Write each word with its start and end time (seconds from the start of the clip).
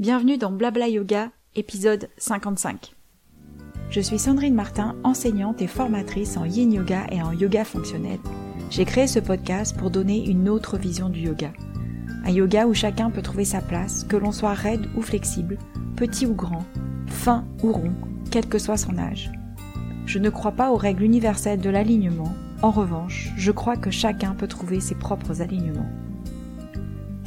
Bienvenue 0.00 0.38
dans 0.38 0.50
Blabla 0.50 0.88
Yoga, 0.88 1.28
épisode 1.54 2.08
55. 2.16 2.94
Je 3.90 4.00
suis 4.00 4.18
Sandrine 4.18 4.54
Martin, 4.54 4.96
enseignante 5.04 5.60
et 5.60 5.66
formatrice 5.66 6.38
en 6.38 6.46
yin 6.46 6.72
yoga 6.72 7.06
et 7.12 7.20
en 7.20 7.32
yoga 7.32 7.66
fonctionnel. 7.66 8.18
J'ai 8.70 8.86
créé 8.86 9.06
ce 9.06 9.18
podcast 9.18 9.76
pour 9.76 9.90
donner 9.90 10.26
une 10.26 10.48
autre 10.48 10.78
vision 10.78 11.10
du 11.10 11.20
yoga. 11.20 11.52
Un 12.24 12.30
yoga 12.30 12.66
où 12.66 12.72
chacun 12.72 13.10
peut 13.10 13.20
trouver 13.20 13.44
sa 13.44 13.60
place, 13.60 14.04
que 14.04 14.16
l'on 14.16 14.32
soit 14.32 14.54
raide 14.54 14.88
ou 14.96 15.02
flexible, 15.02 15.58
petit 15.96 16.24
ou 16.24 16.32
grand, 16.32 16.64
fin 17.06 17.44
ou 17.62 17.70
rond, 17.70 17.92
quel 18.30 18.46
que 18.46 18.58
soit 18.58 18.78
son 18.78 18.96
âge. 18.96 19.30
Je 20.06 20.18
ne 20.18 20.30
crois 20.30 20.52
pas 20.52 20.70
aux 20.70 20.78
règles 20.78 21.02
universelles 21.02 21.60
de 21.60 21.68
l'alignement. 21.68 22.32
En 22.62 22.70
revanche, 22.70 23.32
je 23.36 23.52
crois 23.52 23.76
que 23.76 23.90
chacun 23.90 24.34
peut 24.34 24.48
trouver 24.48 24.80
ses 24.80 24.94
propres 24.94 25.42
alignements. 25.42 25.90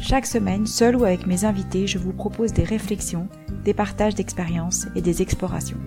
Chaque 0.05 0.25
semaine, 0.25 0.67
seul 0.67 0.97
ou 0.97 1.05
avec 1.05 1.25
mes 1.27 1.45
invités, 1.45 1.87
je 1.87 1.97
vous 1.97 2.11
propose 2.11 2.51
des 2.51 2.65
réflexions, 2.65 3.29
des 3.63 3.73
partages 3.73 4.15
d'expériences 4.15 4.85
et 4.97 5.01
des 5.01 5.21
explorations. 5.21 5.79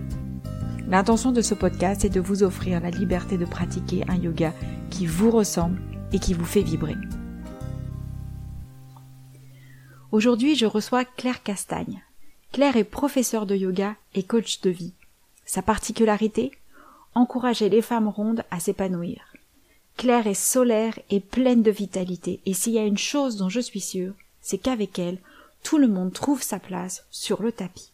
L'intention 0.89 1.33
de 1.33 1.43
ce 1.43 1.53
podcast 1.53 2.03
est 2.03 2.09
de 2.09 2.21
vous 2.21 2.43
offrir 2.43 2.81
la 2.81 2.89
liberté 2.89 3.37
de 3.37 3.45
pratiquer 3.45 4.05
un 4.09 4.17
yoga 4.17 4.55
qui 4.89 5.05
vous 5.05 5.31
ressemble 5.31 5.83
et 6.15 6.19
qui 6.19 6.33
vous 6.33 6.47
fait 6.47 6.63
vibrer. 6.63 6.95
Aujourd'hui, 10.13 10.57
je 10.57 10.65
reçois 10.65 11.05
Claire 11.05 11.43
Castagne. 11.43 12.03
Claire 12.53 12.79
est 12.79 12.85
professeure 12.85 13.45
de 13.45 13.55
yoga 13.55 13.97
et 14.15 14.23
coach 14.23 14.63
de 14.63 14.71
vie. 14.71 14.95
Sa 15.45 15.61
particularité 15.61 16.53
Encourager 17.15 17.69
les 17.69 17.83
femmes 17.83 18.09
rondes 18.09 18.45
à 18.51 18.61
s'épanouir. 18.61 19.36
Claire 19.97 20.27
est 20.27 20.35
solaire 20.35 20.99
et 21.09 21.21
pleine 21.21 21.63
de 21.63 21.71
vitalité, 21.71 22.41
et 22.45 22.53
s'il 22.53 22.75
y 22.75 22.79
a 22.79 22.85
une 22.85 22.99
chose 22.99 23.37
dont 23.37 23.49
je 23.49 23.61
suis 23.61 23.81
sûre, 23.81 24.13
c'est 24.43 24.59
qu'avec 24.59 24.99
elle, 24.99 25.19
tout 25.63 25.79
le 25.79 25.89
monde 25.89 26.13
trouve 26.13 26.43
sa 26.43 26.59
place 26.59 27.07
sur 27.11 27.43
le 27.43 27.51
tapis. 27.51 27.93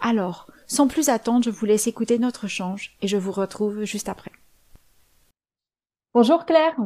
Alors, 0.00 0.50
sans 0.66 0.86
plus 0.86 1.08
attendre, 1.08 1.44
je 1.44 1.50
vous 1.50 1.64
laisse 1.64 1.86
écouter 1.86 2.18
notre 2.18 2.44
échange 2.44 2.94
et 3.00 3.08
je 3.08 3.16
vous 3.16 3.32
retrouve 3.32 3.84
juste 3.84 4.10
après. 4.10 4.32
Bonjour 6.12 6.44
Claire. 6.44 6.76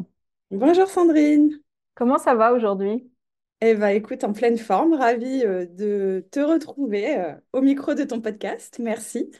Bonjour 0.52 0.86
Sandrine. 0.88 1.60
Comment 1.96 2.18
ça 2.18 2.36
va 2.36 2.52
aujourd'hui? 2.52 3.10
Eh 3.60 3.74
bien, 3.74 3.88
écoute, 3.88 4.22
en 4.22 4.32
pleine 4.32 4.56
forme, 4.56 4.94
ravie 4.94 5.42
euh, 5.44 5.66
de 5.66 6.24
te 6.30 6.38
retrouver 6.38 7.18
euh, 7.18 7.34
au 7.52 7.60
micro 7.60 7.94
de 7.94 8.04
ton 8.04 8.20
podcast. 8.20 8.78
Merci. 8.78 9.32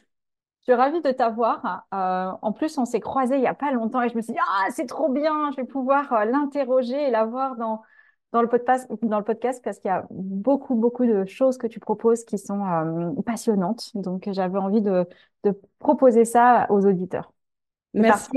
Suis 0.69 0.75
ravie 0.75 1.01
de 1.01 1.09
t'avoir. 1.09 1.87
Euh, 1.95 2.31
en 2.43 2.51
plus, 2.51 2.77
on 2.77 2.85
s'est 2.85 2.99
croisés 2.99 3.37
il 3.37 3.41
n'y 3.41 3.47
a 3.47 3.55
pas 3.55 3.71
longtemps 3.71 4.03
et 4.03 4.09
je 4.09 4.15
me 4.15 4.21
suis 4.21 4.33
dit, 4.33 4.39
ah, 4.39 4.67
c'est 4.69 4.85
trop 4.85 5.09
bien, 5.09 5.49
je 5.49 5.55
vais 5.55 5.63
pouvoir 5.63 6.13
euh, 6.13 6.25
l'interroger 6.25 7.07
et 7.07 7.09
l'avoir 7.09 7.55
dans, 7.55 7.81
dans, 8.33 8.43
le 8.43 8.47
podcast, 8.47 8.87
dans 9.01 9.17
le 9.17 9.23
podcast 9.23 9.63
parce 9.63 9.79
qu'il 9.79 9.89
y 9.89 9.91
a 9.91 10.05
beaucoup, 10.11 10.75
beaucoup 10.75 11.07
de 11.07 11.25
choses 11.25 11.57
que 11.57 11.65
tu 11.65 11.79
proposes 11.79 12.23
qui 12.23 12.37
sont 12.37 12.63
euh, 12.63 13.19
passionnantes. 13.23 13.89
Donc, 13.95 14.29
j'avais 14.31 14.59
envie 14.59 14.83
de, 14.83 15.07
de, 15.43 15.59
proposer 15.79 16.23
ça 16.23 16.67
aux 16.69 16.85
auditeurs. 16.85 17.33
Merci. 17.95 18.29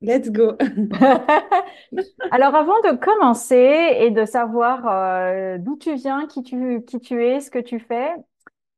Let's 0.00 0.32
go. 0.32 0.54
Alors, 2.32 2.56
avant 2.56 2.80
de 2.80 2.96
commencer 2.96 3.98
et 4.00 4.10
de 4.10 4.24
savoir 4.24 5.60
d'où 5.60 5.76
tu 5.76 5.94
viens, 5.94 6.26
qui 6.26 6.42
tu, 6.42 6.82
qui 6.82 6.98
tu 6.98 7.24
es, 7.24 7.38
ce 7.38 7.52
que 7.52 7.60
tu 7.60 7.78
fais, 7.78 8.16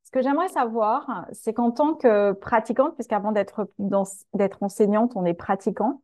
ce 0.09 0.11
que 0.11 0.23
j'aimerais 0.23 0.49
savoir, 0.49 1.27
c'est 1.33 1.53
qu'en 1.53 1.71
tant 1.71 1.95
que 1.95 2.33
pratiquante, 2.33 2.95
puisqu'avant 2.95 3.31
d'être 3.31 3.69
enseignante, 4.63 5.13
on 5.17 5.27
est 5.27 5.35
pratiquant, 5.35 6.01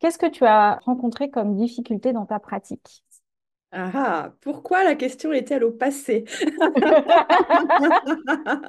qu'est-ce 0.00 0.18
que 0.18 0.26
tu 0.26 0.44
as 0.44 0.78
rencontré 0.84 1.30
comme 1.30 1.56
difficulté 1.56 2.12
dans 2.12 2.26
ta 2.26 2.40
pratique? 2.40 3.06
Ah, 3.70 4.32
pourquoi 4.40 4.82
la 4.82 4.94
question 4.94 5.30
est-elle 5.32 5.62
au 5.62 5.70
passé? 5.72 6.24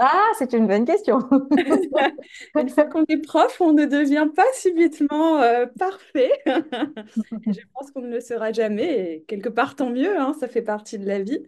Ah, 0.01 0.31
c'est 0.37 0.53
une 0.53 0.67
bonne 0.67 0.85
question. 0.85 1.19
une 2.55 2.69
fois 2.69 2.85
qu'on 2.85 3.03
est 3.07 3.17
prof, 3.21 3.59
on 3.61 3.73
ne 3.73 3.85
devient 3.85 4.27
pas 4.35 4.45
subitement 4.55 5.41
euh, 5.41 5.65
parfait. 5.77 6.31
Je 6.45 7.59
pense 7.73 7.91
qu'on 7.91 8.01
ne 8.01 8.09
le 8.09 8.19
sera 8.21 8.51
jamais. 8.51 9.15
Et 9.15 9.23
quelque 9.23 9.49
part, 9.49 9.75
tant 9.75 9.89
mieux, 9.89 10.17
hein, 10.17 10.33
ça 10.39 10.47
fait 10.47 10.61
partie 10.61 10.97
de 10.99 11.05
la 11.05 11.19
vie. 11.21 11.43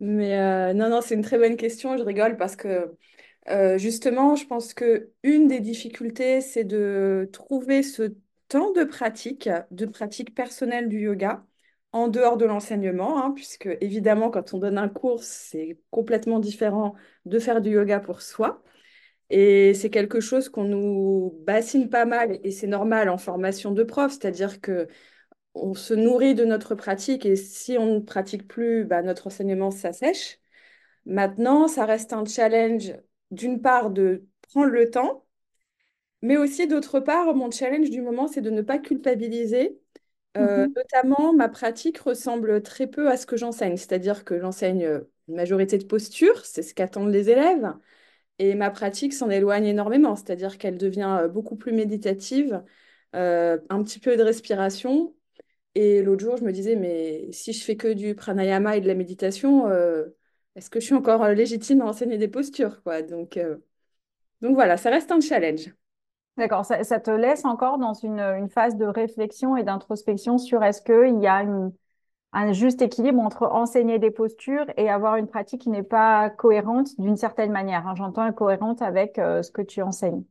Mais 0.00 0.38
euh, 0.38 0.72
non, 0.74 0.88
non, 0.88 1.00
c'est 1.00 1.14
une 1.14 1.22
très 1.22 1.38
bonne 1.38 1.56
question. 1.56 1.96
Je 1.96 2.02
rigole 2.02 2.36
parce 2.36 2.56
que 2.56 2.92
euh, 3.48 3.78
justement, 3.78 4.36
je 4.36 4.46
pense 4.46 4.74
que 4.74 5.10
une 5.22 5.48
des 5.48 5.60
difficultés, 5.60 6.40
c'est 6.40 6.64
de 6.64 7.28
trouver 7.32 7.82
ce 7.82 8.14
temps 8.48 8.72
de 8.72 8.84
pratique, 8.84 9.48
de 9.70 9.86
pratique 9.86 10.34
personnelle 10.34 10.88
du 10.88 11.00
yoga 11.00 11.44
en 11.96 12.08
dehors 12.08 12.36
de 12.36 12.44
l'enseignement, 12.44 13.18
hein, 13.22 13.32
puisque 13.34 13.68
évidemment, 13.80 14.30
quand 14.30 14.54
on 14.54 14.58
donne 14.58 14.78
un 14.78 14.88
cours, 14.88 15.22
c'est 15.22 15.78
complètement 15.90 16.40
différent 16.40 16.94
de 17.24 17.38
faire 17.38 17.60
du 17.60 17.70
yoga 17.70 18.00
pour 18.00 18.22
soi. 18.22 18.62
Et 19.30 19.74
c'est 19.74 19.90
quelque 19.90 20.20
chose 20.20 20.48
qu'on 20.48 20.64
nous 20.64 21.34
bassine 21.46 21.90
pas 21.90 22.04
mal, 22.04 22.38
et 22.44 22.50
c'est 22.52 22.66
normal 22.68 23.08
en 23.10 23.18
formation 23.18 23.72
de 23.72 23.82
prof, 23.84 24.12
c'est-à-dire 24.12 24.60
que 24.60 24.88
on 25.54 25.74
se 25.74 25.94
nourrit 25.94 26.34
de 26.34 26.44
notre 26.44 26.74
pratique, 26.74 27.26
et 27.26 27.36
si 27.36 27.78
on 27.78 27.96
ne 27.96 28.00
pratique 28.00 28.48
plus, 28.48 28.84
bah, 28.84 29.02
notre 29.02 29.28
enseignement 29.28 29.70
s'assèche. 29.70 30.38
Maintenant, 31.06 31.68
ça 31.68 31.86
reste 31.86 32.12
un 32.12 32.24
challenge, 32.26 32.94
d'une 33.30 33.62
part, 33.62 33.90
de 33.90 34.26
prendre 34.42 34.70
le 34.70 34.90
temps, 34.90 35.26
mais 36.22 36.36
aussi 36.36 36.66
d'autre 36.66 37.00
part, 37.00 37.34
mon 37.34 37.50
challenge 37.50 37.90
du 37.90 38.02
moment, 38.02 38.28
c'est 38.28 38.40
de 38.40 38.50
ne 38.50 38.62
pas 38.62 38.78
culpabiliser 38.78 39.78
euh, 40.36 40.66
mhm. 40.66 40.74
Notamment, 40.74 41.32
ma 41.32 41.48
pratique 41.48 41.98
ressemble 41.98 42.62
très 42.62 42.86
peu 42.86 43.08
à 43.10 43.16
ce 43.16 43.26
que 43.26 43.36
j'enseigne, 43.36 43.76
c'est-à-dire 43.76 44.24
que 44.24 44.38
j'enseigne 44.38 44.84
euh, 44.84 45.00
une 45.28 45.36
majorité 45.36 45.78
de 45.78 45.84
postures, 45.84 46.44
c'est 46.44 46.62
ce 46.62 46.74
qu'attendent 46.74 47.12
les 47.12 47.30
élèves, 47.30 47.72
et 48.38 48.54
ma 48.54 48.70
pratique 48.70 49.14
s'en 49.14 49.30
éloigne 49.30 49.66
énormément, 49.66 50.16
c'est-à-dire 50.16 50.58
qu'elle 50.58 50.78
devient 50.78 51.18
euh, 51.22 51.28
beaucoup 51.28 51.56
plus 51.56 51.72
méditative, 51.72 52.62
un 53.12 53.82
petit 53.82 53.98
peu 53.98 54.14
de 54.18 54.22
respiration. 54.22 55.14
Et 55.74 56.02
l'autre 56.02 56.22
jour, 56.22 56.36
je 56.36 56.44
me 56.44 56.52
disais, 56.52 56.76
mais 56.76 57.32
si 57.32 57.54
je 57.54 57.64
fais 57.64 57.76
que 57.76 57.94
du 57.94 58.14
pranayama 58.14 58.76
et 58.76 58.82
de 58.82 58.86
la 58.86 58.94
méditation, 58.94 59.70
est-ce 60.54 60.68
que 60.68 60.80
je 60.80 60.84
suis 60.84 60.94
encore 60.94 61.26
légitime 61.28 61.80
à 61.80 61.86
enseigner 61.86 62.18
des 62.18 62.28
postures, 62.28 62.82
quoi? 62.82 63.00
Donc, 63.00 63.38
donc 64.42 64.54
voilà, 64.54 64.76
ça 64.76 64.90
reste 64.90 65.10
un 65.12 65.20
challenge. 65.20 65.70
D'accord, 66.36 66.66
ça, 66.66 67.00
te 67.00 67.10
laisse 67.10 67.46
encore 67.46 67.78
dans 67.78 67.94
une, 67.94 68.48
phase 68.50 68.76
de 68.76 68.84
réflexion 68.84 69.56
et 69.56 69.62
d'introspection 69.62 70.36
sur 70.36 70.62
est-ce 70.62 70.82
qu'il 70.82 71.22
y 71.22 71.26
a 71.26 71.42
un 72.32 72.52
juste 72.52 72.82
équilibre 72.82 73.20
entre 73.20 73.44
enseigner 73.44 73.98
des 73.98 74.10
postures 74.10 74.66
et 74.76 74.90
avoir 74.90 75.16
une 75.16 75.28
pratique 75.28 75.62
qui 75.62 75.70
n'est 75.70 75.82
pas 75.82 76.28
cohérente 76.28 76.88
d'une 77.00 77.16
certaine 77.16 77.52
manière. 77.52 77.86
Hein? 77.86 77.94
J'entends 77.96 78.30
cohérente 78.34 78.82
avec 78.82 79.18
euh, 79.18 79.42
ce 79.42 79.50
que 79.50 79.62
tu 79.62 79.80
enseignes. 79.80 80.24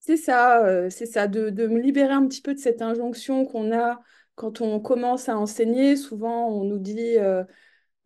C'est 0.00 0.18
ça, 0.18 0.64
euh, 0.64 0.90
c'est 0.90 1.06
ça, 1.06 1.26
de, 1.26 1.50
me 1.66 1.80
libérer 1.80 2.12
un 2.12 2.26
petit 2.26 2.42
peu 2.42 2.52
de 2.52 2.58
cette 2.58 2.82
injonction 2.82 3.46
qu'on 3.46 3.72
a 3.72 4.00
quand 4.34 4.60
on 4.60 4.78
commence 4.80 5.30
à 5.30 5.38
enseigner. 5.38 5.96
Souvent, 5.96 6.48
on 6.48 6.64
nous 6.64 6.78
dit, 6.78 7.16
euh, 7.16 7.44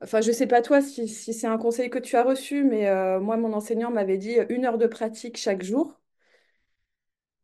enfin, 0.02 0.20
je 0.20 0.28
ne 0.28 0.34
sais 0.34 0.46
pas 0.46 0.62
toi 0.62 0.80
si, 0.80 1.08
si 1.08 1.34
c'est 1.34 1.48
un 1.48 1.58
conseil 1.58 1.90
que 1.90 1.98
tu 1.98 2.16
as 2.16 2.22
reçu, 2.22 2.64
mais 2.64 2.88
moi, 3.20 3.36
mon 3.36 3.52
enseignant 3.52 3.90
m'avait 3.90 4.18
dit 4.18 4.36
une 4.48 4.64
heure 4.64 4.78
de 4.78 4.86
pratique 4.86 5.36
chaque 5.36 5.62
jour. 5.64 6.01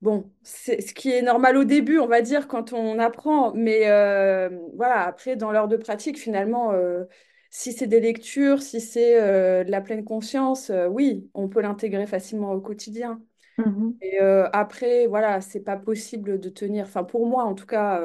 Bon, 0.00 0.30
c'est 0.44 0.80
ce 0.80 0.94
qui 0.94 1.10
est 1.10 1.22
normal 1.22 1.56
au 1.56 1.64
début, 1.64 1.98
on 1.98 2.06
va 2.06 2.22
dire, 2.22 2.46
quand 2.46 2.72
on 2.72 2.98
apprend. 3.00 3.52
Mais 3.54 3.90
euh, 3.90 4.48
voilà, 4.76 5.04
après, 5.06 5.34
dans 5.34 5.50
l'heure 5.50 5.66
de 5.66 5.76
pratique, 5.76 6.18
finalement, 6.18 6.72
euh, 6.72 7.04
si 7.50 7.72
c'est 7.72 7.88
des 7.88 7.98
lectures, 7.98 8.62
si 8.62 8.80
c'est 8.80 9.20
euh, 9.20 9.64
de 9.64 9.70
la 9.72 9.80
pleine 9.80 10.04
conscience, 10.04 10.70
oui, 10.90 11.28
on 11.34 11.48
peut 11.48 11.60
l'intégrer 11.60 12.06
facilement 12.06 12.52
au 12.52 12.60
quotidien. 12.60 13.20
Mmh 13.58 14.00
et 14.00 14.18
après, 14.52 15.08
voilà, 15.08 15.40
c'est 15.40 15.60
pas 15.60 15.76
possible 15.76 16.38
de 16.38 16.48
tenir, 16.50 16.86
enfin, 16.86 17.02
pour 17.04 17.26
moi 17.26 17.44
en 17.44 17.54
tout 17.54 17.66
cas. 17.66 18.00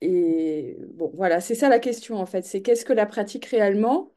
et 0.00 0.76
bon, 0.94 1.10
voilà, 1.14 1.40
c'est 1.40 1.54
ça 1.56 1.68
la 1.68 1.78
question 1.80 2.16
en 2.18 2.26
fait. 2.26 2.42
C'est 2.44 2.62
qu'est-ce 2.62 2.84
que 2.84 2.92
la 2.92 3.06
pratique 3.06 3.46
réellement? 3.46 4.12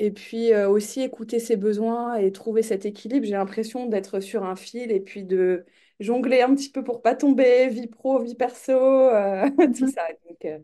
Et 0.00 0.10
puis 0.10 0.54
aussi 0.54 1.02
écouter 1.02 1.38
ses 1.40 1.56
besoins 1.56 2.16
et 2.16 2.32
trouver 2.32 2.62
cet 2.62 2.86
équilibre. 2.86 3.26
J'ai 3.26 3.32
l'impression 3.32 3.86
d'être 3.86 4.20
sur 4.20 4.44
un 4.44 4.56
fil 4.56 4.90
et 4.92 5.00
puis 5.00 5.24
de 5.24 5.66
jongler 6.00 6.42
un 6.42 6.54
petit 6.54 6.70
peu 6.70 6.82
pour 6.82 7.02
pas 7.02 7.14
tomber, 7.14 7.68
vie 7.68 7.86
pro, 7.86 8.18
vie 8.20 8.34
perso, 8.34 8.72
euh, 8.72 9.48
tout 9.76 9.88
ça. 9.88 10.02
Euh. 10.44 10.58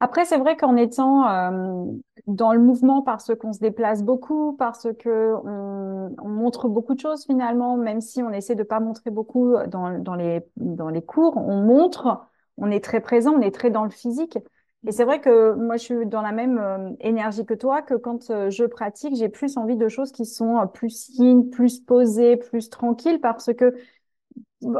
Après, 0.00 0.24
c'est 0.24 0.38
vrai 0.38 0.56
qu'en 0.56 0.76
étant 0.76 1.28
euh, 1.28 1.84
dans 2.26 2.52
le 2.52 2.60
mouvement, 2.60 3.02
parce 3.02 3.34
qu'on 3.34 3.52
se 3.52 3.58
déplace 3.58 4.02
beaucoup, 4.02 4.54
parce 4.56 4.88
que 4.98 5.34
on, 5.44 6.28
montre 6.28 6.68
beaucoup 6.68 6.94
de 6.94 7.00
choses 7.00 7.24
finalement, 7.24 7.76
même 7.76 8.00
si 8.00 8.22
on 8.22 8.30
essaie 8.30 8.54
de 8.54 8.62
pas 8.62 8.80
montrer 8.80 9.10
beaucoup 9.10 9.56
dans, 9.66 9.98
dans, 9.98 10.14
les, 10.14 10.42
dans 10.56 10.88
les 10.88 11.02
cours, 11.02 11.36
on 11.36 11.62
montre, 11.62 12.26
on 12.56 12.70
est 12.70 12.82
très 12.82 13.00
présent, 13.00 13.32
on 13.32 13.40
est 13.40 13.54
très 13.54 13.70
dans 13.70 13.84
le 13.84 13.90
physique. 13.90 14.38
Et 14.86 14.92
c'est 14.92 15.04
vrai 15.04 15.20
que 15.20 15.54
moi, 15.54 15.76
je 15.76 15.82
suis 15.82 16.06
dans 16.06 16.22
la 16.22 16.30
même 16.30 16.96
énergie 17.00 17.44
que 17.44 17.54
toi, 17.54 17.82
que 17.82 17.94
quand 17.94 18.48
je 18.50 18.64
pratique, 18.64 19.16
j'ai 19.16 19.28
plus 19.28 19.56
envie 19.56 19.76
de 19.76 19.88
choses 19.88 20.12
qui 20.12 20.24
sont 20.24 20.64
plus 20.72 21.08
yin, 21.18 21.50
plus 21.50 21.80
posées, 21.80 22.36
plus 22.36 22.70
tranquilles, 22.70 23.20
parce 23.20 23.52
que 23.52 23.74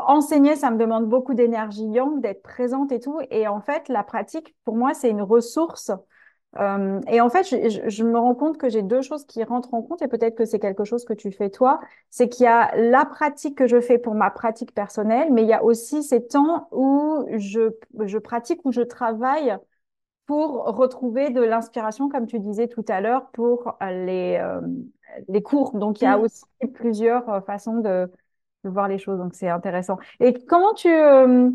enseigner, 0.06 0.56
ça 0.56 0.70
me 0.70 0.78
demande 0.78 1.08
beaucoup 1.08 1.34
d'énergie 1.34 1.86
yang, 1.86 2.20
d'être 2.20 2.42
présente 2.42 2.92
et 2.92 3.00
tout. 3.00 3.20
Et 3.30 3.46
en 3.48 3.60
fait, 3.60 3.88
la 3.88 4.02
pratique, 4.02 4.56
pour 4.64 4.76
moi, 4.76 4.94
c'est 4.94 5.10
une 5.10 5.22
ressource 5.22 5.90
Euh, 6.58 7.00
et 7.08 7.20
en 7.20 7.28
fait, 7.28 7.44
je, 7.44 7.88
je, 7.88 8.04
me 8.04 8.19
rends 8.19 8.34
compte 8.34 8.56
que 8.56 8.70
j'ai 8.70 8.82
deux 8.82 9.02
choses 9.02 9.26
qui 9.26 9.44
rentrent 9.44 9.75
en 9.75 9.82
compte 9.82 10.00
et 10.00 10.08
peut-être 10.08 10.34
que 10.34 10.46
c'est 10.46 10.58
quelque 10.58 10.84
chose 10.84 11.04
que 11.04 11.12
tu 11.12 11.30
fais 11.30 11.50
toi. 11.50 11.78
C'est 12.10 12.28
qu'il 12.28 12.44
y 12.44 12.46
a 12.46 12.75
la 12.76 13.04
pratique 13.04 13.56
que 13.56 13.66
je 13.66 13.80
fais 13.80 13.98
pour 13.98 14.14
ma 14.14 14.30
pratique 14.30 14.75
personnelle, 14.75 15.28
mais 15.30 15.42
il 15.42 15.48
y 15.48 15.52
a 15.52 15.62
aussi 15.62 16.02
ces 16.02 16.26
temps 16.26 16.69
où 16.72 17.26
je, 17.36 17.70
je 18.00 18.19
pratique, 18.19 18.60
où 18.64 18.72
je 18.72 18.81
travaille 18.81 19.58
pour 20.26 20.64
retrouver 20.76 21.31
de 21.31 21.42
l'inspiration, 21.42 22.08
comme 22.08 22.26
tu 22.26 22.38
disais 22.38 22.66
tout 22.69 22.84
à 22.88 23.00
l'heure, 23.00 23.31
pour 23.32 23.76
les, 23.82 24.38
euh, 24.42 24.60
les 25.28 25.42
cours. 25.42 25.76
Donc, 25.76 26.00
il 26.00 26.04
y 26.04 26.06
a 26.06 26.19
mm. 26.19 26.22
aussi 26.22 26.44
plusieurs 26.74 27.28
euh, 27.28 27.40
façons 27.42 27.78
de, 27.78 28.10
de 28.69 28.73
voir 28.73 28.88
les 28.88 28.99
choses. 28.99 29.19
Donc, 29.19 29.35
c'est 29.35 29.49
intéressant. 29.49 29.99
Et 30.20 30.35
comment 30.47 30.75
tu 30.75 30.88
euh, 30.88 31.50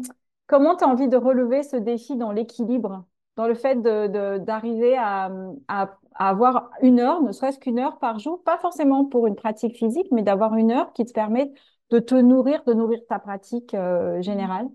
comment 0.47 0.75
as 0.77 0.85
envie 0.85 1.07
de 1.07 1.17
relever 1.17 1.63
ce 1.63 1.75
défi 1.75 2.15
dans 2.15 2.31
l'équilibre, 2.31 3.05
dans 3.35 3.47
le 3.47 3.55
fait 3.55 3.81
d'arriver 3.81 4.91
de, 4.91 4.97
à, 4.97 5.31
à, 5.67 5.97
avoir 6.15 6.71
une 6.81 6.99
heure, 6.99 7.21
ne 7.21 7.31
serait-ce 7.31 7.59
qu'une 7.59 7.79
heure 7.79 7.97
par 7.97 8.19
jour, 8.19 8.43
pas 8.43 8.57
forcément 8.57 9.05
pour 9.05 9.27
une 9.27 9.35
pratique 9.35 9.75
physique, 9.75 10.07
mais 10.11 10.21
d'avoir 10.21 10.55
une 10.55 10.71
heure 10.71 10.93
qui 10.93 11.05
te 11.05 11.13
permet 11.13 11.51
de 11.89 11.99
te 11.99 12.15
nourrir, 12.15 12.63
de 12.65 12.73
nourrir 12.73 12.99
ta 13.07 13.19
pratique 13.19 13.73
euh, 13.73 14.21
générale? 14.21 14.67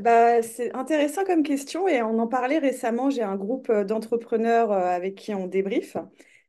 Bah, 0.00 0.42
c'est 0.42 0.74
intéressant 0.74 1.24
comme 1.24 1.42
question 1.42 1.88
et 1.88 2.02
on 2.02 2.18
en 2.18 2.26
parlait 2.26 2.58
récemment. 2.58 3.08
J'ai 3.08 3.22
un 3.22 3.36
groupe 3.36 3.72
d'entrepreneurs 3.72 4.70
avec 4.72 5.14
qui 5.14 5.34
on 5.34 5.46
débrief. 5.46 5.96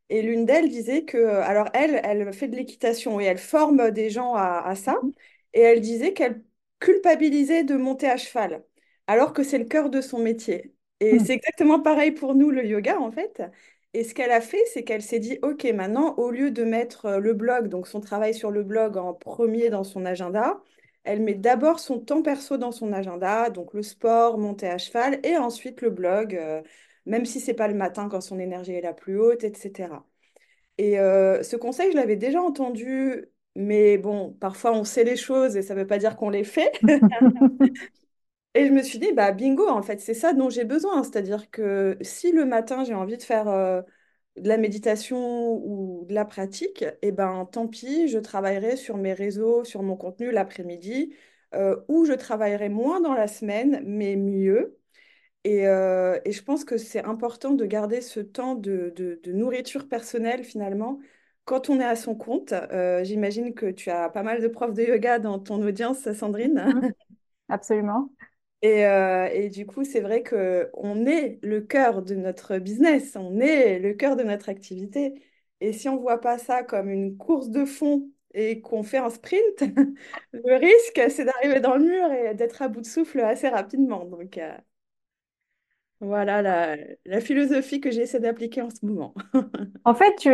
Et 0.10 0.22
l'une 0.22 0.46
d'elles 0.46 0.70
disait 0.70 1.04
que, 1.04 1.18
alors 1.18 1.68
elle, 1.74 2.00
elle 2.04 2.32
fait 2.34 2.48
de 2.48 2.56
l'équitation 2.56 3.20
et 3.20 3.26
elle 3.26 3.38
forme 3.38 3.92
des 3.92 4.10
gens 4.10 4.36
à, 4.36 4.74
ça. 4.76 5.00
Et 5.54 5.62
elle 5.62 5.82
disait 5.82 6.14
qu'elle 6.14 6.44
culpabilisait 6.80 7.64
de 7.64 7.76
monter 7.76 8.08
à 8.08 8.18
cheval, 8.18 8.64
alors 9.08 9.34
que 9.34 9.44
c'est 9.44 9.58
le 9.58 9.66
cœur 9.66 9.90
de 9.90 10.02
son 10.02 10.20
métier. 10.20 10.74
Et 11.00 11.16
hmm. 11.16 11.26
c'est 11.26 11.34
exactement 11.34 11.82
pareil 11.82 12.12
pour 12.12 12.36
nous, 12.36 12.52
le 12.52 12.66
yoga, 12.66 13.00
en 13.00 13.12
fait. 13.12 13.42
Et 13.94 14.04
ce 14.04 14.14
qu'elle 14.14 14.32
a 14.32 14.42
fait, 14.42 14.64
c'est 14.74 14.84
qu'elle 14.84 15.02
s'est 15.02 15.20
dit, 15.20 15.40
OK, 15.42 15.64
maintenant, 15.66 16.16
au 16.18 16.32
lieu 16.32 16.52
de 16.52 16.64
mettre 16.64 17.18
le 17.18 17.34
blog, 17.34 17.68
donc 17.68 17.88
son 17.88 18.00
travail 18.00 18.34
sur 18.34 18.52
le 18.52 18.64
blog 18.64 18.98
en 18.98 19.14
premier 19.14 19.70
dans 19.70 19.84
son 19.84 20.06
agenda, 20.06 20.62
elle 21.04 21.22
met 21.22 21.34
d'abord 21.34 21.80
son 21.80 22.00
temps 22.00 22.22
perso 22.22 22.58
dans 22.58 22.72
son 22.72 22.94
agenda, 22.94 23.50
donc 23.50 23.74
le 23.74 23.82
sport, 23.82 24.38
monter 24.38 24.68
à 24.68 24.78
cheval, 24.78 25.20
et 25.24 25.38
ensuite 25.38 25.82
le 25.82 25.90
blog. 25.90 26.36
Euh, 26.36 26.62
même 27.08 27.26
si 27.26 27.40
c'est 27.40 27.54
pas 27.54 27.68
le 27.68 27.74
matin 27.74 28.10
quand 28.10 28.22
son 28.22 28.40
énergie 28.40 28.74
est 28.74 28.82
la 28.82 28.94
plus 28.94 29.20
haute, 29.20 29.44
etc. 29.44 30.06
Et 30.78 31.00
euh, 31.00 31.44
ce 31.44 31.56
conseil, 31.56 31.92
je 31.92 31.98
l'avais 31.98 32.18
déjà 32.18 32.42
entendu, 32.42 33.26
mais 33.56 33.98
bon, 33.98 34.34
parfois 34.40 34.74
on 34.74 34.84
sait 34.84 35.04
les 35.04 35.16
choses 35.16 35.58
et 35.58 35.64
ça 35.64 35.74
ne 35.74 35.80
veut 35.82 35.88
pas 35.88 35.98
dire 35.98 36.18
qu'on 36.18 36.30
les 36.30 36.44
fait. 36.44 36.72
et 38.56 38.68
je 38.68 38.72
me 38.72 38.84
suis 38.84 39.00
dit, 39.00 39.14
bah 39.14 39.32
bingo, 39.32 39.68
en 39.68 39.82
fait, 39.82 40.00
c'est 40.00 40.14
ça 40.14 40.34
dont 40.34 40.50
j'ai 40.50 40.66
besoin. 40.66 41.04
C'est-à-dire 41.04 41.50
que 41.52 41.98
si 42.02 42.32
le 42.32 42.46
matin 42.46 42.84
j'ai 42.84 42.94
envie 42.94 43.18
de 43.18 43.24
faire 43.24 43.48
euh, 43.48 43.82
de 44.38 44.48
la 44.50 44.58
méditation 44.58 45.54
ou 45.66 46.06
de 46.08 46.14
la 46.14 46.26
pratique, 46.26 46.84
et 46.84 46.98
eh 47.04 47.12
ben 47.12 47.48
tant 47.52 47.68
pis, 47.68 48.08
je 48.08 48.20
travaillerai 48.20 48.76
sur 48.78 48.98
mes 48.98 49.14
réseaux, 49.14 49.64
sur 49.64 49.84
mon 49.84 49.96
contenu 49.98 50.32
l'après-midi, 50.32 51.16
euh, 51.56 51.78
ou 51.88 52.06
je 52.06 52.14
travaillerai 52.14 52.70
moins 52.70 53.02
dans 53.02 53.14
la 53.14 53.28
semaine, 53.28 53.82
mais 53.86 54.16
mieux. 54.16 54.78
Euh, 55.48 56.20
et, 56.26 56.32
je 56.32 56.44
pense 56.44 56.66
que 56.66 56.78
c'est 56.78 57.04
important 57.04 57.52
de 57.52 57.66
garder 57.66 58.02
ce 58.02 58.20
temps 58.20 58.56
de, 58.56 59.20
nourriture 59.28 59.88
personnelle 59.88 60.44
finalement 60.44 61.00
quand 61.46 61.70
on 61.70 61.80
est 61.80 61.86
à 61.86 61.96
son 61.96 62.16
compte. 62.16 62.52
Euh, 62.52 63.04
j'imagine 63.04 63.54
que 63.54 63.68
tu 63.68 63.90
as 63.90 64.10
pas 64.10 64.24
mal 64.24 64.42
de 64.42 64.48
profs 64.48 64.74
de 64.74 64.84
yoga 64.84 65.20
dans 65.20 65.40
ton 65.40 65.62
audience, 65.66 66.12
Sandrine. 66.12 66.64
Mhm. 66.76 66.94
Absolument. 67.50 68.12
Euh, 68.66 69.30
et, 69.32 69.50
du 69.50 69.66
coup, 69.66 69.86
c'est 69.86 70.02
vrai 70.02 70.24
qu'on 70.24 71.06
est 71.06 71.40
le 71.44 71.62
cœur 71.62 72.02
de 72.02 72.16
notre 72.16 72.58
business, 72.58 73.16
on 73.16 73.40
est 73.40 73.80
le 73.80 73.94
cœur 73.94 74.16
de 74.16 74.24
notre 74.24 74.50
activité. 74.50 75.22
Et 75.62 75.74
si 75.74 75.88
on 75.88 75.96
ne 75.96 76.02
voit 76.02 76.20
pas 76.20 76.38
ça 76.38 76.64
comme 76.64 76.90
une 76.90 77.18
course 77.18 77.50
de 77.50 77.66
fond 77.66 78.10
et 78.34 78.62
qu'on 78.62 78.84
fait 78.84 78.98
un 78.98 79.10
sprint, 79.10 79.62
le 80.34 80.56
risque, 80.56 81.02
c'est 81.10 81.26
d'arriver 81.26 81.60
dans 81.60 81.76
le 81.76 81.86
mur 81.86 82.12
et 82.12 82.34
d'être 82.34 82.62
à 82.62 82.68
bout 82.68 82.82
de 82.82 82.86
souffle 82.86 83.22
assez 83.22 83.48
rapidement. 83.48 84.06
Donc, 84.06 84.38
voilà 86.00 86.42
la, 86.42 87.22
philosophie 87.22 87.82
que 87.82 87.90
j'essaie 87.90 88.20
d'appliquer 88.20 88.62
en 88.62 88.70
ce 88.70 88.86
moment. 88.86 89.16
en 89.86 89.96
fait, 89.96 90.16
tu, 90.16 90.30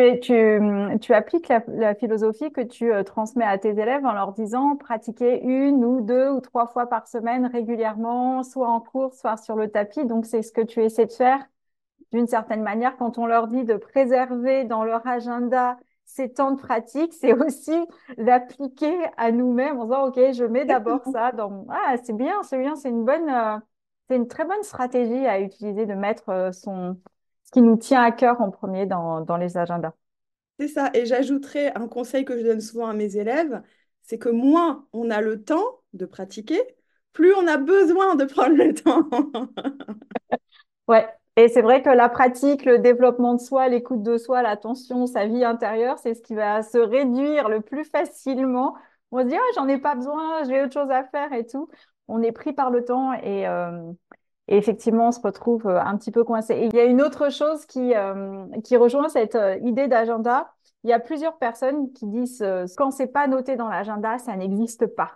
tu, 1.00 1.14
appliques 1.14 1.48
la, 1.68 1.96
philosophie 1.96 2.52
que 2.52 2.62
tu 2.62 2.92
euh, 2.92 3.04
transmets 3.04 3.46
à 3.46 3.58
tes 3.58 3.70
élèves 3.70 4.06
en 4.06 4.12
leur 4.12 4.34
disant 4.34 4.76
pratiquer 4.76 5.42
une 5.42 5.86
ou 5.86 6.02
deux 6.02 6.30
ou 6.30 6.42
trois 6.42 6.68
fois 6.68 6.88
par 6.88 7.08
semaine 7.08 7.46
régulièrement, 7.46 8.44
soit 8.44 8.70
en 8.70 8.82
cours, 8.82 9.14
soit 9.14 9.38
sur 9.38 9.56
le 9.56 9.70
tapis. 9.70 10.06
Donc, 10.06 10.26
c'est 10.26 10.42
ce 10.42 10.52
que 10.52 10.62
tu 10.62 10.82
essaies 10.82 11.06
de 11.06 11.14
faire 11.14 11.46
d'une 12.12 12.28
certaine 12.28 12.62
manière 12.62 12.98
quand 12.98 13.18
on 13.18 13.26
leur 13.26 13.48
dit 13.48 13.64
de 13.64 13.76
préserver 13.76 14.66
dans 14.66 14.84
leur 14.84 15.06
agenda 15.08 15.78
ces 16.06 16.32
temps 16.32 16.52
de 16.52 16.60
pratique, 16.62 17.14
c'est 17.14 17.34
aussi 17.34 17.76
d'appliquer 18.18 18.94
à 19.18 19.32
nous-mêmes 19.32 19.80
en 19.80 19.86
disant, 19.86 20.08
OK, 20.08 20.20
je 20.34 20.44
mets 20.44 20.66
d'abord 20.66 21.02
ça 21.12 21.32
dans... 21.32 21.66
Ah, 21.70 21.96
c'est 22.04 22.16
bien, 22.16 22.44
c'est 22.44 22.60
bien, 22.60 22.76
c'est 22.76 22.90
une 22.90 23.06
bonne... 23.06 23.30
Euh, 23.30 23.58
c'est 24.14 24.18
une 24.18 24.28
très 24.28 24.46
bonne 24.46 24.62
stratégie 24.62 25.26
à 25.26 25.40
utiliser 25.40 25.88
de 25.88 25.94
mettre 25.96 26.30
euh, 26.30 26.52
son, 26.52 27.00
ce 27.46 27.52
qui 27.52 27.62
nous 27.62 27.78
tient 27.78 28.04
à 28.04 28.12
cœur 28.12 28.42
en 28.42 28.52
premier 28.52 28.86
dans, 28.86 29.22
dans 29.22 29.38
les 29.38 29.58
agendas. 29.58 29.94
C'est 30.60 30.68
ça. 30.68 30.92
Et 30.94 31.08
j'ajouterai 31.08 31.70
un 31.74 31.88
conseil 31.88 32.26
que 32.26 32.38
je 32.38 32.44
donne 32.44 32.62
souvent 32.62 32.88
à 32.88 32.94
mes 32.94 33.18
élèves, 33.18 33.64
c'est 34.04 34.20
que 34.20 34.30
moins 34.30 34.88
on 34.94 35.10
a 35.10 35.20
le 35.20 35.44
temps 35.44 35.64
de 35.94 36.06
pratiquer, 36.06 36.62
plus 37.12 37.34
on 37.34 37.48
a 37.48 37.58
besoin 37.58 38.16
de 38.16 38.26
prendre 38.26 38.56
le 38.56 38.74
temps. 38.76 39.10
ouais. 40.88 41.08
Et 41.36 41.48
c'est 41.48 41.64
vrai 41.64 41.82
que 41.82 41.90
la 41.90 42.10
pratique, 42.10 42.64
le 42.64 42.78
développement 42.78 43.34
de 43.34 43.42
soi, 43.42 43.68
l'écoute 43.68 44.04
de 44.04 44.20
soi, 44.20 44.44
l'attention, 44.44 45.08
sa 45.08 45.26
vie 45.26 45.44
intérieure, 45.44 45.98
c'est 45.98 46.14
ce 46.14 46.22
qui 46.22 46.36
va 46.36 46.62
se 46.62 46.78
réduire 46.78 47.50
le 47.50 47.62
plus 47.62 47.86
facilement. 47.86 48.76
On 49.16 49.22
se 49.22 49.28
dit, 49.28 49.36
oh, 49.38 49.52
j'en 49.56 49.68
ai 49.68 49.78
pas 49.78 49.96
besoin, 49.96 50.44
j'ai 50.44 50.62
autre 50.62 50.74
chose 50.74 50.90
à 50.90 51.04
faire 51.04 51.32
et 51.34 51.46
tout 51.46 51.70
on 52.08 52.22
est 52.22 52.32
pris 52.32 52.54
par 52.54 52.70
le 52.70 52.84
temps 52.84 53.12
euh, 53.24 53.92
et, 54.48 54.58
effectivement, 54.58 55.08
on 55.08 55.12
se 55.12 55.22
retrouve 55.22 55.68
euh, 55.68 55.80
un 55.80 55.98
petit 55.98 56.12
peu 56.12 56.24
coincé. 56.24 56.54
Et 56.54 56.66
il 56.66 56.76
y 56.76 56.80
a 56.80 56.84
une 56.84 57.02
autre 57.02 57.32
chose 57.32 57.66
qui, 57.66 57.96
euh, 57.96 58.46
qui 58.64 58.78
rejoint 58.78 59.10
cette 59.10 59.38
idée 59.62 59.88
d'agenda. 59.88 60.52
Il 60.84 60.90
y 60.90 60.94
a 60.94 61.00
plusieurs 61.00 61.38
personnes 61.38 61.94
qui 61.94 62.08
disent 62.08 62.46
quand 62.76 62.92
c'est 62.92 63.08
pas 63.08 63.28
noté 63.28 63.56
dans 63.56 63.70
l'agenda, 63.70 64.18
ça 64.18 64.36
n'existe 64.36 64.86
pas. 64.86 65.12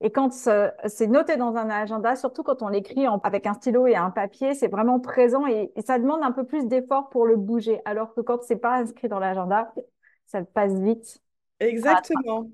Et 0.00 0.10
quand 0.10 0.32
c'est 0.32 1.06
noté 1.08 1.36
dans 1.36 1.56
un 1.56 1.68
agenda, 1.68 2.16
surtout 2.16 2.42
quand 2.42 2.62
on 2.62 2.68
l'écrit 2.68 3.06
avec 3.22 3.46
un 3.46 3.52
stylo 3.52 3.86
et 3.86 3.96
un 3.96 4.08
papier, 4.08 4.54
c'est 4.54 4.68
vraiment 4.68 4.98
présent 4.98 5.46
et, 5.46 5.70
ça 5.86 5.98
demande 5.98 6.22
un 6.22 6.32
peu 6.32 6.44
plus 6.44 6.66
d'effort 6.66 7.10
pour 7.10 7.26
le 7.26 7.36
bouger. 7.36 7.82
Alors 7.84 8.14
que 8.14 8.22
quand 8.22 8.42
c'est 8.44 8.56
pas 8.56 8.76
inscrit 8.76 9.08
dans 9.08 9.18
l'agenda, 9.18 9.74
ça 10.24 10.42
passe 10.42 10.72
vite. 10.72 11.20
Exactement. 11.58 12.46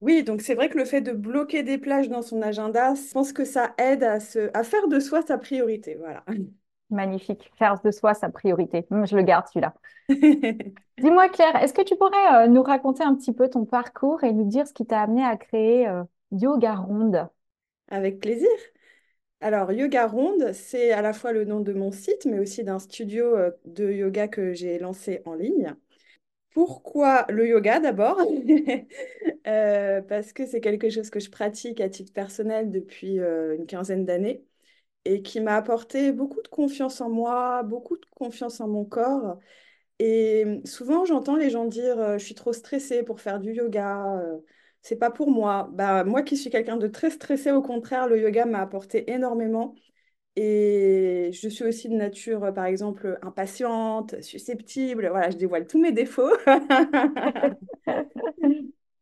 Oui, 0.00 0.22
donc 0.22 0.42
c'est 0.42 0.54
vrai 0.54 0.68
que 0.68 0.76
le 0.78 0.84
fait 0.84 1.00
de 1.00 1.12
bloquer 1.12 1.62
des 1.62 1.78
plages 1.78 2.08
dans 2.08 2.22
son 2.22 2.42
agenda, 2.42 2.94
je 2.94 3.12
pense 3.12 3.32
que 3.32 3.44
ça 3.44 3.74
aide 3.78 4.02
à, 4.04 4.20
se, 4.20 4.50
à 4.54 4.62
faire 4.62 4.86
de 4.88 5.00
soi 5.00 5.22
sa 5.22 5.38
priorité. 5.38 5.94
Voilà. 5.96 6.24
Magnifique, 6.90 7.50
faire 7.58 7.80
de 7.82 7.90
soi 7.90 8.14
sa 8.14 8.28
priorité. 8.30 8.86
Hum, 8.90 9.06
je 9.06 9.16
le 9.16 9.22
garde 9.22 9.46
celui-là. 9.48 9.74
Dis-moi 10.98 11.28
Claire, 11.28 11.56
est-ce 11.56 11.72
que 11.74 11.82
tu 11.82 11.96
pourrais 11.96 12.44
euh, 12.44 12.48
nous 12.48 12.62
raconter 12.62 13.02
un 13.04 13.14
petit 13.14 13.32
peu 13.32 13.48
ton 13.48 13.64
parcours 13.64 14.22
et 14.24 14.32
nous 14.32 14.44
dire 14.48 14.66
ce 14.66 14.72
qui 14.72 14.86
t'a 14.86 15.02
amené 15.02 15.24
à 15.24 15.36
créer 15.36 15.88
euh, 15.88 16.04
Yoga 16.32 16.74
Ronde? 16.74 17.28
Avec 17.88 18.20
plaisir. 18.20 18.50
Alors, 19.40 19.70
Yoga 19.72 20.06
Ronde, 20.08 20.52
c'est 20.54 20.90
à 20.92 21.02
la 21.02 21.12
fois 21.12 21.32
le 21.32 21.44
nom 21.44 21.60
de 21.60 21.72
mon 21.72 21.92
site, 21.92 22.24
mais 22.26 22.38
aussi 22.40 22.64
d'un 22.64 22.78
studio 22.80 23.36
euh, 23.36 23.50
de 23.66 23.90
yoga 23.92 24.26
que 24.28 24.52
j'ai 24.54 24.78
lancé 24.80 25.22
en 25.26 25.34
ligne. 25.34 25.76
Pourquoi 26.54 27.26
le 27.30 27.48
yoga 27.48 27.80
d'abord? 27.80 28.18
Euh, 29.46 30.02
Parce 30.02 30.32
que 30.32 30.46
c'est 30.46 30.60
quelque 30.62 30.90
chose 30.90 31.10
que 31.10 31.20
je 31.20 31.30
pratique 31.30 31.80
à 31.82 31.90
titre 31.90 32.12
personnel 32.14 32.70
depuis 32.70 33.20
euh, 33.20 33.56
une 33.56 33.66
quinzaine 33.66 34.06
d'années 34.06 34.44
et 35.06 35.22
qui 35.22 35.40
m'a 35.40 35.56
apporté 35.56 36.12
beaucoup 36.12 36.42
de 36.42 36.48
confiance 36.48 37.00
en 37.02 37.10
moi, 37.10 37.62
beaucoup 37.64 37.96
de 37.98 38.06
confiance 38.16 38.60
en 38.60 38.68
mon 38.68 38.84
corps. 38.86 39.38
Et 40.00 40.60
souvent, 40.66 41.04
j'entends 41.06 41.36
les 41.36 41.50
gens 41.50 41.66
dire 41.66 41.98
euh, 42.00 42.18
Je 42.18 42.24
suis 42.26 42.34
trop 42.36 42.52
stressée 42.54 43.02
pour 43.04 43.20
faire 43.20 43.40
du 43.40 43.52
yoga, 43.54 44.20
c'est 44.82 44.96
pas 44.98 45.10
pour 45.10 45.30
moi. 45.30 45.68
Bah, 45.72 46.04
moi 46.04 46.22
qui 46.22 46.36
suis 46.36 46.50
quelqu'un 46.50 46.76
de 46.78 46.88
très 46.88 47.10
stressé, 47.10 47.50
au 47.52 47.62
contraire, 47.62 48.08
le 48.08 48.20
yoga 48.20 48.46
m'a 48.46 48.60
apporté 48.60 49.10
énormément. 49.12 49.74
Et 50.36 51.30
je 51.32 51.48
suis 51.48 51.64
aussi 51.64 51.88
de 51.88 51.94
nature, 51.94 52.44
euh, 52.44 52.52
par 52.52 52.66
exemple, 52.66 53.18
impatiente, 53.22 54.20
susceptible. 54.20 55.08
Voilà, 55.08 55.30
je 55.30 55.36
dévoile 55.36 55.66
tous 55.66 55.80
mes 55.80 55.92
défauts. 55.92 56.30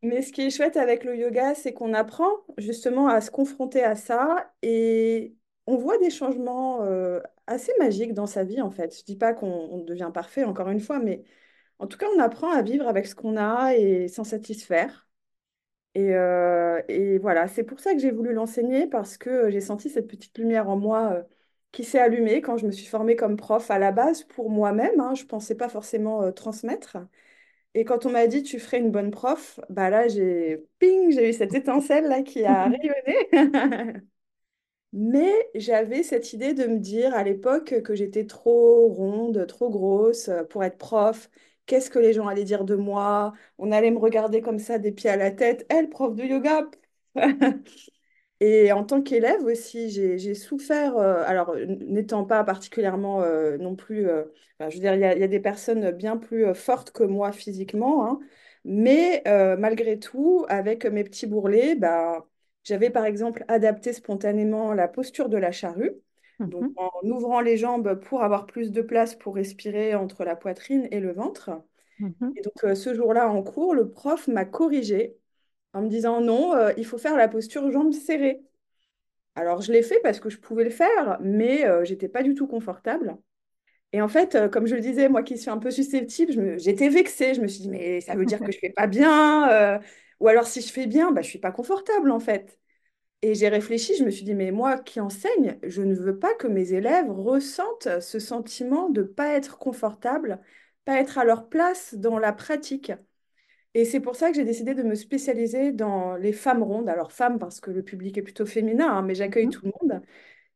Mais 0.02 0.22
ce 0.22 0.32
qui 0.32 0.42
est 0.42 0.50
chouette 0.50 0.76
avec 0.76 1.04
le 1.04 1.16
yoga, 1.16 1.54
c'est 1.54 1.72
qu'on 1.72 1.94
apprend 1.94 2.28
justement 2.58 3.06
à 3.08 3.20
se 3.20 3.30
confronter 3.30 3.84
à 3.84 3.94
ça 3.94 4.52
et 4.62 5.36
on 5.66 5.76
voit 5.76 5.96
des 5.98 6.10
changements 6.10 6.82
euh, 6.84 7.20
assez 7.46 7.72
magiques 7.78 8.12
dans 8.14 8.26
sa 8.26 8.42
vie, 8.44 8.60
en 8.60 8.70
fait. 8.70 8.94
Je 8.94 9.00
ne 9.02 9.04
dis 9.06 9.16
pas 9.16 9.32
qu'on 9.32 9.78
devient 9.84 10.10
parfait, 10.12 10.42
encore 10.44 10.68
une 10.70 10.80
fois, 10.80 10.98
mais 10.98 11.22
en 11.78 11.86
tout 11.86 11.98
cas, 11.98 12.06
on 12.16 12.20
apprend 12.20 12.50
à 12.52 12.62
vivre 12.62 12.86
avec 12.88 13.06
ce 13.06 13.14
qu'on 13.14 13.36
a 13.36 13.74
et 13.76 14.08
s'en 14.08 14.24
satisfaire. 14.24 15.01
Euh, 15.98 16.82
et, 16.88 17.18
voilà, 17.18 17.48
c'est 17.48 17.64
pour 17.64 17.80
ça 17.80 17.92
que 17.92 17.98
j'ai 18.00 18.10
voulu 18.10 18.32
l'enseigner 18.32 18.86
parce 18.86 19.18
que 19.18 19.50
j'ai 19.50 19.60
senti 19.60 19.90
cette 19.90 20.06
petite 20.08 20.38
lumière 20.38 20.68
en 20.70 20.76
moi 20.76 21.24
qui 21.70 21.84
s'est 21.84 21.98
allumé 21.98 22.40
quand 22.40 22.56
je 22.56 22.66
me 22.66 22.70
suis 22.72 22.86
formée 22.86 23.16
comme 23.16 23.36
prof 23.36 23.70
à 23.70 23.78
la 23.78 23.92
base 23.92 24.24
pour 24.24 24.50
moi-même. 24.50 25.00
hein. 25.00 25.14
je 25.14 25.22
ne 25.24 25.28
pensais 25.28 25.54
pas 25.54 25.68
forcément 25.68 26.22
euh, 26.22 26.30
transmettre. 26.32 26.96
Et 27.74 27.84
quand 27.84 28.06
on 28.06 28.10
m'a 28.10 28.26
dit 28.26 28.42
tu 28.42 28.58
ferais 28.60 28.78
une 28.80 28.90
bonne 28.92 29.10
prof, 29.10 29.60
bah 29.70 29.90
là 29.90 30.08
j'ai 30.08 30.64
ping, 30.78 31.12
j'ai 31.12 31.30
eu 31.30 31.32
cette 31.34 31.54
étincelle 31.54 32.06
là 32.08 32.22
qui 32.22 32.44
a 32.44 32.68
rayonné. 32.70 34.02
Mais 34.92 35.32
j'avais 35.54 36.02
cette 36.02 36.32
idée 36.34 36.52
de 36.54 36.66
me 36.66 36.78
dire 36.78 37.14
à 37.14 37.24
l'époque 37.24 37.82
que 37.82 37.94
j'étais 37.94 38.26
trop 38.26 38.88
ronde, 38.88 39.46
trop 39.46 39.70
grosse 39.70 40.28
euh, 40.28 40.44
pour 40.44 40.64
être 40.64 40.76
prof. 40.78 41.30
Qu'est-ce 41.66 41.90
que 41.90 41.98
les 41.98 42.12
gens 42.12 42.26
allaient 42.28 42.44
dire 42.44 42.64
de 42.64 42.74
moi? 42.74 43.32
On 43.58 43.72
allait 43.72 43.90
me 43.90 43.98
regarder 43.98 44.42
comme 44.42 44.58
ça 44.58 44.78
des 44.78 44.92
pieds 44.92 45.10
à 45.10 45.16
la 45.16 45.30
tête. 45.30 45.66
Elle, 45.68 45.88
prof 45.90 46.14
de 46.14 46.24
yoga. 46.24 46.68
Et 48.40 48.72
en 48.72 48.82
tant 48.84 49.02
qu'élève 49.02 49.44
aussi, 49.44 49.88
j'ai 49.90 50.34
souffert, 50.34 50.96
euh, 50.96 51.22
alors 51.26 51.54
n'étant 51.56 52.24
pas 52.24 52.42
particulièrement 52.42 53.22
euh, 53.22 53.56
non 53.56 53.76
plus, 53.76 54.08
euh, 54.08 54.24
je 54.58 54.64
veux 54.74 54.80
dire, 54.80 54.94
il 54.94 55.00
y 55.00 55.04
a, 55.04 55.28
des 55.28 55.38
personnes 55.40 55.92
bien 55.92 56.16
plus 56.16 56.52
fortes 56.52 56.90
que 56.90 57.04
moi 57.04 57.30
physiquement, 57.30 58.04
hein, 58.04 58.18
mais 58.64 59.22
malgré 59.58 59.98
tout, 59.98 60.44
avec 60.48 60.84
mes 60.86 61.04
petits 61.04 61.26
bourrelets, 61.26 61.76
bah, 61.76 62.26
j'avais 62.64 62.90
par 62.90 63.04
exemple 63.04 63.44
adapté 63.48 63.92
spontanément 63.92 64.72
la 64.74 64.88
posture 64.88 65.28
de 65.28 65.36
la 65.36 65.52
charrue, 65.52 65.92
donc 66.46 66.66
Mhm, 66.66 66.76
en 66.76 66.90
ouvrant 67.08 67.40
les 67.40 67.56
jambes 67.56 67.94
pour 68.00 68.22
avoir 68.22 68.46
plus 68.46 68.72
de 68.72 68.82
place 68.82 69.16
pour 69.16 69.34
respirer 69.36 69.94
entre 69.94 70.24
la 70.24 70.36
poitrine 70.36 70.88
et 70.90 71.00
le 71.00 71.12
ventre. 71.12 71.50
mhm. 71.98 72.32
Et 72.36 72.42
donc 72.42 72.64
euh, 72.64 72.74
ce 72.74 72.94
jour-là 72.94 73.28
en 73.30 73.42
cours, 73.42 73.74
le 73.74 73.90
prof 73.90 74.28
m'a 74.28 74.44
corrigé 74.46 75.16
en 75.74 75.82
me 75.82 75.88
disant 75.90 76.20
non, 76.22 76.54
euh, 76.54 76.72
il 76.78 76.86
faut 76.86 76.98
faire 76.98 77.16
la 77.16 77.28
posture 77.28 77.70
jambes 77.72 77.92
serrées. 77.94 78.42
Alors, 79.34 79.62
je 79.62 79.72
l'ai 79.72 79.82
fait 79.82 80.00
parce 80.02 80.20
que 80.20 80.28
je 80.30 80.38
pouvais 80.38 80.64
le 80.64 80.70
faire, 80.70 81.18
mais 81.20 81.64
euh, 81.66 81.84
j'étais 81.84 82.08
pas 82.08 82.22
du 82.22 82.34
tout 82.34 82.46
confortable. 82.46 83.16
Et 83.92 84.02
en 84.02 84.08
fait, 84.08 84.34
euh, 84.36 84.48
comme 84.48 84.66
je 84.66 84.74
le 84.76 84.82
disais, 84.82 85.08
moi 85.08 85.22
qui 85.24 85.38
suis 85.38 85.50
un 85.50 85.58
peu 85.58 85.70
susceptible, 85.70 86.34
me- 86.40 86.58
j'étais 86.58 86.88
vexée. 86.90 87.34
Je 87.34 87.42
me 87.42 87.48
suis 87.48 87.62
dit, 87.62 87.70
mais 87.70 88.00
ça 88.02 88.16
veut 88.16 88.26
dire 88.26 88.42
que 88.42 88.52
je 88.52 88.58
fais 88.60 88.70
pas 88.70 88.86
bien. 88.88 89.80
ou 90.20 90.28
alors, 90.28 90.46
si 90.46 90.60
je 90.62 90.72
fais 90.72 90.86
bien, 90.86 91.12
bah, 91.12 91.22
je 91.22 91.28
suis 91.28 91.38
pas 91.40 91.52
confortable, 91.52 92.10
en 92.12 92.20
fait. 92.20 92.58
Et 93.22 93.34
j'ai 93.36 93.48
réfléchi, 93.48 93.94
je 93.96 94.04
me 94.04 94.10
suis 94.10 94.24
dit, 94.24 94.34
mais 94.34 94.50
moi 94.50 94.78
qui 94.78 94.98
enseigne, 95.00 95.58
je 95.62 95.82
ne 95.82 95.94
veux 95.94 96.18
pas 96.18 96.34
que 96.34 96.48
mes 96.48 96.72
élèves 96.72 97.08
ressentent 97.10 98.00
ce 98.00 98.18
sentiment 98.18 98.88
de 98.90 99.02
pas 99.04 99.34
être 99.34 99.58
confortable, 99.58 100.40
pas 100.84 100.98
être 101.00 101.18
à 101.18 101.24
leur 101.24 101.48
place 101.48 101.94
dans 101.94 102.18
la 102.18 102.32
pratique. 102.32 102.90
Et 103.74 103.84
c'est 103.86 104.00
pour 104.00 104.16
ça 104.16 104.30
que 104.30 104.36
j'ai 104.36 104.44
décidé 104.44 104.74
de 104.74 104.82
me 104.84 104.94
spécialiser 104.96 105.72
dans 105.72 106.16
les 106.16 106.32
femmes 106.32 106.62
rondes. 106.62 106.88
Alors, 106.88 107.12
femmes 107.12 107.38
parce 107.38 107.60
que 107.60 107.70
le 107.70 107.82
public 107.84 108.18
est 108.18 108.22
plutôt 108.22 108.46
féminin, 108.46 108.88
hein, 108.90 109.02
mais 109.02 109.14
j'accueille 109.14 109.46
Mhm. 109.46 109.52
tout 109.52 109.66
le 109.66 109.72
monde. 109.82 110.02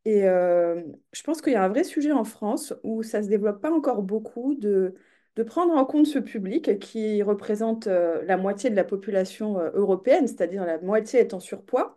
Et 0.05 0.25
euh, 0.29 0.83
je 1.13 1.23
pense 1.23 1.43
qu'il 1.43 1.53
y 1.53 1.57
a 1.57 1.65
un 1.65 1.69
vrai 1.69 1.85
sujet 1.85 2.13
en 2.13 2.25
France 2.25 2.75
où 2.85 3.03
ça 3.03 3.23
se 3.23 3.29
développe 3.29 3.61
pas 3.61 3.73
encore 3.73 4.03
beaucoup 4.03 4.55
de, 4.55 4.95
de 5.37 5.43
prendre 5.43 5.75
en 5.75 5.85
compte 5.85 6.07
ce 6.07 6.19
public 6.21 6.79
qui 6.79 7.23
représente 7.23 7.87
euh, 7.89 8.23
la 8.25 8.37
moitié 8.37 8.71
de 8.71 8.77
la 8.77 8.85
population 8.85 9.59
euh, 9.59 9.71
européenne, 9.75 10.27
c'est-à-dire 10.29 10.65
la 10.65 10.79
moitié 10.81 11.21
est 11.21 11.35
en 11.35 11.41
surpoids, 11.41 11.96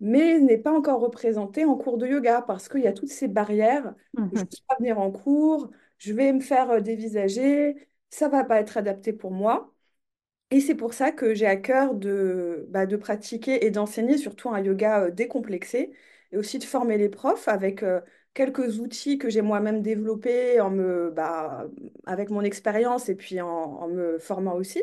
mais 0.00 0.38
n'est 0.40 0.58
pas 0.58 0.72
encore 0.72 1.00
représenté 1.00 1.64
en 1.64 1.76
cours 1.76 1.98
de 1.98 2.06
yoga 2.06 2.42
parce 2.42 2.68
qu'il 2.68 2.80
y 2.82 2.86
a 2.86 2.92
toutes 2.92 3.10
ces 3.10 3.28
barrières. 3.28 3.94
Je 4.32 4.42
ne 4.42 4.42
Mhm. 4.42 4.48
peux 4.48 4.56
pas 4.68 4.76
venir 4.78 4.98
en 5.00 5.10
cours, 5.10 5.70
je 5.98 6.12
vais 6.12 6.32
me 6.32 6.40
faire 6.40 6.70
euh, 6.70 6.80
dévisager, 6.80 7.88
ça 8.10 8.28
va 8.28 8.44
pas 8.44 8.60
être 8.60 8.76
adapté 8.76 9.12
pour 9.12 9.30
moi. 9.32 9.72
Et 10.50 10.60
c'est 10.60 10.74
pour 10.74 10.94
ça 10.94 11.12
que 11.12 11.34
j'ai 11.34 11.46
à 11.46 11.56
cœur 11.56 11.94
de, 11.94 12.66
bah, 12.70 12.86
de 12.86 12.96
pratiquer 12.96 13.66
et 13.66 13.70
d'enseigner 13.70 14.16
surtout 14.16 14.48
un 14.50 14.60
yoga 14.60 15.04
euh, 15.06 15.10
décomplexé 15.10 15.92
et 16.32 16.36
aussi 16.38 16.58
de 16.58 16.64
former 16.64 16.96
les 16.98 17.08
profs 17.10 17.48
avec 17.48 17.82
euh, 17.82 18.00
quelques 18.34 18.78
outils 18.80 19.18
que 19.18 19.28
j'ai 19.28 19.42
moi-même 19.42 19.82
développés 19.82 20.60
en 20.60 20.70
me, 20.70 21.10
bah, 21.10 21.66
avec 22.06 22.30
mon 22.30 22.42
expérience 22.42 23.08
et 23.10 23.14
puis 23.14 23.40
en, 23.42 23.48
en 23.48 23.88
me 23.88 24.18
formant 24.18 24.54
aussi. 24.54 24.82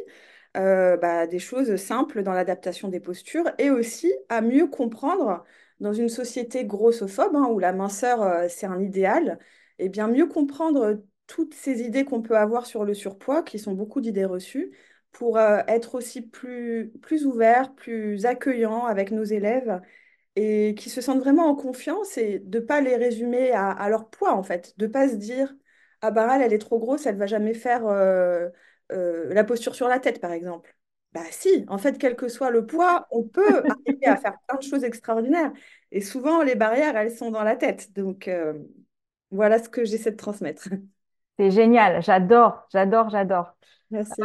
Euh, 0.56 0.96
bah, 0.96 1.28
des 1.28 1.40
choses 1.40 1.76
simples 1.76 2.24
dans 2.24 2.32
l'adaptation 2.32 2.88
des 2.88 3.02
postures 3.02 3.52
et 3.58 3.70
aussi 3.70 4.14
à 4.30 4.40
mieux 4.42 4.68
comprendre 4.68 5.44
dans 5.82 5.92
une 5.92 6.08
société 6.08 6.64
grossophobe 6.66 7.36
hein, 7.36 7.48
où 7.52 7.60
la 7.60 7.74
minceur 7.74 8.22
euh, 8.22 8.46
c'est 8.48 8.66
un 8.66 8.82
idéal, 8.82 9.40
et 9.80 9.90
bien 9.90 10.08
mieux 10.08 10.28
comprendre 10.28 11.04
toutes 11.28 11.54
ces 11.54 11.82
idées 11.82 12.06
qu'on 12.06 12.22
peut 12.22 12.38
avoir 12.38 12.66
sur 12.68 12.86
le 12.86 12.94
surpoids 12.94 13.44
qui 13.44 13.60
sont 13.60 13.74
beaucoup 13.74 14.00
d'idées 14.00 14.24
reçues 14.24 14.72
pour 15.12 15.38
euh, 15.38 15.60
être 15.68 15.96
aussi 15.96 16.22
plus, 16.22 16.94
plus 17.02 17.26
ouvert, 17.26 17.74
plus 17.76 18.26
accueillant 18.26 18.86
avec 18.86 19.12
nos 19.12 19.24
élèves 19.26 19.82
et 20.38 20.76
qui 20.78 20.90
se 20.90 21.02
sentent 21.02 21.20
vraiment 21.20 21.48
en 21.48 21.56
confiance 21.56 22.18
et 22.18 22.40
de 22.40 22.60
pas 22.60 22.82
les 22.82 22.96
résumer 22.96 23.52
à, 23.52 23.90
leur 23.90 24.10
poids 24.10 24.34
en 24.34 24.44
fait, 24.44 24.74
de 24.78 24.88
pas 24.88 25.10
se 25.10 25.16
dire 25.16 25.54
ah 26.02 26.12
bah 26.12 26.38
elle, 26.42 26.54
est 26.54 26.60
trop 26.60 26.80
grosse, 26.80 27.06
elle 27.06 27.18
va 27.18 27.26
jamais 27.28 27.54
faire 27.54 27.84
euh, 28.92 29.34
la 29.34 29.44
posture 29.44 29.76
sur 29.76 29.88
la 29.88 30.00
tête 30.00 30.22
par 30.22 30.32
exemple. 30.32 30.76
Bah 31.14 31.22
si, 31.32 31.66
en 31.70 31.78
fait, 31.78 31.98
quel 31.98 32.16
que 32.18 32.28
soit 32.28 32.50
le 32.50 32.66
poids, 32.66 33.08
on 33.10 33.24
peut 33.24 33.64
arriver 33.88 34.06
à 34.06 34.18
faire 34.18 34.38
plein 34.48 34.58
de 34.58 34.64
choses 34.64 34.84
extraordinaires. 34.84 35.54
Et 35.92 36.02
souvent, 36.02 36.42
les 36.42 36.56
barrières, 36.56 36.98
elles 36.98 37.16
sont 37.16 37.32
dans 37.32 37.44
la 37.44 37.56
tête. 37.56 37.94
Donc, 37.94 38.28
euh, 38.28 38.54
voilà 39.32 39.60
ce 39.64 39.70
que 39.70 39.86
j'essaie 39.86 40.12
de 40.12 40.18
transmettre. 40.18 40.68
C'est 41.38 41.52
génial, 41.52 42.02
j'adore, 42.02 42.66
j'adore, 42.72 43.10
j'adore. 43.10 43.56
Merci. 43.92 44.22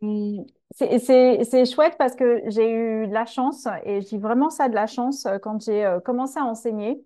Hum, 0.00 0.44
C'est 0.74 1.66
chouette 1.66 1.96
parce 1.98 2.14
que 2.14 2.42
j'ai 2.46 2.70
eu 2.72 3.06
de 3.06 3.12
la 3.12 3.26
chance, 3.26 3.66
et 3.84 4.00
dis 4.00 4.18
vraiment 4.18 4.50
ça 4.50 4.68
de 4.68 4.74
la 4.74 4.86
chance, 4.86 5.26
euh, 5.26 5.38
quand 5.38 5.60
j'ai 5.62 5.84
euh, 5.84 6.00
commencé 6.00 6.38
à 6.38 6.44
enseigner. 6.44 7.04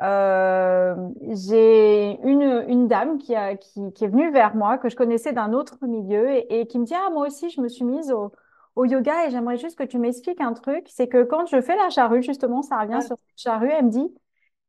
Euh, 0.00 0.96
j'ai 1.32 2.18
une, 2.24 2.64
une 2.68 2.88
dame 2.88 3.18
qui, 3.18 3.34
a, 3.34 3.56
qui, 3.56 3.92
qui 3.92 4.04
est 4.04 4.08
venue 4.08 4.32
vers 4.32 4.56
moi, 4.56 4.78
que 4.78 4.88
je 4.88 4.96
connaissais 4.96 5.32
d'un 5.32 5.52
autre 5.52 5.76
milieu, 5.86 6.30
et, 6.30 6.60
et 6.60 6.66
qui 6.66 6.78
me 6.78 6.84
dit, 6.84 6.94
Ah, 6.94 7.10
moi 7.10 7.26
aussi, 7.26 7.50
je 7.50 7.60
me 7.60 7.68
suis 7.68 7.84
mise 7.84 8.10
au, 8.10 8.32
au 8.74 8.84
yoga 8.84 9.26
et 9.26 9.30
j'aimerais 9.30 9.58
juste 9.58 9.78
que 9.78 9.84
tu 9.84 9.98
m'expliques 9.98 10.40
un 10.40 10.54
truc. 10.54 10.86
C'est 10.88 11.08
que 11.08 11.22
quand 11.24 11.46
je 11.46 11.60
fais 11.60 11.76
la 11.76 11.90
charrue, 11.90 12.22
justement, 12.22 12.62
ça 12.62 12.80
revient 12.80 13.00
Ah, 13.00 13.02
sur 13.02 13.16
cette 13.18 13.38
charrue, 13.38 13.70
elle 13.70 13.86
me 13.86 13.90
dit, 13.90 14.14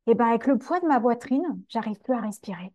Eh 0.07 0.15
ben, 0.15 0.27
avec 0.27 0.47
le 0.47 0.57
poids 0.57 0.79
de 0.81 0.87
ma 0.87 0.99
poitrine, 1.01 1.43
j'arrive 1.69 1.99
plus 2.01 2.13
à 2.13 2.21
respirer. 2.21 2.73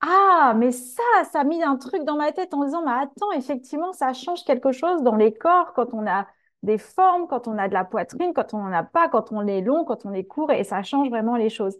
Ah, 0.00 0.54
mais 0.56 0.72
ça, 0.72 1.02
ça 1.30 1.40
a 1.40 1.44
mis 1.44 1.62
un 1.62 1.76
truc 1.76 2.04
dans 2.04 2.16
ma 2.16 2.32
tête 2.32 2.54
en 2.54 2.64
disant, 2.64 2.82
mais 2.84 2.90
attends, 2.92 3.32
effectivement, 3.32 3.92
ça 3.92 4.12
change 4.14 4.44
quelque 4.44 4.72
chose 4.72 5.02
dans 5.02 5.14
les 5.16 5.32
corps 5.34 5.72
quand 5.74 5.92
on 5.92 6.06
a 6.06 6.26
des 6.62 6.78
formes, 6.78 7.26
quand 7.26 7.48
on 7.48 7.58
a 7.58 7.68
de 7.68 7.74
la 7.74 7.84
poitrine, 7.84 8.32
quand 8.34 8.54
on 8.54 8.58
n'en 8.58 8.72
a 8.72 8.82
pas, 8.84 9.08
quand 9.08 9.32
on 9.32 9.46
est 9.46 9.60
long, 9.62 9.84
quand 9.84 10.04
on 10.06 10.12
est 10.12 10.24
court, 10.24 10.50
et 10.52 10.64
ça 10.64 10.82
change 10.82 11.08
vraiment 11.10 11.36
les 11.36 11.48
choses. 11.50 11.76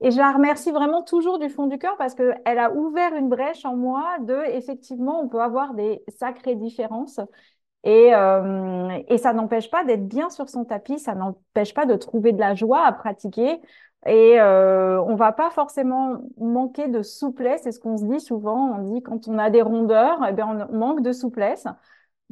Et 0.00 0.10
je 0.10 0.18
la 0.18 0.32
remercie 0.32 0.72
vraiment 0.72 1.02
toujours 1.02 1.38
du 1.38 1.48
fond 1.48 1.66
du 1.66 1.78
cœur 1.78 1.96
parce 1.96 2.14
qu'elle 2.14 2.58
a 2.58 2.72
ouvert 2.72 3.14
une 3.14 3.28
brèche 3.28 3.64
en 3.64 3.76
moi 3.76 4.16
de, 4.20 4.36
effectivement, 4.52 5.20
on 5.22 5.28
peut 5.28 5.40
avoir 5.40 5.74
des 5.74 6.02
sacrées 6.08 6.56
différences. 6.56 7.20
Et, 7.84 8.14
euh, 8.14 8.98
et 9.08 9.18
ça 9.18 9.32
n'empêche 9.32 9.70
pas 9.70 9.84
d'être 9.84 10.06
bien 10.06 10.30
sur 10.30 10.48
son 10.48 10.64
tapis, 10.64 10.98
ça 11.00 11.14
n'empêche 11.14 11.74
pas 11.74 11.86
de 11.86 11.96
trouver 11.96 12.32
de 12.32 12.38
la 12.38 12.54
joie 12.54 12.84
à 12.86 12.92
pratiquer. 12.92 13.60
Et 14.06 14.40
euh, 14.40 15.00
on 15.02 15.14
va 15.14 15.32
pas 15.32 15.50
forcément 15.50 16.18
manquer 16.38 16.88
de 16.88 17.02
souplesse, 17.02 17.62
c'est 17.64 17.72
ce 17.72 17.80
qu'on 17.80 17.96
se 17.96 18.04
dit 18.04 18.20
souvent. 18.20 18.76
On 18.76 18.92
dit 18.94 19.02
quand 19.02 19.28
on 19.28 19.38
a 19.38 19.50
des 19.50 19.62
rondeurs, 19.62 20.18
eh 20.28 20.32
bien, 20.32 20.68
on 20.70 20.76
manque 20.76 21.02
de 21.02 21.12
souplesse. 21.12 21.66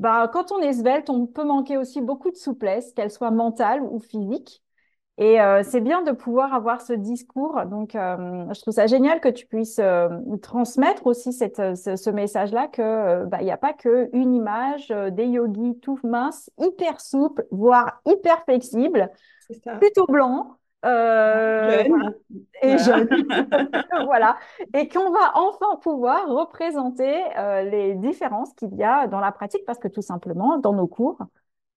Bah, 0.00 0.30
quand 0.32 0.50
on 0.50 0.60
est 0.60 0.72
svelte, 0.72 1.10
on 1.10 1.26
peut 1.26 1.44
manquer 1.44 1.76
aussi 1.76 2.00
beaucoup 2.00 2.30
de 2.30 2.36
souplesse, 2.36 2.94
qu'elle 2.94 3.10
soit 3.10 3.30
mentale 3.30 3.82
ou 3.82 4.00
physique. 4.00 4.62
Et 5.18 5.38
euh, 5.38 5.62
c'est 5.62 5.82
bien 5.82 6.02
de 6.02 6.12
pouvoir 6.12 6.54
avoir 6.54 6.80
ce 6.80 6.94
discours. 6.94 7.60
Donc, 7.66 7.94
euh, 7.94 8.46
je 8.54 8.60
trouve 8.62 8.72
ça 8.72 8.86
génial 8.86 9.20
que 9.20 9.28
tu 9.28 9.46
puisses 9.46 9.78
euh, 9.78 10.08
transmettre 10.40 11.06
aussi 11.06 11.34
cette, 11.34 11.76
ce, 11.76 11.96
ce 11.96 12.08
message-là 12.08 12.68
que 12.68 13.26
bah, 13.26 13.36
il 13.42 13.44
n'y 13.44 13.50
a 13.50 13.58
pas 13.58 13.74
qu'une 13.74 14.34
image 14.34 14.88
des 14.88 15.26
yogis 15.26 15.78
tout 15.80 15.98
minces, 16.02 16.48
hyper 16.58 16.98
souples, 17.02 17.46
voire 17.50 18.00
hyper 18.06 18.42
flexibles, 18.44 19.10
plutôt 19.78 20.06
blancs, 20.06 20.46
euh, 20.84 21.82
voilà, 21.84 22.10
Jeune. 22.62 23.08
et 23.10 23.18
Voilà. 24.04 24.38
Et 24.74 24.88
qu'on 24.88 25.10
va 25.10 25.32
enfin 25.36 25.76
pouvoir 25.82 26.28
représenter 26.28 27.22
euh, 27.38 27.62
les 27.64 27.94
différences 27.96 28.52
qu'il 28.54 28.74
y 28.76 28.82
a 28.84 29.06
dans 29.08 29.20
la 29.20 29.32
pratique 29.32 29.64
parce 29.66 29.78
que 29.78 29.88
tout 29.88 30.02
simplement, 30.02 30.58
dans 30.58 30.72
nos 30.72 30.86
cours, 30.86 31.18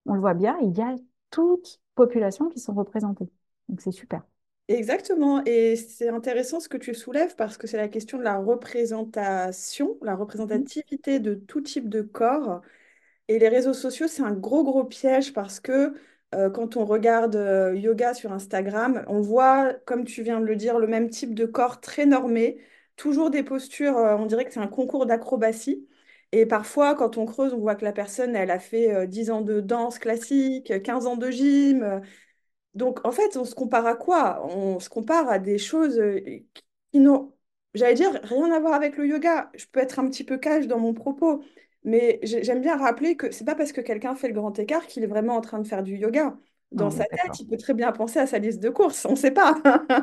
on 0.05 0.13
le 0.15 0.21
voit 0.21 0.33
bien, 0.35 0.57
il 0.61 0.77
y 0.77 0.81
a 0.81 0.95
toutes 1.31 1.81
populations 1.95 2.49
qui 2.49 2.59
sont 2.59 2.73
représentées. 2.75 3.29
Donc 3.69 3.81
c'est 3.81 3.91
super. 3.91 4.23
Exactement. 4.69 5.43
Et 5.45 5.75
c'est 5.75 6.07
intéressant 6.09 6.59
ce 6.59 6.69
que 6.69 6.77
tu 6.77 6.93
soulèves 6.95 7.35
parce 7.35 7.57
que 7.57 7.67
c'est 7.67 7.77
la 7.77 7.89
question 7.89 8.17
de 8.17 8.23
la 8.23 8.37
représentation, 8.39 9.97
la 10.01 10.15
Mhm. 10.15 10.19
représentativité 10.21 11.19
de 11.19 11.35
tout 11.35 11.61
type 11.61 11.89
de 11.89 12.01
corps. 12.01 12.61
Et 13.29 13.39
les 13.39 13.49
réseaux 13.49 13.73
sociaux, 13.73 14.07
c'est 14.07 14.23
un 14.23 14.33
gros, 14.33 14.63
gros 14.63 14.85
piège 14.85 15.33
parce 15.33 15.59
que 15.59 15.95
euh, 16.33 16.49
quand 16.49 16.77
on 16.77 16.85
regarde 16.85 17.35
euh, 17.35 17.75
yoga 17.75 18.13
sur 18.13 18.31
Instagram, 18.31 19.03
on 19.07 19.21
voit, 19.21 19.73
comme 19.85 20.05
tu 20.05 20.23
viens 20.23 20.39
de 20.39 20.45
le 20.45 20.55
dire, 20.55 20.79
le 20.79 20.87
même 20.87 21.09
type 21.09 21.33
de 21.35 21.45
corps 21.45 21.81
très 21.81 22.05
normé, 22.05 22.59
toujours 22.95 23.29
des 23.29 23.43
postures, 23.43 23.97
euh, 23.97 24.15
on 24.17 24.25
dirait 24.25 24.45
que 24.45 24.53
c'est 24.53 24.59
un 24.59 24.67
concours 24.67 25.05
d'acrobatie. 25.05 25.87
Et 26.31 26.45
parfois, 26.45 26.95
quand 26.95 27.17
on 27.17 27.25
creuse, 27.25 27.53
on 27.53 27.59
voit 27.59 27.75
que 27.75 27.85
la 27.85 27.93
personne, 27.93 28.35
elle 28.35 28.51
a 28.51 28.59
fait 28.59 28.93
euh, 28.93 29.05
10 29.05 29.29
ans 29.31 29.41
de 29.41 29.59
danse 29.61 29.99
classique, 29.99 30.73
15 30.83 31.07
ans 31.07 31.17
de 31.17 31.29
gym. 31.31 32.01
donc, 32.75 33.05
en 33.07 33.11
fait, 33.11 33.37
on 33.37 33.45
se 33.45 33.55
compare 33.55 33.85
à 33.87 33.95
quoi? 33.95 34.45
On 34.47 34.79
se 34.79 34.89
compare 34.89 35.29
à 35.29 35.39
des 35.39 35.57
choses 35.59 36.01
qui 36.91 36.99
n'ont, 36.99 37.33
j'allais 37.73 37.93
dire, 37.95 38.11
rien 38.23 38.51
à 38.51 38.59
voir 38.59 38.73
avec 38.73 38.97
le 38.97 39.07
yoga. 39.07 39.51
Je 39.55 39.65
peux 39.71 39.79
être 39.79 39.99
un 39.99 40.09
petit 40.09 40.23
peu 40.23 40.37
cash 40.37 40.67
dans 40.67 40.79
mon 40.79 40.93
propos, 40.93 41.43
mais 41.83 42.19
j'ai- 42.23 42.43
j'aime 42.43 42.61
bien 42.61 42.77
rappeler 42.77 43.15
que 43.17 43.31
c'est 43.31 43.45
pas 43.45 43.55
parce 43.55 43.71
que 43.71 43.81
quelqu'un 43.81 44.15
fait 44.15 44.27
le 44.27 44.33
grand 44.33 44.57
écart 44.59 44.85
qu'il 44.87 45.03
est 45.03 45.07
vraiment 45.07 45.35
en 45.35 45.41
train 45.41 45.59
de 45.59 45.67
faire 45.67 45.83
du 45.83 45.95
yoga. 45.97 46.37
Dans 46.71 46.89
On 46.89 46.91
sa 46.91 47.05
tête, 47.05 47.39
il 47.39 47.47
peut 47.47 47.57
très 47.57 47.73
bien 47.75 47.91
penser 47.91 48.19
à 48.19 48.27
sa 48.27 48.39
liste 48.39 48.59
de 48.61 48.69
courses, 48.69 49.05
on 49.05 49.11
ne 49.11 49.15
sait 49.15 49.31
pas. 49.31 49.55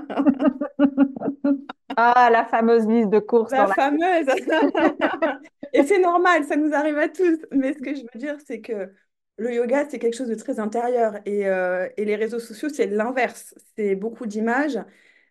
Ah, 1.97 2.31
la 2.31 2.45
fameuse 2.47 2.87
liste 2.87 3.11
de 3.11 3.19
courses 3.21 3.57
La 3.57 3.67
la... 3.67 3.67
fameuse. 3.67 4.27
Et 5.73 5.85
c'est 5.85 5.99
normal, 6.01 6.45
ça 6.45 6.57
nous 6.57 6.73
arrive 6.75 6.99
à 6.99 7.09
tous. 7.09 7.39
Mais 7.53 7.73
ce 7.75 7.79
que 7.81 7.95
je 7.95 8.03
veux 8.03 8.19
dire, 8.19 8.37
c'est 8.47 8.61
que 8.61 8.93
le 9.37 9.55
yoga, 9.55 9.89
c'est 9.89 9.99
quelque 9.99 10.17
chose 10.17 10.29
de 10.29 10.35
très 10.35 10.59
intérieur. 10.61 11.17
Et, 11.27 11.47
euh, 11.49 11.89
et 11.97 12.05
les 12.05 12.17
réseaux 12.17 12.39
sociaux, 12.41 12.69
c'est 12.69 12.87
l'inverse. 12.87 13.55
C'est 13.77 13.95
beaucoup 13.95 14.27
d'images. 14.27 14.79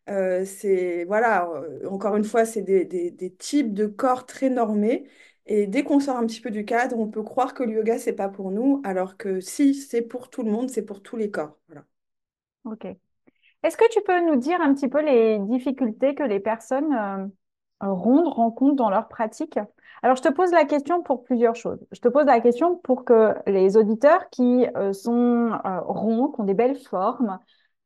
Euh, 0.09 0.45
c'est, 0.45 1.05
voilà, 1.05 1.47
euh, 1.49 1.87
encore 1.89 2.15
une 2.17 2.23
fois, 2.25 2.45
c'est 2.45 2.61
des, 2.63 2.85
des- 2.85 3.11
des 3.11 3.33
types 3.35 3.73
de 3.73 3.87
corps 3.87 4.25
très 4.25 4.49
normés. 4.49 5.09
Et 5.51 5.65
dès 5.65 5.83
qu'on 5.83 5.99
sort 5.99 6.15
un 6.15 6.27
petit 6.27 6.41
peu 6.41 6.51
du 6.51 6.63
cadre, 6.63 6.97
on 6.99 7.07
peut 7.07 7.23
croire 7.23 7.55
que 7.55 7.63
le 7.63 7.73
yoga, 7.73 7.97
c'est 7.97 8.13
pas 8.13 8.29
pour 8.29 8.51
nous, 8.51 8.81
alors 8.85 9.17
que 9.17 9.39
si, 9.39 9.73
c'est 9.73 10.03
pour 10.03 10.29
tout 10.29 10.43
le 10.43 10.51
monde, 10.51 10.69
c'est 10.69 10.85
pour 10.85 11.01
tous 11.01 11.17
les 11.17 11.31
corps. 11.31 11.57
Voilà. 11.67 11.83
Ok. 12.65 12.85
Est-ce 13.63 13.75
que 13.75 13.89
tu 13.89 13.99
peux 14.01 14.23
nous 14.27 14.35
dire 14.35 14.61
un 14.61 14.75
petit 14.75 14.87
peu 14.87 15.01
les 15.01 15.39
difficultés 15.39 16.13
que 16.13 16.21
les 16.21 16.39
personnes 16.39 16.93
euh, 16.93 17.91
rondes 17.91 18.27
rencontrent 18.27 18.75
dans 18.75 18.91
leur 18.91 19.07
pratique? 19.07 19.57
Alors, 20.03 20.15
je 20.15 20.21
te 20.21 20.29
pose 20.29 20.51
la 20.51 20.65
question 20.65 21.01
pour 21.01 21.23
plusieurs 21.23 21.55
choses. 21.55 21.83
Je 21.91 21.99
te 21.99 22.07
pose 22.07 22.25
la 22.25 22.41
question 22.41 22.77
pour 22.77 23.03
que 23.03 23.33
les 23.47 23.75
auditeurs 23.75 24.29
qui 24.29 24.67
euh, 24.77 24.93
sont 24.93 25.51
euh, 25.65 25.79
ronds, 25.81 26.29
qui 26.29 26.41
ont 26.41 26.45
des 26.45 26.53
belles 26.53 26.77
formes, 26.77 27.39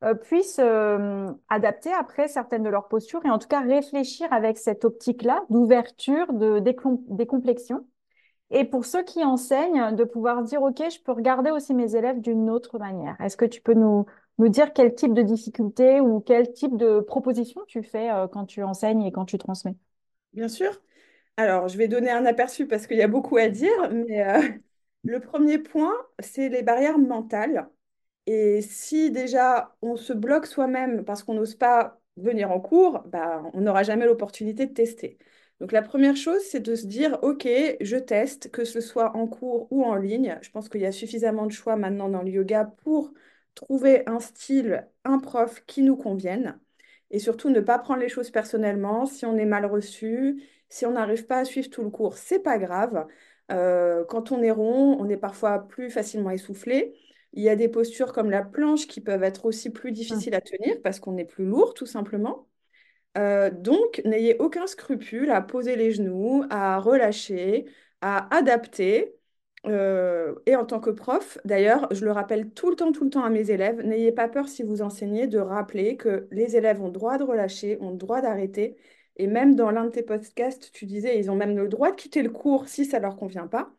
euh, 0.04 0.14
puissent 0.16 0.60
euh, 0.60 1.32
adapter 1.50 1.92
après 1.94 2.28
certaines 2.28 2.64
de 2.64 2.70
leurs 2.70 2.88
postures 2.88 3.26
et 3.26 3.30
en 3.30 3.40
tout 3.40 3.48
cas 3.48 3.62
réfléchir 3.62 4.32
avec 4.34 4.58
cette 4.58 4.86
optique-là 4.86 5.44
d'ouverture, 5.50 6.34
de 6.34 6.60
décom- 6.60 7.02
décomplexion. 7.10 7.86
Et 8.52 8.66
pour 8.66 8.86
ceux 8.86 9.04
qui 9.04 9.24
enseignent, 9.24 9.96
de 9.96 10.04
pouvoir 10.04 10.44
dire, 10.44 10.62
OK, 10.62 10.78
je 10.80 11.02
peux 11.02 11.12
regarder 11.12 11.52
aussi 11.52 11.74
mes 11.74 11.96
élèves 11.96 12.22
d'une 12.22 12.50
autre 12.50 12.80
manière. 12.80 13.20
Est-ce 13.22 13.38
que 13.38 13.46
tu 13.46 13.62
peux 13.62 13.74
nous, 13.74 14.06
nous 14.38 14.50
dire 14.50 14.74
quel 14.74 14.94
type 14.96 15.14
de 15.14 15.24
difficulté 15.24 16.02
ou 16.02 16.20
quel 16.22 16.54
type 16.54 16.78
de 16.78 17.00
proposition 17.02 17.62
tu 17.68 17.84
fais 17.84 18.12
euh, 18.12 18.28
quand 18.28 18.46
tu 18.46 18.64
enseignes 18.64 19.04
et 19.04 19.12
quand 19.12 19.26
tu 19.26 19.38
transmets? 19.40 19.76
Bien 20.34 20.48
sûr. 20.48 20.82
Alors, 21.38 21.68
je 21.70 21.78
vais 21.78 21.88
donner 21.88 22.12
un 22.12 22.26
aperçu 22.26 22.68
parce 22.68 22.88
qu'il 22.88 22.98
y 22.98 23.04
a 23.04 23.08
beaucoup 23.08 23.38
à 23.38 23.50
dire, 23.50 23.72
mais 23.92 24.26
euh, 24.28 24.42
le 25.04 25.20
premier 25.22 25.60
point, 25.60 25.94
c'est 26.20 26.50
les 26.50 26.64
barrières 26.64 27.00
mentales. 27.00 27.70
Et 28.26 28.62
si 28.62 29.12
déjà 29.12 29.76
on 29.82 29.96
se 29.98 30.14
bloque 30.14 30.46
soi-même 30.46 31.04
parce 31.06 31.24
qu'on 31.24 31.34
n'ose 31.34 31.56
pas 31.56 32.00
venir 32.18 32.52
en 32.52 32.60
cours, 32.60 33.00
bah, 33.08 33.44
on 33.54 33.62
n'aura 33.62 33.84
jamais 33.84 34.06
l'opportunité 34.06 34.66
de 34.66 34.74
tester. 34.74 35.18
Donc 35.60 35.72
la 35.72 35.82
première 35.82 36.16
chose, 36.16 36.42
c'est 36.50 36.60
de 36.60 36.76
se 36.76 36.86
dire, 36.86 37.20
OK, 37.22 37.48
je 37.82 37.98
teste, 37.98 38.50
que 38.52 38.66
ce 38.66 38.82
soit 38.82 39.16
en 39.16 39.28
cours 39.28 39.68
ou 39.72 39.84
en 39.84 39.96
ligne. 39.96 40.38
Je 40.42 40.50
pense 40.52 40.70
qu'il 40.70 40.82
y 40.82 40.86
a 40.86 40.92
suffisamment 40.92 41.46
de 41.46 41.52
choix 41.52 41.76
maintenant 41.76 42.10
dans 42.10 42.22
le 42.22 42.30
yoga 42.32 42.66
pour 42.84 43.14
trouver 43.56 44.04
un 44.10 44.20
style, 44.20 44.88
un 45.04 45.20
prof 45.20 45.64
qui 45.66 45.82
nous 45.84 45.96
convienne. 45.98 46.60
Et 47.12 47.20
surtout, 47.20 47.50
ne 47.50 47.60
pas 47.60 47.78
prendre 47.80 48.00
les 48.02 48.10
choses 48.10 48.32
personnellement. 48.32 49.06
Si 49.06 49.26
on 49.26 49.38
est 49.38 49.46
mal 49.46 49.66
reçu, 49.66 50.44
si 50.70 50.86
on 50.86 50.92
n'arrive 50.92 51.26
pas 51.28 51.40
à 51.40 51.46
suivre 51.46 51.70
tout 51.70 51.84
le 51.84 51.90
cours, 51.92 52.18
c'est 52.18 52.40
pas 52.40 52.58
grave. 52.58 53.06
Euh, 53.52 54.04
quand 54.06 54.32
on 54.32 54.42
est 54.42 54.52
rond, 54.52 54.98
on 55.00 55.10
est 55.10 55.18
parfois 55.18 55.60
plus 55.68 55.90
facilement 55.92 56.32
essoufflé. 56.32 56.96
Il 57.34 57.44
y 57.44 57.50
a 57.50 57.56
des 57.56 57.68
postures 57.70 58.14
comme 58.14 58.30
la 58.30 58.44
planche 58.44 58.88
qui 58.88 59.02
peuvent 59.02 59.24
être 59.24 59.46
aussi 59.46 59.70
plus 59.72 59.92
Mm. 59.92 59.94
difficiles 59.96 60.36
à 60.36 60.42
tenir 60.42 60.82
parce 60.84 61.00
qu'on 61.00 61.18
est 61.18 61.26
plus 61.26 61.46
lourd, 61.46 61.74
tout 61.74 61.86
simplement. 61.86 62.48
Euh, 63.18 63.50
donc, 63.52 64.02
n'ayez 64.06 64.38
aucun 64.40 64.68
scrupule 64.68 65.32
à 65.32 65.42
poser 65.42 65.76
les 65.76 65.92
genoux, 65.92 66.46
à 66.50 66.80
relâcher, 66.80 67.66
à 68.02 68.34
adapter. 68.36 69.16
Euh, 69.66 70.36
et 70.46 70.56
en 70.58 70.66
tant 70.66 70.80
que 70.82 70.90
prof, 70.90 71.38
d'ailleurs, 71.46 71.88
je 71.94 72.04
le 72.06 72.12
rappelle 72.12 72.52
tout 72.52 72.70
le 72.70 72.76
temps, 72.76 72.92
tout 72.92 73.06
le 73.06 73.10
temps 73.10 73.24
à 73.24 73.30
mes 73.30 73.50
élèves, 73.52 73.82
n'ayez 73.82 74.12
pas 74.12 74.28
peur 74.28 74.48
si 74.50 74.62
vous 74.64 74.82
enseignez 74.82 75.28
de 75.28 75.40
rappeler 75.40 75.96
que 75.98 76.28
les 76.32 76.58
élèves 76.58 76.82
ont 76.82 76.88
le 76.88 76.92
droit 76.92 77.18
de 77.18 77.24
relâcher, 77.24 77.78
ont 77.82 77.92
le 77.92 77.98
droit 77.98 78.22
d'arrêter. 78.22 78.76
Et 79.16 79.28
même 79.28 79.56
dans 79.56 79.72
l'un 79.72 79.86
de 79.86 79.90
tes 79.92 80.04
podcasts, 80.04 80.72
tu 80.74 80.86
disais, 80.86 81.18
ils 81.20 81.32
ont 81.32 81.36
même 81.36 81.56
le 81.56 81.68
droit 81.70 81.92
de 81.92 81.96
quitter 81.96 82.24
le 82.24 82.30
cours 82.32 82.68
si 82.68 82.86
ça 82.86 82.98
ne 82.98 83.04
leur 83.04 83.16
convient 83.16 83.48
pas. 83.48 83.74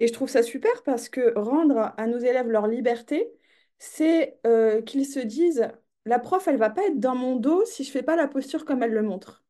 Et 0.00 0.06
je 0.08 0.12
trouve 0.12 0.28
ça 0.28 0.42
super 0.42 0.82
parce 0.84 1.08
que 1.08 1.32
rendre 1.38 1.92
à 1.96 2.06
nos 2.06 2.18
élèves 2.18 2.48
leur 2.48 2.66
liberté, 2.66 3.30
c'est 3.78 4.38
euh, 4.46 4.82
qu'ils 4.82 5.06
se 5.06 5.20
disent, 5.20 5.68
la 6.06 6.18
prof, 6.18 6.46
elle 6.48 6.56
va 6.56 6.70
pas 6.70 6.86
être 6.86 7.00
dans 7.00 7.14
mon 7.16 7.36
dos 7.36 7.64
si 7.66 7.84
je 7.84 7.90
fais 7.90 8.02
pas 8.02 8.16
la 8.16 8.28
posture 8.28 8.64
comme 8.64 8.82
elle 8.82 8.92
le 8.92 9.02
montre. 9.02 9.44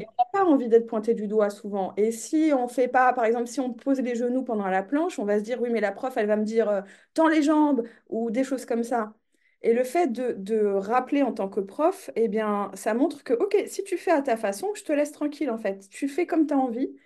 Et 0.00 0.04
Mhm. 0.04 0.08
on 0.08 0.22
n'a 0.22 0.26
pas 0.32 0.50
envie 0.50 0.68
d'être 0.68 0.86
pointé 0.86 1.14
du 1.14 1.26
doigt 1.28 1.50
souvent. 1.50 1.92
Et 1.96 2.10
si 2.12 2.52
on 2.56 2.68
fait 2.68 2.88
pas, 2.88 3.12
par 3.12 3.24
exemple, 3.26 3.46
si 3.48 3.60
on 3.60 3.72
pose 3.74 4.00
les 4.00 4.14
genoux 4.16 4.42
pendant 4.44 4.66
la 4.68 4.82
planche, 4.82 5.18
on 5.18 5.24
va 5.26 5.38
se 5.38 5.44
dire, 5.44 5.60
oui, 5.60 5.68
mais 5.70 5.80
la 5.80 5.92
prof, 5.92 6.16
elle 6.16 6.26
va 6.26 6.36
me 6.36 6.44
dire, 6.44 6.68
euh, 6.70 6.80
tends 7.14 7.28
les 7.28 7.42
jambes 7.42 7.86
ou 8.08 8.30
des 8.30 8.44
choses 8.44 8.64
comme 8.66 8.82
ça. 8.84 9.14
Et 9.62 9.74
le 9.74 9.84
fait 9.84 10.06
de, 10.08 10.32
de 10.38 10.64
rappeler 10.64 11.22
en 11.22 11.32
tant 11.34 11.48
que 11.50 11.60
prof, 11.60 12.10
eh 12.16 12.28
bien, 12.28 12.70
ça 12.74 12.94
montre 12.94 13.22
que, 13.24 13.34
OK, 13.34 13.54
si 13.66 13.84
tu 13.84 13.98
fais 13.98 14.10
à 14.10 14.22
ta 14.22 14.36
façon, 14.38 14.72
je 14.74 14.84
te 14.84 14.92
laisse 14.92 15.12
tranquille, 15.12 15.50
en 15.50 15.58
fait. 15.58 15.86
Tu 15.90 16.08
fais 16.08 16.26
comme 16.26 16.46
tu 16.46 16.54
as 16.54 16.58
envie. 16.58 16.96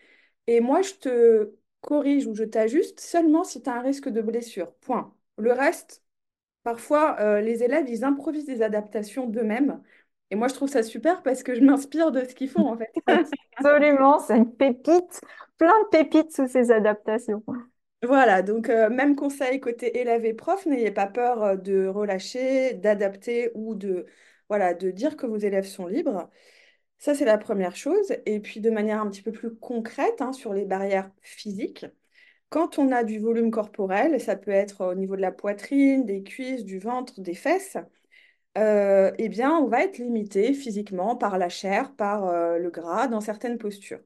Et 0.47 0.61
moi, 0.61 0.83
je 0.83 0.95
te 0.95 1.55
corrige 1.85 2.27
ou 2.27 2.35
je 2.35 2.45
t'ajuste 2.45 3.01
seulement 3.01 3.45
si 3.45 3.63
tu 3.63 3.71
as 3.71 3.75
un 3.75 3.83
risque 3.83 4.09
de 4.09 4.21
blessure. 4.21 4.73
Point. 4.77 5.15
Le 5.39 5.53
reste, 5.53 6.03
parfois, 6.63 7.17
euh, 7.21 7.41
les 7.41 7.63
élèves, 7.63 7.87
ils 7.89 8.05
improvisent 8.05 8.47
des 8.47 8.63
adaptations 8.63 9.27
d'eux-mêmes. 9.27 9.83
Et 10.31 10.37
moi, 10.37 10.49
je 10.49 10.55
trouve 10.55 10.69
ça 10.69 10.83
super 10.83 11.23
parce 11.23 11.43
que 11.43 11.55
je 11.55 11.61
m'inspire 11.61 12.11
de 12.11 12.25
ce 12.25 12.35
qu'ils 12.35 12.49
font, 12.49 12.73
en 12.73 12.77
fait. 12.77 12.93
Absolument, 13.57 14.19
c'est 14.19 14.37
une 14.37 14.53
pépite, 14.53 15.21
plein 15.59 15.79
de 15.85 15.89
pépites 15.91 16.35
sous 16.35 16.49
ces 16.49 16.71
adaptations. 16.71 17.43
Voilà, 18.03 18.43
donc 18.43 18.69
euh, 18.69 18.91
même 18.91 19.17
conseil 19.17 19.61
côté 19.61 19.99
élève 19.99 20.27
et 20.27 20.35
prof, 20.35 20.67
n'ayez 20.67 20.91
pas 20.91 21.07
peur 21.07 21.43
euh, 21.43 21.57
de 21.57 21.87
relâcher, 21.87 22.75
d'adapter 22.75 23.51
ou 23.55 23.75
de, 23.75 24.05
voilà, 24.49 24.75
de 24.75 24.91
dire 24.91 25.17
que 25.17 25.27
vos 25.27 25.39
élèves 25.39 25.65
sont 25.67 25.87
libres. 25.87 26.29
Ça, 26.99 27.15
c'est 27.15 27.25
la 27.25 27.39
première 27.39 27.77
chose. 27.77 28.15
Et 28.27 28.41
puis, 28.41 28.61
de 28.61 28.71
manière 28.71 29.01
un 29.01 29.11
petit 29.11 29.23
peu 29.23 29.33
plus 29.33 29.55
concrète, 29.57 30.21
hein, 30.23 30.33
sur 30.33 30.53
les 30.55 30.65
barrières 30.65 31.11
physiques, 31.23 31.87
Quand 32.51 32.79
on 32.79 32.93
a 32.93 33.05
du 33.05 33.19
volume 33.21 33.51
corporel, 33.53 34.21
ça 34.21 34.37
peut 34.37 34.53
être 34.53 34.87
au 34.87 34.95
niveau 34.97 35.17
de 35.17 35.23
la 35.23 35.33
poitrine, 35.33 36.07
des 36.07 36.23
cuisses, 36.25 36.65
du 36.65 36.79
ventre, 36.81 37.21
des 37.21 37.35
fesses, 37.35 37.77
euh, 38.59 39.13
eh 39.19 39.29
bien, 39.31 39.53
on 39.59 39.69
va 39.69 39.85
être 39.85 39.99
limité 39.99 40.55
physiquement 40.55 41.17
par 41.17 41.39
la 41.39 41.49
chair, 41.51 41.95
par 41.97 42.27
euh, 42.27 42.59
le 42.59 42.71
gras, 42.71 43.09
dans 43.09 43.21
certaines 43.23 43.59
postures. 43.59 44.01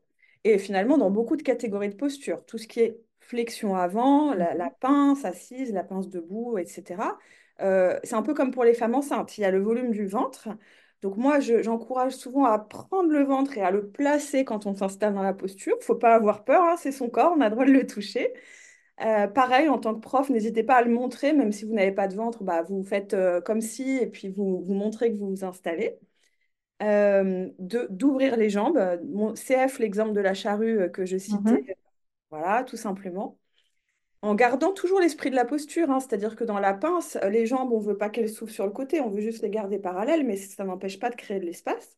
Et 0.45 0.59
finalement, 0.59 0.99
dans 0.99 1.11
beaucoup 1.11 1.37
de 1.37 1.43
catégories 1.43 1.91
de 1.91 1.97
postures, 1.97 2.45
tout 2.47 2.59
ce 2.59 2.69
qui 2.69 2.81
est 2.81 3.01
flexion 3.21 3.77
avant, 3.77 4.35
la, 4.35 4.55
la 4.55 4.67
Mhm. 4.67 4.73
pince 4.81 5.25
assise, 5.27 5.73
la 5.73 5.85
pince 5.85 6.09
debout, 6.11 6.59
etc. 6.59 7.19
euh, 7.63 7.99
c'est 8.05 8.15
un 8.17 8.23
peu 8.23 8.35
comme 8.35 8.53
pour 8.53 8.65
les 8.65 8.75
femmes 8.75 8.95
enceintes. 8.97 9.39
Il 9.39 9.43
y 9.43 9.45
a 9.45 9.51
le 9.51 9.61
volume 9.61 9.93
du 9.93 10.07
ventre. 10.07 10.49
Donc 11.03 11.17
moi, 11.17 11.41
je- 11.41 11.63
j'encourage 11.63 12.13
souvent 12.17 12.45
à 12.45 12.59
prendre 12.59 13.11
le 13.11 13.23
ventre 13.25 13.57
et 13.57 13.63
à 13.63 13.71
le 13.71 13.89
placer 13.91 14.45
quand 14.45 14.67
on 14.67 14.75
s'installe 14.75 15.15
dans 15.15 15.23
la 15.23 15.35
posture. 15.35 15.75
Il 15.77 15.81
ne 15.81 15.85
faut 15.85 15.95
pas 15.97 16.15
avoir 16.15 16.45
peur, 16.45 16.63
hein, 16.65 16.77
c'est 16.77 16.93
son 16.93 17.09
corps, 17.09 17.35
on 17.37 17.41
a 17.41 17.47
le 17.49 17.51
droit 17.53 17.65
de 17.67 17.73
le 17.73 17.87
toucher. 17.87 18.33
Euh, 19.03 19.29
pareil, 19.29 19.69
en 19.69 19.79
tant 19.79 19.95
que 19.95 20.01
prof, 20.01 20.31
n'hésitez 20.31 20.65
pas 20.65 20.77
à 20.77 20.83
le 20.83 20.91
montrer, 20.93 21.33
même 21.33 21.53
si 21.53 21.65
vous 21.67 21.75
n'avez 21.75 21.93
pas 21.93 22.09
de 22.09 22.17
ventre, 22.17 22.45
bah, 22.45 22.63
vous 22.63 22.83
faites 22.85 23.15
euh, 23.15 23.41
comme 23.41 23.61
si, 23.61 23.99
et 23.99 24.07
puis 24.09 24.29
vous, 24.31 24.63
vous 24.65 24.75
montrez 24.75 25.13
que 25.13 25.19
vous 25.19 25.31
vous 25.31 25.45
installez. 25.45 25.99
Euh, 26.83 27.51
d'ouvrir 27.59 28.37
les 28.37 28.51
jambes. 28.51 28.79
Mon 29.07 29.35
CF, 29.37 29.79
l'exemple 29.81 30.13
de 30.13 30.21
la 30.21 30.35
charrue 30.35 30.91
que 30.93 31.05
je 31.07 31.17
citais, 31.19 31.57
Mhm. 31.57 31.75
voilà, 32.31 32.65
tout 32.65 32.77
simplement. 32.77 33.39
En 34.23 34.35
gardant 34.35 34.73
toujours 34.73 35.01
l'esprit 35.01 35.31
de 35.31 35.37
la 35.37 35.45
posture, 35.45 35.91
hein, 35.91 36.01
c'est-à-dire 36.01 36.35
que 36.37 36.45
dans 36.45 36.59
la 36.59 36.75
pince, 36.75 37.17
euh, 37.23 37.29
les 37.31 37.47
jambes, 37.47 37.73
on 37.73 37.81
ne 37.81 37.85
veut 37.87 37.97
pas 37.99 38.09
qu'elles 38.11 38.29
s'ouvrent 38.29 38.53
sur 38.53 38.67
le 38.67 38.73
côté, 38.73 39.01
on 39.01 39.11
veut 39.11 39.21
juste 39.21 39.43
les 39.43 39.51
garder 39.51 39.79
parallèles, 39.79 40.25
mais 40.27 40.37
ça 40.37 40.65
n'empêche 40.65 40.99
pas 40.99 41.11
de 41.11 41.17
créer 41.17 41.39
de 41.41 41.45
l'espace. 41.47 41.97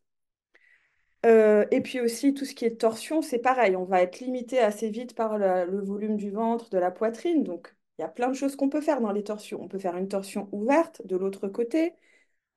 Euh, 1.27 1.67
et 1.71 1.81
puis 1.83 2.01
aussi, 2.01 2.33
tout 2.35 2.45
ce 2.45 2.55
qui 2.55 2.65
est 2.65 2.81
torsion, 2.81 3.21
c'est 3.23 3.39
pareil. 3.39 3.77
On 3.77 3.85
va 3.85 4.03
être 4.03 4.21
limité 4.21 4.59
assez 4.59 4.89
vite 4.91 5.15
par 5.15 5.37
le 5.39 5.81
volume 5.83 6.17
du 6.17 6.31
ventre, 6.31 6.71
de 6.71 6.79
la 6.79 6.91
poitrine. 6.91 7.43
Donc, 7.45 7.75
il 7.99 8.03
y 8.03 8.05
a 8.05 8.09
plein 8.09 8.29
de 8.29 8.35
choses 8.35 8.57
qu'on 8.57 8.71
peut 8.71 8.81
faire 8.81 9.01
dans 9.01 9.13
les 9.13 9.23
torsions. 9.25 9.61
On 9.63 9.69
peut 9.69 9.79
faire 9.79 9.97
une 9.97 10.09
torsion 10.09 10.49
ouverte 10.53 11.07
de 11.07 11.17
l'autre 11.17 11.49
côté. 11.49 11.95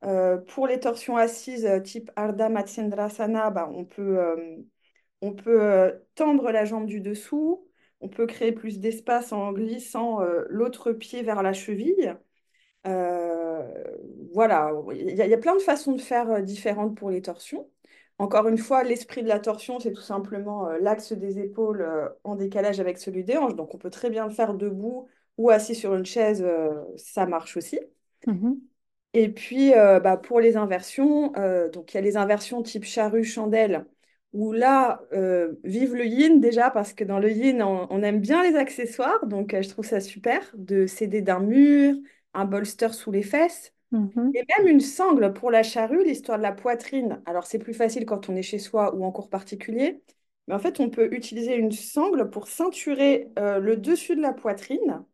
Euh, 0.06 0.38
pour 0.38 0.68
les 0.68 0.80
torsions 0.80 1.18
assises 1.18 1.70
type 1.84 2.12
Ardha 2.16 2.50
Matsyendrasana, 2.50 3.50
bah, 3.52 3.70
on 3.74 3.86
peut, 3.86 4.18
tendre 6.16 6.52
la 6.52 6.66
jambe 6.66 6.86
du 6.86 7.02
dessous. 7.02 7.68
On 8.04 8.10
peut 8.10 8.28
créer 8.28 8.52
plus 8.52 8.80
d'espace 8.80 9.32
en 9.32 9.54
glissant 9.54 10.22
euh, 10.22 10.44
l'autre 10.50 10.92
pied 10.92 11.24
vers 11.24 11.42
la 11.42 11.54
cheville. 11.54 12.18
Euh, 12.86 13.64
voilà, 14.34 14.74
il 14.92 15.16
y, 15.16 15.22
a 15.22 15.26
il 15.26 15.32
y 15.32 15.34
a 15.34 15.38
plein 15.38 15.56
de 15.56 15.62
façons 15.62 15.94
de 15.94 16.02
faire 16.02 16.30
euh, 16.30 16.42
différentes 16.42 16.98
pour 16.98 17.10
les 17.10 17.22
torsions. 17.22 17.70
Encore 18.18 18.50
une 18.50 18.58
fois, 18.58 18.84
l'esprit 18.84 19.24
de 19.24 19.30
la 19.30 19.40
torsion, 19.40 19.80
c'est 19.80 19.94
tout 19.94 20.02
simplement 20.02 20.68
euh, 20.68 20.80
l'axe 20.80 21.14
des 21.14 21.40
épaules 21.40 21.88
en 22.26 22.36
décalage 22.36 22.82
avec 22.82 22.98
celui 22.98 23.24
des 23.24 23.38
hanches. 23.38 23.56
Donc, 23.56 23.74
on 23.74 23.78
peut 23.78 23.90
très 23.90 24.10
bien 24.10 24.28
le 24.28 24.34
faire 24.34 24.54
debout 24.54 25.08
ou 25.38 25.50
assis 25.50 25.74
sur 25.74 25.96
une 25.96 26.06
chaise, 26.06 26.46
ça 26.98 27.26
marche 27.26 27.58
aussi. 27.58 27.80
Mhm. 28.28 28.60
Et 29.14 29.30
puis, 29.30 29.72
bah, 29.72 30.18
pour 30.18 30.40
les 30.40 30.58
inversions, 30.58 31.34
donc 31.72 31.94
il 31.94 31.96
y 31.96 31.98
a 31.98 32.02
les 32.02 32.18
inversions 32.18 32.62
type 32.62 32.84
charrue-chandelle, 32.84 33.86
où 34.34 34.52
là, 34.54 35.02
euh, 35.14 35.54
vive 35.64 35.96
le 35.96 36.06
yin 36.06 36.40
déjà, 36.40 36.70
parce 36.72 36.94
que 36.94 37.04
dans 37.04 37.20
le 37.20 37.32
yin, 37.32 37.62
on, 37.64 37.88
on 37.90 38.04
aime 38.04 38.20
bien 38.20 38.44
les 38.44 38.56
accessoires, 38.58 39.26
donc 39.28 39.54
euh, 39.54 39.62
je 39.62 39.70
trouve 39.70 39.86
ça 39.86 40.02
super 40.02 40.42
de 40.58 40.88
s'aider 40.88 41.22
d'un 41.22 41.40
mur, 41.40 41.96
un 42.34 42.46
bolster 42.46 42.90
sous 42.94 43.12
les 43.12 43.24
fesses, 43.24 43.74
Mhm. 43.92 44.34
et 44.34 44.44
même 44.58 44.68
une 44.68 44.80
sangle 44.82 45.34
pour 45.34 45.52
la 45.52 45.64
charrue, 45.64 46.04
l'histoire 46.04 46.38
de 46.38 46.44
la 46.44 46.52
poitrine. 46.54 47.22
Alors, 47.26 47.46
c'est 47.46 47.60
plus 47.60 47.74
facile 47.74 48.06
quand 48.06 48.30
on 48.30 48.36
est 48.36 48.42
chez 48.44 48.60
soi 48.60 48.96
ou 48.96 49.06
en 49.06 49.12
cours 49.12 49.30
particulier, 49.30 50.02
mais 50.48 50.56
en 50.56 50.60
fait, 50.60 50.80
on 50.80 50.90
peut 50.90 51.14
utiliser 51.14 51.56
une 51.56 51.72
sangle 51.72 52.30
pour 52.30 52.48
ceinturer 52.48 53.30
euh, 53.40 53.60
le 53.60 53.78
dessus 53.78 54.16
de 54.16 54.22
la 54.22 54.34
poitrine. 54.34 55.06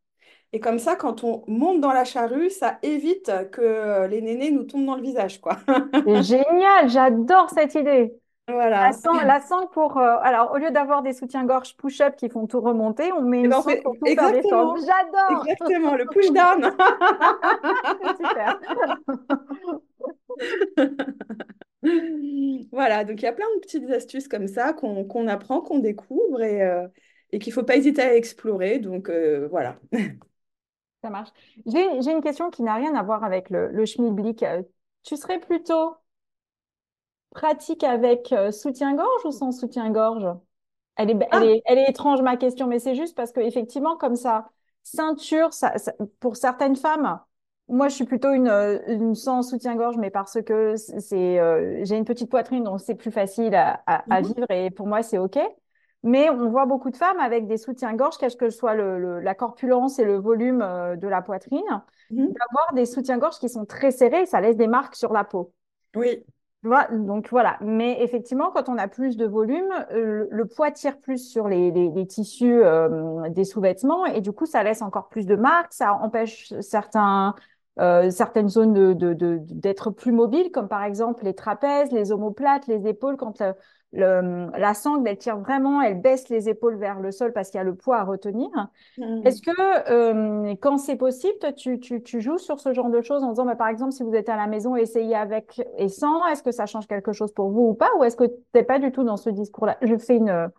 Et 0.54 0.60
comme 0.60 0.80
ça, 0.80 0.96
quand 0.96 1.24
on 1.24 1.44
monte 1.48 1.82
dans 1.82 1.94
la 1.94 2.06
charrue, 2.06 2.50
ça 2.50 2.80
évite 2.84 3.32
que 3.52 4.08
les 4.08 4.22
nénés 4.22 4.52
nous 4.52 4.64
tombent 4.64 4.86
dans 4.88 4.96
le 4.96 5.04
visage, 5.04 5.42
quoi. 5.42 5.58
Génial, 6.06 6.90
j'adore 6.90 7.50
cette 7.52 7.76
idée. 7.76 8.19
La 8.50 8.92
sangle, 8.94 9.26
la 9.26 9.42
sangle 9.42 9.70
pour, 9.72 9.98
euh, 9.98 10.18
alors 10.22 10.52
au 10.52 10.58
lieu 10.58 10.72
d'avoir 10.72 11.02
des 11.02 11.14
soutiens-gorge 11.14 11.76
push-up 11.78 12.16
qui 12.16 12.30
font 12.30 12.48
tout 12.48 12.62
remonter, 12.62 13.12
on 13.12 13.22
met 13.22 13.40
Et 13.40 13.44
une 13.44 13.50
ben, 13.50 13.62
sangle 13.62 13.82
pour 13.82 13.98
tout 13.98 14.06
faire 14.06 14.32
descendre. 14.32 14.76
exactement, 14.76 14.76
J'adore. 14.78 15.46
exactement, 15.48 15.96
le 15.96 16.06
push-down. 16.06 16.72
C'est 18.02 18.18
super. 18.28 18.60
Voilà, 22.72 23.06
donc 23.06 23.22
il 23.22 23.26
y 23.26 23.28
a 23.28 23.32
plein 23.34 23.46
de 23.56 23.62
petites 23.62 23.90
astuces 23.90 24.28
comme 24.28 24.48
ça 24.48 24.74
qu'on 24.74 25.06
qu'on 25.06 25.28
apprend, 25.28 25.62
qu'on 25.62 25.80
découvre 25.80 26.42
et, 26.42 26.62
euh, 26.62 26.88
et 27.32 27.40
qu'il 27.40 27.52
ne 27.52 27.56
faut 27.56 27.64
pas 27.64 27.78
hésiter 27.78 28.02
à 28.02 28.16
explorer. 28.16 28.80
Donc 28.80 29.10
euh, 29.10 29.48
voilà. 29.50 29.80
Ça 31.02 31.10
marche. 31.10 31.30
J'ai, 31.66 31.86
une 32.12 32.22
question 32.22 32.50
qui 32.50 32.64
n'a 32.64 32.76
rien 32.76 32.94
à 32.96 33.04
voir 33.04 33.24
avec 33.24 33.50
le, 33.50 33.70
le 33.70 33.86
schmilblick. 33.86 34.44
Tu 35.04 35.16
serais 35.16 35.40
plutôt 35.40 35.96
pratique 37.32 37.84
avec 37.84 38.32
euh, 38.32 38.52
soutien-gorge 38.52 39.26
ou 39.26 39.32
sans 39.32 39.52
soutien-gorge? 39.52 40.28
Elle 40.98 41.12
est, 41.12 41.20
elle 41.32 41.44
Ah, 41.44 41.46
est, 41.46 41.62
elle 41.66 41.78
est 41.80 41.90
étrange, 41.90 42.22
ma 42.22 42.38
question, 42.38 42.68
mais 42.68 42.80
c'est 42.80 42.96
juste 42.96 43.16
parce 43.16 43.32
que 43.32 43.40
effectivement, 43.40 43.98
comme 43.98 44.16
ça, 44.16 44.50
ceinture, 44.84 45.54
ça, 45.54 45.78
ça- 45.78 45.94
pour 46.20 46.36
certaines 46.38 46.76
femmes, 46.76 47.20
moi, 47.70 47.88
je 47.90 47.96
suis 47.96 48.06
plutôt 48.06 48.34
une, 48.34 48.48
euh, 48.48 48.80
une 48.88 49.16
sans 49.16 49.42
soutien-gorge, 49.44 49.98
mais 49.98 50.10
parce 50.12 50.42
que 50.44 50.76
c'est, 50.76 51.40
euh, 51.40 51.84
j'ai 51.86 51.98
une 51.98 52.06
petite 52.06 52.30
poitrine, 52.30 52.64
donc 52.64 52.82
c'est 52.82 52.96
plus 52.96 53.12
facile 53.12 53.56
à, 53.56 53.82
à- 53.88 54.16
à 54.16 54.22
mhm, 54.22 54.34
vivre 54.36 54.50
et 54.52 54.72
pour 54.72 54.88
moi, 54.88 55.04
c'est 55.04 55.18
OK. 55.20 55.40
Mais 56.04 56.30
on 56.30 56.50
voit 56.50 56.66
beaucoup 56.66 56.90
de 56.92 56.96
femmes 56.98 57.20
avec 57.20 57.48
des 57.48 57.58
soutiens-gorge, 57.58 58.18
quelle 58.18 58.36
que 58.36 58.50
soit 58.50 58.74
le, 58.74 59.00
le- 59.00 59.20
la 59.20 59.36
corpulence 59.36 60.00
et 60.00 60.06
le 60.06 60.18
volume 60.18 60.60
de 60.60 61.08
la 61.08 61.22
poitrine, 61.22 61.62
mhm. 62.10 62.40
d'avoir 62.40 62.74
des 62.74 62.86
soutiens-gorge 62.86 63.38
qui 63.40 63.50
sont 63.50 63.66
très 63.66 63.92
serrés, 63.92 64.26
ça 64.26 64.42
laisse 64.42 64.56
des 64.58 64.68
marques 64.68 64.96
sur 64.96 65.14
la 65.14 65.24
peau. 65.26 65.54
Oui. 65.96 66.24
Donc 66.64 67.30
voilà. 67.30 67.58
Mais 67.62 68.02
effectivement, 68.04 68.52
quand 68.52 68.68
on 68.68 68.78
a 68.78 68.88
plus 68.88 69.16
de 69.16 69.26
volume, 69.26 69.72
euh, 69.92 70.28
le 70.30 70.46
poids 70.46 70.72
tire 70.72 71.00
plus 71.00 71.30
sur 71.30 71.48
les, 71.48 72.06
tissus 72.08 72.62
euh, 72.62 73.30
des 73.30 73.46
sous-vêtements 73.46 74.06
et 74.06 74.20
du 74.20 74.34
coup, 74.34 74.46
ça 74.46 74.62
laisse 74.64 74.82
encore 74.82 75.08
plus 75.08 75.26
de 75.26 75.36
marques. 75.36 75.72
Ça 75.72 75.94
empêche 75.94 76.54
euh, 77.80 78.10
certaines 78.12 78.50
zones 78.50 78.94
d'être 78.94 79.90
plus 79.92 80.12
mobiles, 80.12 80.52
comme 80.52 80.68
par 80.68 80.84
exemple 80.84 81.24
les 81.24 81.34
trapèzes, 81.34 81.92
les 81.94 82.12
omoplates, 82.12 82.68
les 82.68 82.88
épaules. 82.88 83.16
Quand 83.16 83.42
le- 83.94 84.50
la 84.58 84.74
sangle, 84.74 85.08
elle 85.08 85.18
tire 85.18 85.40
vraiment, 85.40 85.82
elle 85.82 86.00
baisse 86.02 86.30
les 86.30 86.50
épaules 86.50 86.76
vers 86.78 87.00
le 87.00 87.12
sol 87.12 87.34
parce 87.34 87.50
qu'il 87.50 87.58
y 87.58 87.62
a 87.62 87.64
le 87.64 87.76
poids 87.76 87.98
à 88.00 88.04
retenir. 88.04 88.50
Est-ce 89.24 89.42
Mhm. 89.42 89.44
que 89.44 89.52
euh, 89.92 90.56
quand 90.62 90.78
c'est 90.78 90.96
possible, 90.96 91.38
toi, 91.40 91.52
tu, 91.54 91.80
tu- 91.80 92.02
tu 92.04 92.22
joues 92.22 92.38
sur 92.38 92.60
ce 92.60 92.74
genre 92.74 92.90
de 92.90 93.02
choses 93.02 93.24
en 93.24 93.32
disant, 93.32 93.46
bah, 93.46 93.56
par 93.58 93.68
exemple, 93.68 93.92
si 93.94 94.04
vous 94.04 94.14
êtes 94.16 94.30
à 94.30 94.38
la 94.38 94.48
maison, 94.48 94.76
essayez 94.78 95.16
avec 95.16 95.62
et 95.78 95.90
sans, 95.90 96.26
est-ce 96.28 96.44
que 96.44 96.52
ça 96.52 96.66
change 96.66 96.88
quelque 96.88 97.12
chose 97.14 97.34
pour 97.34 97.50
vous 97.52 97.70
ou 97.70 97.74
pas? 97.74 97.90
Ou 98.00 98.04
est-ce 98.06 98.16
que 98.16 98.26
tu 98.26 98.34
n'es 98.56 98.64
pas 98.64 98.80
du 98.80 98.92
tout 98.94 99.04
dans 99.04 99.18
ce 99.18 99.30
discours-là? 99.30 99.78
Je 99.82 99.98
fais 99.98 100.16
une, 100.18 100.50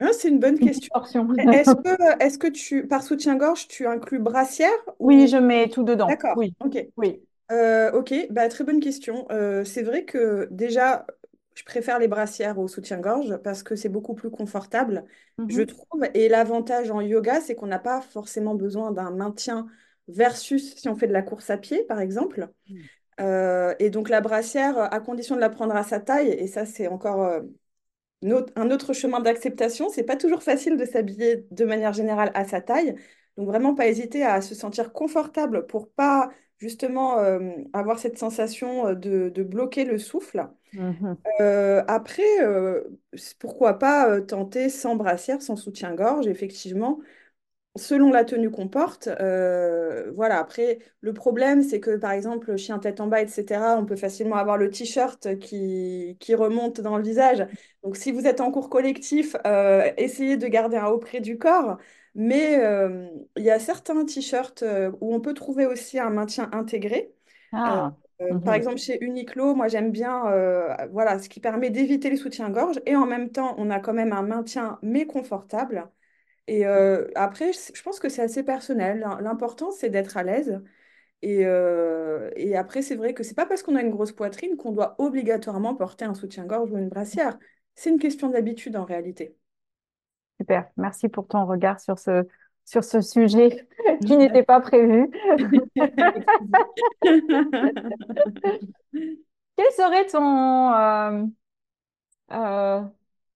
Ah, 0.00 0.12
c'est 0.12 0.28
une 0.28 0.40
bonne 0.40 0.58
une 0.60 0.70
question. 0.70 0.90
Est-ce 1.52 1.74
que, 1.76 2.22
est-ce 2.24 2.38
que 2.38 2.48
tu, 2.48 2.86
par 2.88 3.02
soutien-gorge, 3.02 3.68
tu 3.68 3.86
inclus 3.86 4.18
brassière 4.18 4.70
Oui, 4.98 5.28
ou... 5.28 5.28
je 5.28 5.36
mets 5.36 5.68
tout 5.68 5.82
dedans. 5.84 6.20
D'accord, 6.20 6.36
Oui, 6.36 6.54
ok. 6.60 6.78
oui. 6.96 7.22
Euh, 7.52 7.92
ok, 7.92 8.14
bah, 8.30 8.48
très 8.48 8.64
bonne 8.64 8.80
question. 8.80 9.26
Euh, 9.30 9.64
c'est 9.64 9.82
vrai 9.82 10.04
que 10.06 10.48
déjà, 10.50 11.06
je 11.54 11.64
préfère 11.64 11.98
les 11.98 12.08
brassières 12.08 12.58
au 12.58 12.68
soutien-gorge 12.68 13.36
parce 13.38 13.62
que 13.62 13.76
c'est 13.76 13.88
beaucoup 13.88 14.14
plus 14.14 14.30
confortable, 14.30 15.04
je 15.48 15.62
Mhm. 15.62 15.64
trouve. 15.64 16.04
Et 16.14 16.28
l'avantage 16.28 16.90
en 16.90 17.00
yoga, 17.00 17.40
c'est 17.40 17.54
qu'on 17.54 17.66
n'a 17.66 17.78
pas 17.78 18.00
forcément 18.02 18.54
besoin 18.54 18.92
d'un 18.92 19.10
maintien 19.10 19.66
versus 20.08 20.74
si 20.76 20.88
on 20.88 20.96
fait 20.96 21.06
de 21.08 21.12
la 21.12 21.22
course 21.22 21.50
à 21.50 21.58
pied, 21.58 21.84
par 21.84 22.00
exemple. 22.00 22.48
Euh, 23.20 23.74
et 23.80 23.90
donc 23.90 24.08
la 24.10 24.20
brassière, 24.22 24.78
à 24.92 25.00
condition 25.00 25.36
de 25.36 25.40
la 25.40 25.50
prendre 25.50 25.76
à 25.76 25.84
sa 25.84 26.00
taille, 26.00 26.30
et 26.30 26.46
ça 26.48 26.66
c'est 26.66 26.88
encore 26.88 27.22
euh, 27.24 27.40
autre- 28.24 28.52
un 28.56 28.70
autre 28.70 28.92
chemin 28.92 29.20
d'acceptation, 29.20 29.88
c'est 29.90 30.04
pas 30.04 30.16
toujours 30.16 30.42
facile 30.42 30.76
de 30.76 30.84
s'habiller 30.84 31.46
de 31.50 31.64
manière 31.64 31.92
générale 31.92 32.30
à 32.34 32.44
sa 32.46 32.60
taille. 32.60 32.94
Donc 33.36 33.46
vraiment 33.46 33.74
pas 33.74 33.86
hésiter 33.88 34.24
à 34.24 34.40
se 34.42 34.54
sentir 34.54 34.92
confortable 34.92 35.66
pour 35.66 35.90
pas 35.90 36.30
justement 36.62 37.18
euh, 37.18 37.50
avoir 37.72 37.98
cette 37.98 38.18
sensation 38.18 38.86
euh, 38.86 38.94
de, 38.94 39.28
de 39.30 39.42
bloquer 39.42 39.84
le 39.84 39.98
souffle. 39.98 40.46
Mhm. 40.72 41.16
Euh, 41.40 41.82
après, 41.88 42.22
pourquoi 43.40 43.78
pas 43.78 44.20
tenter 44.20 44.68
sans 44.68 44.94
brassière, 44.94 45.42
sans 45.42 45.56
soutien-gorge, 45.56 46.28
effectivement 46.28 47.00
selon 47.76 48.10
la 48.10 48.24
tenue 48.24 48.50
qu'on 48.50 48.68
porte, 48.68 49.08
voilà. 50.14 50.38
Après, 50.38 50.78
le 51.00 51.14
problème, 51.14 51.62
c'est 51.62 51.80
que 51.80 51.96
par 51.96 52.12
exemple, 52.12 52.56
chien 52.56 52.78
tête 52.78 53.00
en 53.00 53.06
bas, 53.06 53.22
etc., 53.22 53.78
on 53.78 53.86
peut 53.86 53.96
facilement 53.96 54.36
avoir 54.36 54.58
le 54.58 54.68
t-shirt 54.68 55.38
qui, 55.38 56.18
qui 56.20 56.34
remonte 56.34 56.82
dans 56.82 56.98
le 56.98 57.02
visage. 57.02 57.46
Donc, 57.82 57.96
si 57.96 58.12
vous 58.12 58.26
êtes 58.26 58.42
en 58.42 58.50
cours 58.52 58.68
collectif, 58.68 59.36
essayez 59.96 60.36
de 60.36 60.46
garder 60.48 60.76
un 60.76 60.88
haut 60.88 60.98
près 60.98 61.20
du 61.20 61.38
corps. 61.38 61.78
Mais 62.14 62.58
euh, 62.64 63.08
il 63.36 63.44
y 63.44 63.50
a 63.50 63.58
certains 63.58 64.04
t-shirts 64.04 64.62
euh, 64.62 64.92
où 65.00 65.14
on 65.14 65.20
peut 65.20 65.34
trouver 65.34 65.66
aussi 65.66 65.98
un 65.98 66.10
maintien 66.10 66.50
intégré. 66.52 67.14
Euh, 67.66 67.80
Ah. 67.80 67.94
euh, 68.22 68.34
par 68.44 68.54
exemple, 68.54 68.78
chez 68.78 69.02
Uniqlo, 69.04 69.54
moi 69.54 69.68
j'aime 69.68 69.90
bien 69.92 70.26
euh, 70.28 70.74
voilà, 70.92 71.18
ce 71.18 71.28
qui 71.28 71.40
permet 71.40 71.70
d'éviter 71.70 72.10
les 72.10 72.16
soutiens-gorge 72.16 72.80
et 72.86 72.96
en 72.96 73.06
même 73.06 73.30
temps, 73.30 73.54
on 73.58 73.70
a 73.70 73.80
quand 73.80 73.94
même 73.94 74.12
un 74.12 74.22
maintien 74.22 74.78
mais 74.82 75.06
confortable. 75.06 75.90
Et 76.48 76.66
euh, 76.66 77.08
après, 77.16 77.52
je 77.52 77.82
pense 77.82 78.00
que 78.00 78.08
c'est 78.10 78.22
assez 78.22 78.42
personnel. 78.44 79.00
L'im- 79.00 79.20
L'important, 79.20 79.70
c'est 79.72 79.90
d'être 79.90 80.16
à 80.18 80.22
l'aise. 80.24 80.62
Et, 81.22 81.44
et 82.36 82.56
après, 82.56 82.82
c'est 82.82 82.96
vrai 82.96 83.14
que 83.14 83.22
c'est 83.22 83.34
pas 83.34 83.46
parce 83.46 83.62
qu'on 83.62 83.76
a 83.76 83.82
une 83.82 83.90
grosse 83.90 84.12
poitrine 84.12 84.56
qu'on 84.56 84.72
doit 84.72 84.94
obligatoirement 84.98 85.74
porter 85.74 86.04
un 86.04 86.14
soutien-gorge 86.14 86.70
ou 86.72 86.78
une 86.78 86.88
brassière. 86.88 87.38
C'est 87.74 87.90
une 87.90 87.98
question 87.98 88.28
d'habitude 88.30 88.76
en 88.76 88.84
réalité. 88.84 89.36
Super. 90.42 90.66
Merci 90.76 91.08
pour 91.08 91.28
ton 91.28 91.46
regard 91.46 91.78
sur 91.80 91.98
ce, 91.98 92.26
sur 92.64 92.82
ce 92.82 93.00
sujet 93.00 93.66
qui 94.06 94.16
n'était 94.16 94.42
pas 94.42 94.60
prévu. 94.60 95.08
Quelle 99.56 99.72
serait 99.72 100.06
ton, 100.06 100.72
euh, 100.72 101.24
euh, 102.32 102.82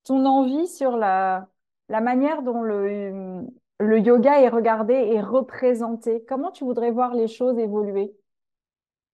ton 0.04 0.24
envie 0.26 0.66
sur 0.68 0.96
la, 0.96 1.48
la 1.88 2.00
manière 2.00 2.42
dont 2.42 2.62
le, 2.62 3.42
le 3.80 3.98
yoga 4.00 4.40
est 4.40 4.48
regardé 4.48 4.94
et 4.94 5.20
représenté? 5.20 6.24
Comment 6.28 6.50
tu 6.50 6.64
voudrais 6.64 6.90
voir 6.90 7.14
les 7.14 7.28
choses 7.28 7.58
évoluer? 7.58 8.14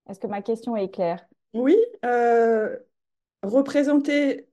Est-ce 0.08 0.20
que 0.20 0.26
ma 0.26 0.42
question 0.42 0.76
est 0.76 0.90
claire? 0.90 1.24
Oui, 1.54 1.76
euh, 2.04 2.76
représenter, 3.42 4.48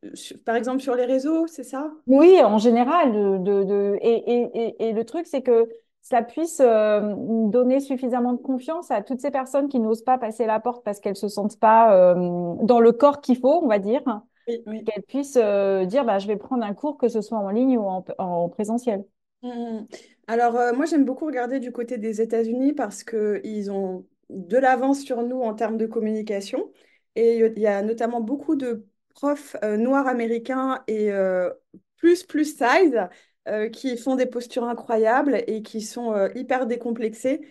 par 0.46 0.56
exemple, 0.56 0.82
sur 0.82 0.96
les 0.96 1.06
réseaux, 1.06 1.48
c'est 1.48 1.64
ça? 1.64 1.92
Oui, 2.08 2.42
en 2.44 2.58
général. 2.58 3.12
De, 3.44 3.64
de, 3.64 3.98
et, 4.02 4.48
et, 4.58 4.90
et, 4.90 4.94
le 4.94 5.06
truc, 5.06 5.28
c'est 5.28 5.44
que 5.44 5.70
ça 6.02 6.24
puisse 6.24 6.60
euh, 6.60 7.14
donner 7.50 7.80
suffisamment 7.80 8.34
de 8.34 8.42
confiance 8.42 8.90
à 8.90 9.04
toutes 9.04 9.20
ces 9.22 9.30
personnes 9.32 9.70
qui 9.70 9.80
n'osent 9.80 10.04
pas 10.04 10.18
passer 10.18 10.46
la 10.48 10.60
porte 10.60 10.84
parce 10.84 11.00
qu'elles 11.00 11.16
se 11.16 11.28
sentent 11.28 11.60
pas 11.60 11.94
euh, 11.94 12.56
dans 12.64 12.80
le 12.80 12.92
corps 12.92 13.22
qu'il 13.22 13.38
faut, 13.38 13.62
on 13.64 13.68
va 13.68 13.78
dire, 13.80 14.02
Oui, 14.48 14.64
oui. 14.68 14.86
qu'elles 14.86 15.04
puissent 15.04 15.38
euh, 15.42 15.86
dire, 15.86 16.06
bah, 16.06 16.20
je 16.20 16.28
vais 16.28 16.38
prendre 16.38 16.64
un 16.66 16.74
cours, 16.74 16.98
que 16.98 17.10
ce 17.10 17.22
soit 17.22 17.40
en 17.40 17.50
ligne 17.52 17.78
ou 17.78 17.84
en, 17.88 18.04
en 18.20 18.50
présentiel. 18.50 19.06
Mhm. 19.42 19.88
Alors, 20.28 20.56
euh, 20.58 20.74
moi, 20.74 20.86
j'aime 20.86 21.06
beaucoup 21.06 21.26
regarder 21.26 21.60
du 21.60 21.72
côté 21.72 21.98
des 21.98 22.22
États-Unis 22.22 22.74
parce 22.74 23.04
qu'ils 23.04 23.72
ont 23.72 24.06
de 24.30 24.58
l'avance 24.58 25.02
sur 25.02 25.24
nous 25.24 25.42
en 25.42 25.54
termes 25.54 25.78
de 25.78 25.86
communication. 25.88 26.72
Et 27.16 27.40
il 27.40 27.60
y 27.60 27.68
a 27.68 27.82
notamment 27.82 28.22
beaucoup 28.22 28.56
de 28.56 28.88
profs 29.20 29.56
euh, 29.64 29.78
noirs 29.78 30.08
américains 30.08 30.84
et 30.88 31.12
euh, 31.12 31.52
plus, 31.98 32.24
plus 32.24 32.58
size 32.58 33.08
euh, 33.48 33.70
qui 33.70 33.98
font 33.98 34.16
des 34.16 34.26
postures 34.26 34.64
incroyables 34.64 35.44
et 35.48 35.62
qui 35.62 35.82
sont 35.82 36.30
hyper 36.36 36.66
décomplexés. 36.66 37.42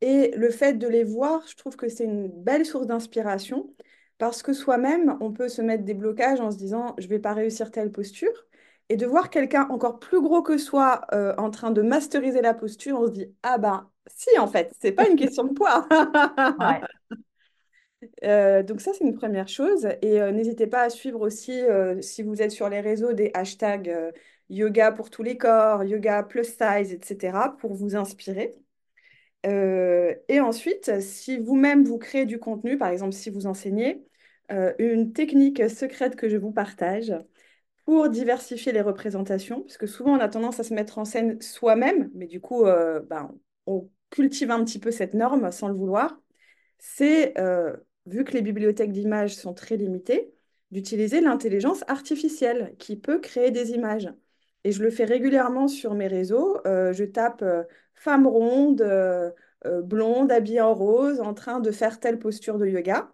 Et 0.00 0.32
le 0.36 0.50
fait 0.50 0.74
de 0.74 0.86
les 0.88 1.04
voir, 1.04 1.46
je 1.48 1.56
trouve 1.56 1.76
que 1.76 1.88
c'est 1.88 2.04
une 2.04 2.28
belle 2.28 2.64
source 2.64 2.86
d'inspiration 2.86 3.74
parce 4.16 4.42
que 4.42 4.52
soi-même, 4.52 5.16
on 5.20 5.32
peut 5.32 5.48
se 5.48 5.62
mettre 5.62 5.84
des 5.84 5.94
blocages 5.94 6.40
en 6.40 6.50
se 6.50 6.56
disant, 6.56 6.94
je 6.98 7.06
vais 7.08 7.18
pas 7.18 7.34
réussir 7.34 7.70
telle 7.70 7.92
posture. 7.92 8.46
Et 8.88 8.96
de 8.96 9.06
voir 9.06 9.28
quelqu'un 9.28 9.68
encore 9.68 9.98
plus 9.98 10.20
gros 10.20 10.42
que 10.42 10.56
soi 10.56 11.06
en 11.36 11.50
train 11.50 11.70
de 11.70 11.82
masteriser 11.82 12.40
la 12.40 12.54
posture, 12.54 12.98
on 12.98 13.06
se 13.06 13.12
dit, 13.12 13.34
ah 13.42 13.58
ben, 13.58 13.90
si, 14.06 14.38
en 14.38 14.46
fait, 14.46 14.74
c'est 14.80 14.92
pas 14.92 15.08
une 15.08 15.16
question 15.16 15.44
de 15.44 15.52
poids. 15.52 15.86
Euh, 18.24 18.62
donc 18.62 18.80
ça, 18.80 18.92
c'est 18.92 19.04
une 19.04 19.14
première 19.14 19.48
chose. 19.48 19.86
Et 20.02 20.20
euh, 20.20 20.30
n'hésitez 20.30 20.66
pas 20.66 20.82
à 20.82 20.90
suivre 20.90 21.20
aussi, 21.20 21.60
euh, 21.62 22.00
si 22.00 22.22
vous 22.22 22.42
êtes 22.42 22.50
sur 22.52 22.68
les 22.68 22.80
réseaux, 22.80 23.12
des 23.12 23.30
hashtags 23.34 24.12
yoga 24.50 24.92
pour 24.92 25.10
tous 25.10 25.22
les 25.22 25.36
corps, 25.36 25.84
yoga 25.84 26.22
plus 26.22 26.44
size, 26.44 26.92
etc., 26.92 27.56
pour 27.58 27.74
vous 27.74 27.96
inspirer. 27.96 28.54
et 29.44 30.40
ensuite, 30.40 31.00
si 31.00 31.38
vous-même 31.38 31.84
vous 31.84 31.98
créez 31.98 32.26
du 32.26 32.38
contenu, 32.38 32.76
par 32.78 32.88
exemple 32.88 33.12
si 33.12 33.30
vous 33.30 33.46
enseignez, 33.46 34.04
une 34.78 35.12
technique 35.12 35.68
secrète 35.68 36.16
que 36.16 36.28
je 36.28 36.36
vous 36.36 36.52
partage 36.52 37.12
pour 37.84 38.08
diversifier 38.08 38.72
les 38.72 38.80
représentations, 38.80 39.62
parce 39.62 39.76
que 39.78 39.86
souvent 39.86 40.16
on 40.16 40.20
a 40.20 40.28
tendance 40.28 40.60
à 40.60 40.64
se 40.64 40.74
mettre 40.74 40.98
en 40.98 41.04
scène 41.04 41.40
soi-même, 41.40 42.10
mais 42.14 42.26
du 42.26 42.40
coup, 42.40 42.64
ben, 42.64 43.34
on 43.66 43.90
cultive 44.10 44.50
un 44.50 44.64
petit 44.64 44.78
peu 44.78 44.90
cette 44.90 45.14
norme 45.14 45.50
sans 45.52 45.68
le 45.68 45.74
vouloir, 45.74 46.18
c'est 46.78 47.34
vu 48.08 48.24
que 48.24 48.32
les 48.32 48.42
bibliothèques 48.42 48.92
d'images 48.92 49.36
sont 49.36 49.54
très 49.54 49.76
limitées, 49.76 50.32
d'utiliser 50.70 51.20
l'intelligence 51.20 51.84
artificielle 51.88 52.74
qui 52.78 52.96
peut 52.96 53.20
créer 53.20 53.50
des 53.50 53.70
images. 53.72 54.10
Et 54.64 54.72
je 54.72 54.82
le 54.82 54.90
fais 54.90 55.04
régulièrement 55.04 55.68
sur 55.68 55.94
mes 55.94 56.08
réseaux. 56.08 56.58
Euh, 56.66 56.92
je 56.92 57.04
tape 57.04 57.42
euh, 57.42 57.64
femme 57.94 58.26
ronde, 58.26 58.82
euh, 58.82 59.30
blonde, 59.82 60.30
habillée 60.32 60.60
en 60.60 60.74
rose, 60.74 61.20
en 61.20 61.34
train 61.34 61.60
de 61.60 61.70
faire 61.70 62.00
telle 62.00 62.18
posture 62.18 62.58
de 62.58 62.66
yoga. 62.66 63.12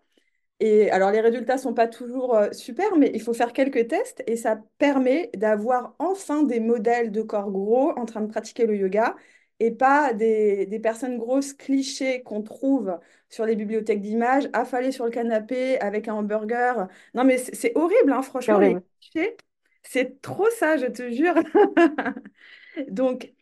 Et 0.61 0.90
alors, 0.90 1.11
les 1.11 1.20
résultats 1.20 1.57
ne 1.57 1.61
sont 1.61 1.74
pas 1.74 1.88
toujours 1.88 2.38
super, 2.52 2.96
mais 2.96 3.11
il 3.14 3.20
faut 3.20 3.35
faire 3.35 3.52
quelques 3.52 3.88
tests 3.88 4.22
et 4.26 4.37
ça 4.37 4.59
permet 4.78 5.30
d'avoir 5.37 5.94
enfin 5.98 6.44
des 6.44 6.61
modèles 6.61 7.11
de 7.12 7.22
corps 7.22 7.50
gros 7.50 7.90
en 7.98 8.04
train 8.07 8.20
de 8.22 8.28
pratiquer 8.28 8.66
le 8.66 8.76
yoga 8.76 9.16
et 9.60 9.70
pas 9.70 10.12
des, 10.12 10.66
des 10.66 10.80
personnes 10.80 11.18
grosses 11.18 11.52
clichés 11.52 12.22
qu'on 12.22 12.42
trouve 12.42 12.98
sur 13.28 13.46
les 13.46 13.56
bibliothèques 13.56 14.00
d'images, 14.00 14.48
affalées 14.52 14.92
sur 14.92 15.04
le 15.04 15.10
canapé 15.10 15.78
avec 15.80 16.08
un 16.08 16.14
hamburger. 16.14 16.88
Non, 17.14 17.24
mais 17.24 17.38
c'est 17.38 17.72
horrible, 17.76 18.12
hein, 18.12 18.22
franchement, 18.22 18.58
les 18.58 18.76
clichés. 19.00 19.36
C'est 19.82 20.20
trop 20.22 20.48
ça, 20.50 20.76
je 20.76 20.86
te 20.86 21.10
jure. 21.10 21.34
Donc, 22.88 23.32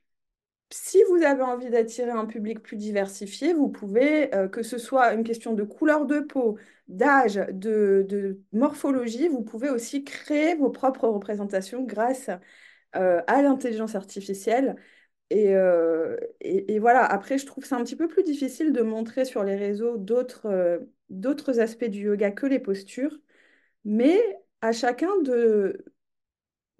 si 0.70 1.02
vous 1.08 1.22
avez 1.22 1.42
envie 1.42 1.70
d'attirer 1.70 2.10
un 2.10 2.26
public 2.26 2.60
plus 2.60 2.76
diversifié, 2.76 3.52
vous 3.52 3.68
pouvez, 3.68 4.34
euh, 4.34 4.48
que 4.48 4.62
ce 4.62 4.78
soit 4.78 5.12
une 5.14 5.24
question 5.24 5.52
de 5.54 5.62
couleur 5.62 6.06
de 6.06 6.20
peau, 6.20 6.58
d'âge, 6.88 7.34
de, 7.34 8.04
de, 8.08 8.40
morphologie, 8.52 9.28
vous 9.28 9.42
pouvez 9.42 9.68
aussi 9.70 10.04
créer 10.04 10.54
vos 10.54 10.70
propres 10.70 11.08
représentations 11.08 11.82
grâce 11.84 12.30
euh, 12.96 13.22
à 13.26 13.42
l'intelligence 13.42 13.94
artificielle. 13.94 14.76
Euh, 15.32 16.16
et, 16.40 16.78
voilà, 16.78 17.04
après, 17.04 17.38
je 17.38 17.46
trouve 17.46 17.64
ça 17.64 17.76
un 17.76 17.84
petit 17.84 17.96
peu 17.96 18.08
plus 18.08 18.22
difficile 18.22 18.72
de 18.72 18.82
montrer 18.82 19.24
sur 19.24 19.44
les 19.44 19.56
réseaux 19.56 19.96
d'autres 19.96 20.46
euh, 20.46 21.60
aspects 21.60 21.84
du 21.84 22.00
yoga 22.02 22.30
que 22.32 22.46
les 22.46 22.58
postures, 22.58 23.18
mais 23.84 24.20
à 24.62 24.72
chacun 24.72 25.10
de 25.22 25.84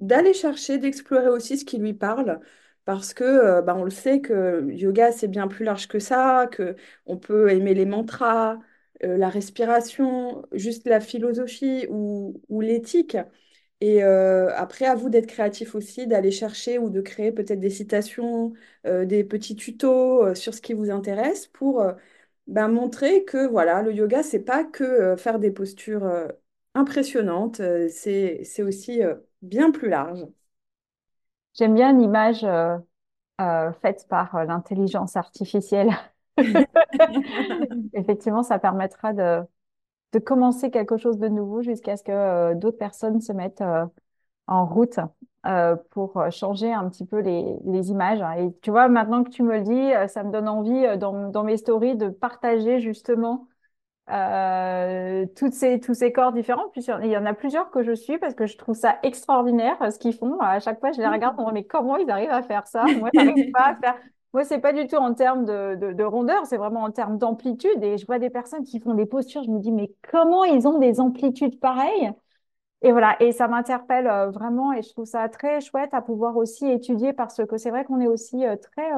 d'aller 0.01 0.35
chercher, 0.35 0.79
d'explorer 0.79 1.29
aussi 1.29 1.57
ce 1.59 1.65
qui 1.65 1.79
lui 1.79 1.95
parle, 1.95 2.41
parce 2.85 3.15
que 3.15 3.25
euh, 3.25 3.63
bah, 3.63 3.75
on 3.77 3.85
le 3.85 3.91
sait 3.91 4.21
que 4.21 4.69
yoga, 4.71 5.13
c'est 5.13 5.29
bien 5.29 5.49
plus 5.49 5.65
large 5.65 5.89
que 5.89 5.99
ça, 6.01 6.49
que 6.51 6.77
on 7.07 7.17
peut 7.19 7.51
aimer 7.51 7.75
les 7.75 7.87
mantras, 7.87 8.59
la 9.03 9.29
respiration, 9.29 10.45
juste 10.53 10.87
la 10.87 11.01
philosophie 11.01 11.87
ou, 11.91 12.41
ou 12.49 12.61
l'éthique. 12.61 13.17
Et 13.85 14.05
euh, 14.05 14.49
après, 14.55 14.85
à 14.87 14.95
vous 14.95 15.11
d'être 15.11 15.27
créatif 15.27 15.75
aussi, 15.75 16.07
d'aller 16.07 16.31
chercher 16.31 16.79
ou 16.79 16.89
de 16.89 17.01
créer 17.01 17.33
peut-être 17.33 17.59
des 17.59 17.69
citations, 17.69 18.53
euh, 18.87 19.05
des 19.05 19.25
petits 19.25 19.57
tutos 19.57 20.25
euh, 20.25 20.35
sur 20.37 20.55
ce 20.55 20.61
qui 20.61 20.73
vous 20.73 20.93
intéresse 20.93 21.49
pour 21.49 21.85
ben, 22.47 22.69
montrer 22.69 23.25
que 23.25 23.45
voilà, 23.49 23.83
le 23.83 23.93
yoga, 23.93 24.23
c'est 24.23 24.45
pas 24.45 24.63
que 24.63 25.17
faire 25.17 25.41
des 25.41 25.51
postures 25.51 26.09
impressionnantes, 26.75 27.61
c'est, 27.89 28.45
c'est 28.45 28.63
aussi 28.63 29.01
bien 29.43 29.73
plus 29.73 29.89
large. 29.89 30.27
J'aime 31.59 31.75
bien 31.75 31.93
l'image 31.93 32.47
faite 33.83 34.07
par 34.09 34.45
l'intelligence 34.45 35.17
artificielle. 35.17 35.91
Effectivement, 37.95 38.45
ça 38.45 38.61
permettra 38.61 39.13
de, 39.13 39.43
de 40.13 40.19
commencer 40.19 40.71
quelque 40.71 40.97
chose 40.97 41.19
de 41.19 41.29
nouveau 41.29 41.63
jusqu'à 41.63 41.97
ce 41.97 42.05
que 42.05 42.13
euh, 42.13 42.55
d'autres 42.55 42.79
personnes 42.79 43.21
se 43.21 43.33
mettent 43.33 43.63
euh, 43.63 43.87
en 44.47 44.67
route 44.67 44.99
euh, 45.47 45.77
pour 45.91 46.23
changer 46.31 46.73
un 46.73 46.89
petit 46.89 47.07
peu 47.07 47.19
les, 47.19 47.91
images. 47.91 48.21
Et 48.39 48.53
tu 48.61 48.71
vois, 48.71 48.89
maintenant 48.89 49.25
que 49.25 49.31
tu 49.31 49.43
me 49.43 49.57
le 49.57 49.63
dis, 49.63 50.09
ça 50.09 50.23
me 50.23 50.31
donne 50.31 50.49
envie 50.49 50.99
dans, 50.99 51.43
mes 51.43 51.57
stories 51.57 51.97
de 51.97 52.09
partager 52.09 52.81
justement 52.81 53.49
toutes 54.07 55.55
ces, 55.55 55.81
tous 55.81 55.95
ces 55.95 56.13
corps 56.13 56.33
différents. 56.33 56.71
Il 56.77 57.07
y 57.07 57.17
en 57.17 57.25
a 57.25 57.35
plusieurs 57.35 57.71
que 57.71 57.83
je 57.83 57.93
suis 57.93 58.19
parce 58.19 58.35
que 58.35 58.47
je 58.47 58.57
trouve 58.59 58.77
ça 58.77 58.99
extraordinaire 59.03 59.79
ce 59.91 59.99
qu'ils 59.99 60.15
font. 60.15 60.39
À 60.41 60.61
chaque 60.61 60.81
fois, 60.81 60.93
je 60.93 60.99
les 60.99 61.09
regarde, 61.09 61.37
mais 61.53 61.65
comment 61.65 61.97
ils 61.97 62.11
arrivent 62.11 62.31
à 62.31 62.43
faire 62.43 62.67
ça? 62.67 62.85
Moi, 62.99 63.11
je 63.15 63.21
n'arrive 63.21 63.51
pas 63.53 63.69
à 63.69 63.75
faire. 63.77 63.97
Moi, 64.33 64.45
c'est 64.45 64.61
pas 64.61 64.73
du 64.73 64.87
tout 64.87 64.97
en 64.97 65.13
termes 65.13 65.45
de, 65.45 65.93
de, 65.93 66.05
rondeur, 66.05 66.47
c'est 66.47 66.57
vraiment 66.57 66.83
en 66.83 66.91
termes 66.91 67.19
d'amplitude. 67.19 67.83
Et 67.83 67.99
je 67.99 68.07
vois 68.07 68.19
des 68.19 68.31
personnes 68.31 68.65
qui 68.65 68.81
font 68.81 68.95
des 68.95 69.05
postures, 69.05 69.43
je 69.43 69.51
me 69.51 69.59
dis, 69.59 69.73
mais 69.73 69.95
comment 70.11 70.45
ils 70.45 70.67
ont 70.67 70.79
des 70.79 71.01
amplitudes 71.01 71.61
pareilles? 71.61 72.13
Et 72.81 72.93
voilà, 72.93 73.17
et 73.23 73.33
ça 73.33 73.47
m'interpelle 73.47 74.09
euh, 74.09 74.31
vraiment 74.31 74.73
et 74.73 74.83
je 74.83 74.89
trouve 74.89 75.05
ça 75.05 75.29
très 75.29 75.61
chouette 75.61 75.95
à 75.95 76.03
pouvoir 76.03 76.37
aussi 76.37 76.67
étudier 76.67 77.13
parce 77.13 77.45
que 77.47 77.57
c'est 77.57 77.71
vrai 77.71 77.85
qu'on 77.85 78.01
est 78.01 78.09
aussi 78.09 78.45
euh, 78.45 78.57
très 78.57 78.91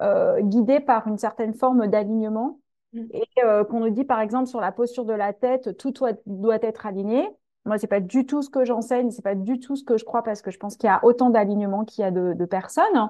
euh, 0.00 0.40
guidé 0.42 0.78
par 0.78 1.08
une 1.08 1.18
certaine 1.18 1.54
forme 1.54 1.88
d'alignement. 1.88 2.60
Mm. 2.92 3.06
Et 3.12 3.24
qu'on 3.70 3.80
nous 3.80 3.90
dit, 3.90 4.04
par 4.04 4.20
exemple, 4.20 4.46
sur 4.46 4.60
la 4.60 4.70
posture 4.70 5.06
de 5.06 5.14
la 5.14 5.32
tête, 5.32 5.78
tout 5.78 5.92
doit, 5.92 6.12
doit 6.26 6.62
être 6.62 6.84
aligné. 6.84 7.26
Moi, 7.64 7.78
c'est 7.78 7.86
pas 7.86 8.00
du 8.00 8.26
tout 8.26 8.42
ce 8.42 8.50
que 8.50 8.66
j'enseigne, 8.66 9.10
c'est 9.10 9.22
pas 9.22 9.34
du 9.34 9.60
tout 9.60 9.76
ce 9.76 9.84
que 9.84 9.96
je 9.96 10.04
crois 10.04 10.22
parce 10.22 10.42
que 10.42 10.50
je 10.50 10.58
pense 10.58 10.76
qu'il 10.76 10.88
y 10.88 10.90
a 10.90 11.02
autant 11.04 11.30
d'alignement 11.30 11.84
qu'il 11.84 12.02
y 12.02 12.04
a 12.04 12.10
de, 12.10 12.34
de 12.34 12.44
personnes 12.44 13.08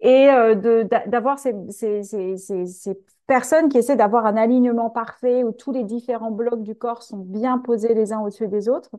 et 0.00 0.30
euh, 0.30 0.84
d'avoir 1.06 1.38
ces, 1.38 1.54
ces, 1.70 2.02
ces, 2.02 2.36
ces, 2.36 2.98
personnes 3.26 3.68
qui 3.68 3.78
essaient 3.78 3.96
d'avoir 3.96 4.26
un 4.26 4.36
alignement 4.36 4.90
parfait 4.90 5.44
où 5.44 5.52
tous 5.52 5.72
les 5.72 5.84
différents 5.84 6.30
blocs 6.30 6.62
du 6.62 6.74
corps 6.74 7.02
sont 7.02 7.18
bien 7.18 7.58
posés 7.58 7.94
les 7.94 8.12
uns 8.12 8.20
au-dessus 8.20 8.48
des 8.48 8.68
autres 8.68 8.90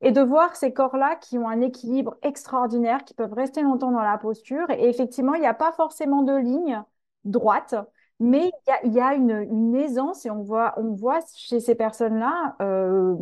et 0.00 0.12
de 0.12 0.20
voir 0.20 0.54
ces 0.54 0.72
corps-là 0.72 1.16
qui 1.16 1.38
ont 1.38 1.48
un 1.48 1.60
équilibre 1.60 2.16
extraordinaire, 2.22 3.04
qui 3.04 3.14
peuvent 3.14 3.32
rester 3.32 3.62
longtemps 3.62 3.90
dans 3.90 4.02
la 4.02 4.18
posture. 4.18 4.68
Et 4.70 4.88
effectivement, 4.88 5.34
il 5.34 5.40
n'y 5.40 5.46
a 5.46 5.54
pas 5.54 5.72
forcément 5.72 6.22
de 6.22 6.34
ligne 6.36 6.82
droite, 7.24 7.74
mais 8.20 8.50
il 8.84 8.92
y 8.92 8.98
a, 9.00 9.10
y 9.10 9.12
a 9.12 9.14
une, 9.14 9.30
une, 9.30 9.74
aisance 9.74 10.26
et 10.26 10.30
on 10.30 10.42
voit, 10.42 10.74
on 10.76 10.92
voit 10.94 11.20
chez 11.34 11.58
ces 11.58 11.74
personnes-là, 11.74 12.54
euh, 12.60 13.16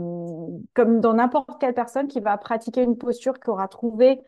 comme 0.74 1.00
dans 1.00 1.14
n'importe 1.14 1.60
quelle 1.60 1.74
personne 1.74 2.08
qui 2.08 2.20
va 2.20 2.36
pratiquer 2.36 2.82
une 2.82 2.98
posture, 2.98 3.38
qui 3.38 3.48
aura 3.48 3.68
trouvé 3.68 4.20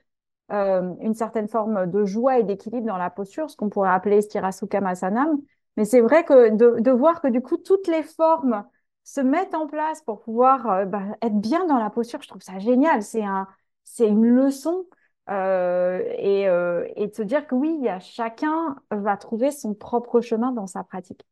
euh, 0.53 0.95
une 1.01 1.15
certaine 1.15 1.49
forme 1.49 1.91
de 1.91 2.05
joie 2.05 2.39
et 2.39 2.43
d'équilibre 2.43 2.87
dans 2.87 2.99
la 2.99 3.11
posture, 3.11 3.51
ce 3.51 3.57
qu'on 3.57 3.71
pourrait 3.71 3.91
appeler 3.91 4.21
Stirasukha 4.21 4.81
Masanam. 4.81 5.39
Mais 5.77 5.85
c'est 5.85 6.01
vrai 6.01 6.25
que 6.25 6.51
de, 6.51 6.81
de, 6.81 6.91
voir 6.91 7.21
que 7.21 7.29
du 7.29 7.41
coup, 7.41 7.57
toutes 7.57 7.89
les 7.89 8.03
formes 8.03 8.65
se 9.05 9.21
mettent 9.21 9.55
en 9.55 9.67
place 9.67 10.03
pour 10.03 10.21
pouvoir 10.21 10.71
euh, 10.71 10.85
bah, 10.85 11.03
être 11.23 11.41
bien 11.41 11.67
dans 11.67 11.79
la 11.79 11.91
posture, 11.91 12.23
je 12.23 12.29
trouve 12.29 12.43
ça 12.43 12.59
génial. 12.59 13.03
C'est 13.03 13.25
un, 13.25 13.49
c'est 13.85 14.09
une 14.09 14.27
leçon. 14.27 14.87
Euh, 15.31 16.03
et, 16.19 16.43
et 16.43 17.07
de 17.07 17.15
se 17.15 17.23
dire 17.23 17.47
que 17.47 17.55
oui, 17.55 17.87
chacun 18.01 18.77
va 18.91 19.17
trouver 19.17 19.51
son 19.51 19.73
propre 19.73 20.21
chemin 20.21 20.53
dans 20.53 20.67
sa 20.67 20.85
pratique. 20.85 21.25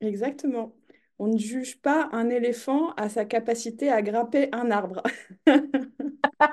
Exactement. 0.00 0.72
On 1.18 1.28
ne 1.28 1.38
juge 1.38 1.80
pas 1.80 2.08
un 2.12 2.28
éléphant 2.28 2.92
à 2.96 3.08
sa 3.08 3.24
capacité 3.24 3.90
à 3.90 4.02
grimper 4.02 4.48
un 4.52 4.70
arbre. 4.70 5.02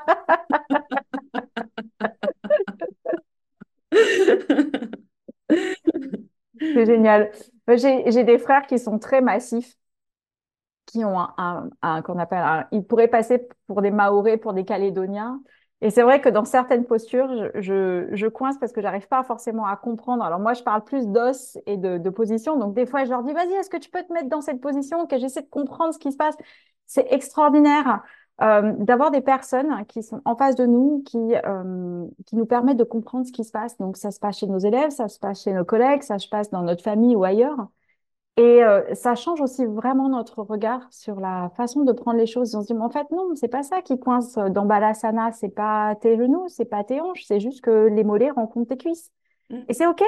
C'est 6.84 6.94
génial. 6.96 7.32
J'ai 7.68 8.24
des 8.24 8.38
frères 8.38 8.66
qui 8.68 8.78
sont 8.78 9.00
très 9.00 9.22
massifs, 9.22 9.78
qui 10.86 11.06
ont 11.06 11.18
un, 11.38 11.70
un, 11.82 12.02
qu'on 12.02 12.20
appelle, 12.20 12.68
ils 12.72 12.84
pourraient 12.84 13.08
passer 13.08 13.48
pour 13.68 13.82
des 13.82 13.92
Maoris, 13.92 14.38
pour 14.40 14.54
des 14.54 14.66
Calédoniens. 14.66 15.42
Et 15.82 15.90
c'est 15.90 16.02
vrai 16.04 16.22
que 16.22 16.30
dans 16.30 16.46
certaines 16.46 16.86
postures, 16.86 17.28
je, 17.56 18.08
je, 18.12 18.28
coince 18.28 18.58
parce 18.58 18.72
que 18.72 18.82
j'arrive 18.82 19.08
pas 19.08 19.24
forcément 19.24 19.66
à 19.66 19.76
comprendre. 19.76 20.24
Alors 20.24 20.40
moi, 20.40 20.54
je 20.54 20.64
parle 20.64 20.84
plus 20.84 21.08
d'os 21.08 21.58
et 21.66 21.78
de, 21.78 21.98
de, 21.98 22.10
position. 22.10 22.58
Donc 22.58 22.74
des 22.74 22.86
fois, 22.86 23.04
je 23.04 23.10
leur 23.10 23.24
dis, 23.24 23.34
vas-y, 23.34 23.54
est-ce 23.54 23.70
que 23.70 23.78
tu 23.78 23.90
peux 23.90 24.02
te 24.02 24.14
mettre 24.14 24.30
dans 24.30 24.42
cette 24.42 24.62
position? 24.62 25.08
Que 25.08 25.18
j'essaie 25.18 25.42
de 25.42 25.50
comprendre 25.50 25.94
ce 25.94 26.00
qui 26.00 26.12
se 26.12 26.18
passe 26.18 26.36
C'est 26.86 27.12
extraordinaire. 27.12 28.02
Euh, 28.42 28.74
d'avoir 28.80 29.12
des 29.12 29.22
personnes 29.22 29.86
qui 29.86 30.02
sont 30.02 30.20
en 30.26 30.36
face 30.36 30.56
de 30.56 30.66
nous, 30.66 31.04
qui, 31.06 31.36
euh, 31.46 32.06
qui 32.26 32.36
nous 32.36 32.48
permettent 32.48 32.78
de 32.78 32.84
comprendre 32.84 33.28
ce 33.28 33.32
qui 33.32 33.44
se 33.44 33.52
passe. 33.52 33.78
Donc, 33.78 33.96
ça 33.96 34.10
se 34.10 34.20
passe 34.20 34.40
chez 34.40 34.48
nos 34.48 34.58
élèves, 34.58 34.90
ça 34.90 35.08
se 35.08 35.20
passe 35.20 35.44
chez 35.44 35.54
nos 35.54 35.64
collègues, 35.64 36.02
ça 36.02 36.18
se 36.18 36.28
passe 36.28 36.50
dans 36.50 36.64
notre 36.64 36.84
famille 36.84 37.16
ou 37.16 37.24
ailleurs. 37.24 37.68
Et 38.36 38.64
euh, 38.64 38.96
ça 38.96 39.14
change 39.14 39.40
aussi 39.40 39.66
vraiment 39.66 40.10
notre 40.10 40.42
regard 40.42 40.82
sur 40.92 41.20
la 41.20 41.52
façon 41.56 41.84
de 41.84 41.92
prendre 41.92 42.18
les 42.18 42.26
choses. 42.26 42.56
On 42.56 42.62
se 42.62 42.68
dit, 42.68 42.74
mais 42.74 42.84
en 42.84 42.90
fait, 42.90 43.06
non, 43.12 43.36
c'est 43.36 43.48
pas 43.48 43.62
ça 43.62 43.84
qui 43.84 44.00
coince 44.00 44.34
dans 44.34 44.66
Balasana, 44.66 45.32
c'est 45.32 45.50
pas 45.50 45.96
tes 45.96 46.18
genoux, 46.18 46.46
c'est 46.48 46.66
pas 46.66 46.84
tes 46.84 47.00
hanches, 47.00 47.26
c'est 47.28 47.40
juste 47.40 47.62
que 47.62 47.88
les 47.88 48.04
mollets 48.04 48.32
rencontrent 48.32 48.70
tes 48.70 48.78
cuisses. 48.78 49.12
Mm. 49.52 49.60
Et 49.70 49.74
c'est 49.74 49.86
OK. 49.86 50.02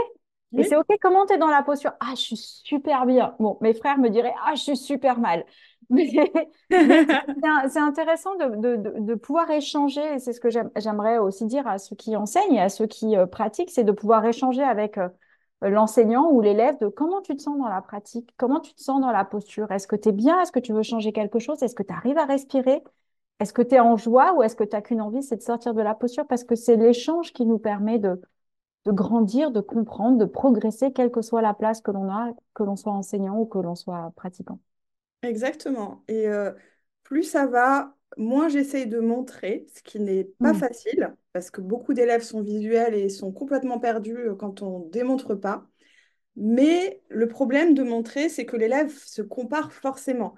Et 0.57 0.63
c'est 0.63 0.77
OK, 0.77 0.87
comment 1.01 1.25
tu 1.25 1.33
es 1.33 1.37
dans 1.37 1.47
la 1.47 1.63
posture? 1.63 1.91
Ah, 1.99 2.11
je 2.11 2.21
suis 2.21 2.37
super 2.37 3.05
bien. 3.05 3.35
Bon, 3.39 3.57
mes 3.61 3.73
frères 3.73 3.97
me 3.97 4.09
diraient, 4.09 4.33
ah, 4.45 4.55
je 4.55 4.61
suis 4.61 4.77
super 4.77 5.19
mal. 5.19 5.45
C'est 7.69 7.79
intéressant 7.79 8.35
de, 8.35 9.15
pouvoir 9.15 9.49
échanger, 9.51 10.15
et 10.15 10.19
c'est 10.19 10.33
ce 10.33 10.39
que 10.39 10.49
j'aimerais 10.49 11.17
aussi 11.17 11.45
dire 11.45 11.67
à 11.67 11.77
ceux 11.77 11.95
qui 11.95 12.15
enseignent 12.15 12.55
et 12.55 12.61
à 12.61 12.69
ceux 12.69 12.87
qui 12.87 13.17
euh, 13.17 13.25
pratiquent, 13.25 13.71
c'est 13.71 13.83
de 13.83 13.91
pouvoir 13.91 14.25
échanger 14.25 14.63
avec 14.63 14.97
euh, 14.97 15.09
l'enseignant 15.61 16.29
ou 16.31 16.41
l'élève 16.41 16.77
de 16.79 16.87
comment 16.87 17.21
tu 17.21 17.35
te 17.35 17.41
sens 17.41 17.57
dans 17.57 17.67
la 17.67 17.81
pratique, 17.81 18.33
comment 18.37 18.59
tu 18.59 18.73
te 18.73 18.81
sens 18.81 19.01
dans 19.01 19.11
la 19.11 19.25
posture. 19.25 19.71
Est-ce 19.71 19.87
que 19.87 19.95
tu 19.95 20.09
es 20.09 20.11
bien? 20.11 20.41
Est-ce 20.41 20.51
que 20.51 20.59
tu 20.59 20.73
veux 20.73 20.83
changer 20.83 21.11
quelque 21.13 21.39
chose? 21.39 21.61
Est-ce 21.63 21.75
que 21.75 21.83
tu 21.83 21.93
arrives 21.93 22.17
à 22.17 22.25
respirer? 22.25 22.83
Est-ce 23.39 23.53
que 23.53 23.61
tu 23.61 23.75
es 23.75 23.79
en 23.79 23.97
joie 23.97 24.33
ou 24.33 24.43
est-ce 24.43 24.55
que 24.55 24.63
tu 24.63 24.75
n'as 24.75 24.81
qu'une 24.81 25.01
envie, 25.01 25.23
c'est 25.23 25.37
de 25.37 25.41
sortir 25.41 25.73
de 25.73 25.81
la 25.81 25.95
posture? 25.95 26.25
Parce 26.27 26.43
que 26.43 26.55
c'est 26.55 26.77
l'échange 26.77 27.33
qui 27.33 27.45
nous 27.45 27.59
permet 27.59 27.99
de, 27.99 28.21
de 28.85 28.91
grandir, 28.91 29.51
de 29.51 29.61
comprendre, 29.61 30.17
de 30.17 30.25
progresser, 30.25 30.91
quelle 30.93 31.11
que 31.11 31.21
soit 31.21 31.41
la 31.41 31.53
place 31.53 31.81
que 31.81 31.91
l'on 31.91 32.09
a, 32.09 32.31
que 32.53 32.63
l'on 32.63 32.75
soit 32.75 32.93
enseignant 32.93 33.37
ou 33.39 33.45
que 33.45 33.59
l'on 33.59 33.75
soit 33.75 34.11
pratiquant. 34.15 34.59
Exactement. 35.23 36.03
Et 36.07 36.27
euh, 36.27 36.51
plus 37.03 37.23
ça 37.23 37.45
va, 37.45 37.95
moins 38.17 38.49
j'essaye 38.49 38.87
de 38.87 38.99
montrer, 38.99 39.65
ce 39.75 39.81
qui 39.81 39.99
n'est 39.99 40.25
pas 40.39 40.53
hmm. 40.53 40.57
facile, 40.57 41.15
parce 41.33 41.51
que 41.51 41.61
beaucoup 41.61 41.93
d'élèves 41.93 42.23
sont 42.23 42.41
visuels 42.41 42.93
et 42.93 43.09
sont 43.09 43.31
complètement 43.31 43.79
perdus 43.79 44.17
euh, 44.17 44.35
quand 44.35 44.61
on 44.61 44.85
ne 44.85 44.89
démontre 44.89 45.35
pas. 45.35 45.67
Mais 46.35 47.01
le 47.09 47.27
problème 47.27 47.73
de 47.73 47.83
montrer, 47.83 48.29
c'est 48.29 48.45
que 48.45 48.57
l'élève 48.57 48.91
se 48.91 49.21
compare 49.21 49.71
forcément. 49.71 50.35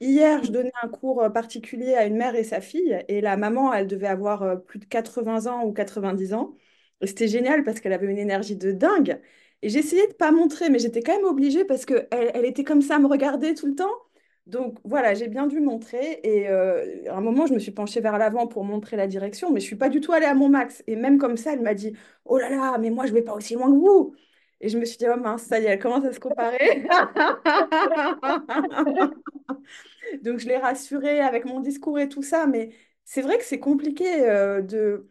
Hier, 0.00 0.42
je 0.44 0.52
donnais 0.52 0.72
un 0.82 0.88
cours 0.88 1.22
euh, 1.22 1.30
particulier 1.30 1.94
à 1.94 2.04
une 2.06 2.16
mère 2.16 2.34
et 2.34 2.44
sa 2.44 2.60
fille, 2.60 3.02
et 3.08 3.20
la 3.20 3.36
maman, 3.36 3.72
elle 3.72 3.86
devait 3.86 4.06
avoir 4.08 4.62
plus 4.64 4.78
de 4.78 4.84
80 4.86 5.46
ans 5.46 5.64
ou 5.64 5.72
90 5.72 6.34
ans. 6.34 6.54
C'était 7.02 7.28
génial 7.28 7.64
parce 7.64 7.80
qu'elle 7.80 7.92
avait 7.92 8.06
une 8.06 8.18
énergie 8.18 8.56
de 8.56 8.72
dingue. 8.72 9.20
Et 9.62 9.68
j'essayais 9.68 10.06
de 10.08 10.14
pas 10.14 10.32
montrer, 10.32 10.70
mais 10.70 10.78
j'étais 10.78 11.02
quand 11.02 11.14
même 11.16 11.24
obligée 11.24 11.64
parce 11.64 11.84
qu'elle 11.86 12.08
elle 12.10 12.44
était 12.44 12.64
comme 12.64 12.82
ça 12.82 12.96
à 12.96 12.98
me 12.98 13.06
regarder 13.06 13.54
tout 13.54 13.66
le 13.66 13.74
temps. 13.74 13.90
Donc 14.46 14.78
voilà, 14.84 15.14
j'ai 15.14 15.28
bien 15.28 15.46
dû 15.46 15.60
montrer. 15.60 16.20
Et 16.22 16.48
euh, 16.48 17.10
à 17.10 17.16
un 17.16 17.20
moment, 17.20 17.46
je 17.46 17.54
me 17.54 17.58
suis 17.58 17.72
penchée 17.72 18.00
vers 18.00 18.16
l'avant 18.18 18.46
pour 18.46 18.64
montrer 18.64 18.96
la 18.96 19.06
direction, 19.08 19.50
mais 19.52 19.60
je 19.60 19.66
suis 19.66 19.76
pas 19.76 19.88
du 19.88 20.00
tout 20.00 20.12
allée 20.12 20.26
à 20.26 20.34
mon 20.34 20.48
max. 20.48 20.82
Et 20.86 20.96
même 20.96 21.18
comme 21.18 21.36
ça, 21.36 21.52
elle 21.52 21.62
m'a 21.62 21.74
dit 21.74 21.94
Oh 22.24 22.38
là 22.38 22.48
là, 22.50 22.78
mais 22.78 22.90
moi, 22.90 23.06
je 23.06 23.12
vais 23.12 23.22
pas 23.22 23.34
aussi 23.34 23.54
loin 23.54 23.66
que 23.66 23.76
vous. 23.76 24.14
Et 24.60 24.68
je 24.68 24.78
me 24.78 24.84
suis 24.84 24.98
dit 24.98 25.06
Oh 25.12 25.16
mince, 25.18 25.42
ça 25.42 25.58
y 25.58 25.64
est, 25.64 25.68
elle 25.70 25.78
commence 25.80 26.04
à 26.04 26.12
se 26.12 26.20
comparer. 26.20 26.86
Donc 30.22 30.38
je 30.38 30.48
l'ai 30.48 30.56
rassurée 30.58 31.20
avec 31.20 31.44
mon 31.44 31.60
discours 31.60 31.98
et 31.98 32.08
tout 32.08 32.22
ça. 32.22 32.46
Mais 32.46 32.70
c'est 33.04 33.22
vrai 33.22 33.38
que 33.38 33.44
c'est 33.44 33.60
compliqué 33.60 34.06
euh, 34.28 34.62
de 34.62 35.08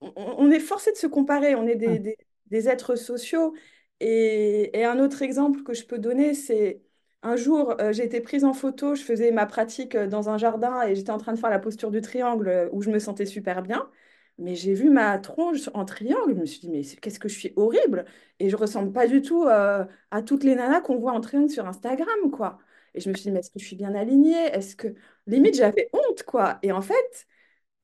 on, 0.00 0.50
est 0.50 0.60
forcé 0.60 0.92
de 0.92 0.96
se 0.96 1.06
comparer, 1.06 1.54
on 1.54 1.66
est 1.66 1.76
des, 1.76 2.68
êtres 2.68 2.96
sociaux. 2.96 3.54
Et, 4.00 4.84
un 4.84 4.98
autre 5.00 5.22
exemple 5.22 5.62
que 5.62 5.74
je 5.74 5.84
peux 5.86 5.98
donner, 5.98 6.34
c'est 6.34 6.82
un 7.22 7.36
jour, 7.36 7.74
euh, 7.80 7.92
j'ai 7.92 8.04
été 8.04 8.20
prise 8.20 8.44
en 8.44 8.52
photo, 8.52 8.94
je 8.94 9.02
faisais 9.02 9.30
ma 9.32 9.46
pratique 9.46 9.94
euh, 9.94 10.06
dans 10.06 10.28
un 10.28 10.38
jardin 10.38 10.82
et 10.82 10.94
j'étais 10.94 11.10
en 11.10 11.18
train 11.18 11.32
de 11.32 11.38
faire 11.38 11.50
la 11.50 11.58
posture 11.58 11.90
du 11.90 12.00
triangle 12.00 12.48
euh, 12.48 12.68
où 12.72 12.82
je 12.82 12.90
me 12.90 12.98
sentais 12.98 13.26
super 13.26 13.62
bien. 13.62 13.90
Mais 14.38 14.54
j'ai 14.54 14.74
vu 14.74 14.90
ma 14.90 15.18
tronche 15.18 15.70
en 15.74 15.84
triangle, 15.86 16.34
je 16.34 16.40
me 16.40 16.46
suis 16.46 16.60
dit, 16.60 16.68
mais 16.70 16.82
qu'est-ce 16.84 17.18
que 17.18 17.28
je 17.28 17.38
suis 17.38 17.52
horrible? 17.56 18.04
Et 18.38 18.50
je 18.50 18.56
ressemble 18.56 18.92
pas 18.92 19.06
du 19.06 19.22
tout 19.22 19.46
à 19.48 19.88
toutes 20.26 20.44
les 20.44 20.54
nanas 20.54 20.82
qu'on 20.82 20.98
voit 20.98 21.12
en 21.12 21.20
triangle 21.22 21.50
sur 21.50 21.66
Instagram, 21.66 22.30
quoi. 22.30 22.58
Et 22.94 23.00
je 23.00 23.08
me 23.08 23.14
suis 23.14 23.24
dit, 23.24 23.30
mais 23.30 23.38
est-ce 23.40 23.50
que 23.50 23.58
je 23.58 23.64
suis 23.64 23.76
bien 23.76 23.94
alignée? 23.94 24.36
Est-ce 24.52 24.76
que... 24.76 24.88
Limite, 25.26 25.54
j'avais 25.56 25.88
honte, 25.94 26.22
quoi. 26.24 26.58
Et 26.62 26.70
en 26.72 26.82
fait, 26.82 27.26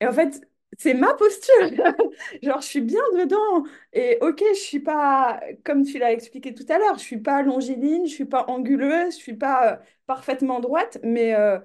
et 0.01 0.07
en 0.07 0.13
fait 0.13 0.43
c'est 0.79 0.95
ma 0.95 1.15
posture. 1.15 1.53
Genre, 2.43 2.61
je 2.61 2.67
suis 2.67 2.81
bien 2.81 3.01
dedans. 3.19 3.65
Et 3.93 4.19
ok, 4.21 4.43
je 4.55 4.59
suis 4.61 4.81
pas, 4.81 5.41
comme 5.65 5.85
tu 5.85 5.99
l'as 5.99 6.13
expliqué 6.13 6.55
tout 6.55 6.65
à 6.69 6.79
l'heure, 6.79 6.97
je 6.99 7.03
suis 7.05 7.21
pas 7.21 7.43
longiligne, 7.43 8.07
je 8.07 8.13
suis 8.15 8.25
pas 8.25 8.45
anguleuse, 8.49 9.15
je 9.17 9.23
suis 9.23 9.37
pas 9.37 9.75
euh, 9.75 9.77
parfaitement 10.07 10.61
droite, 10.61 10.99
mais, 11.03 11.35
euh, 11.35 11.59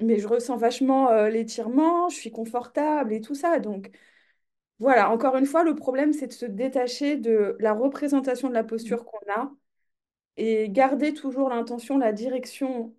mais 0.00 0.18
je 0.20 0.28
ressens 0.28 0.56
vachement 0.58 1.10
euh, 1.10 1.28
l'étirement, 1.30 2.08
je 2.10 2.16
suis 2.16 2.32
confortable 2.32 3.12
et 3.14 3.20
tout 3.20 3.34
ça. 3.34 3.60
Donc, 3.60 3.90
voilà, 4.78 5.10
encore 5.10 5.36
une 5.36 5.46
fois, 5.46 5.64
le 5.64 5.74
problème, 5.74 6.12
c'est 6.12 6.28
de 6.28 6.32
se 6.32 6.46
détacher 6.46 7.16
de 7.16 7.56
la 7.60 7.72
représentation 7.74 8.48
de 8.48 8.54
la 8.54 8.64
posture 8.64 9.04
qu'on 9.04 9.20
a 9.32 9.52
et 10.36 10.70
garder 10.70 11.14
toujours 11.14 11.48
l'intention, 11.50 11.98
la 11.98 12.12
direction 12.12 12.94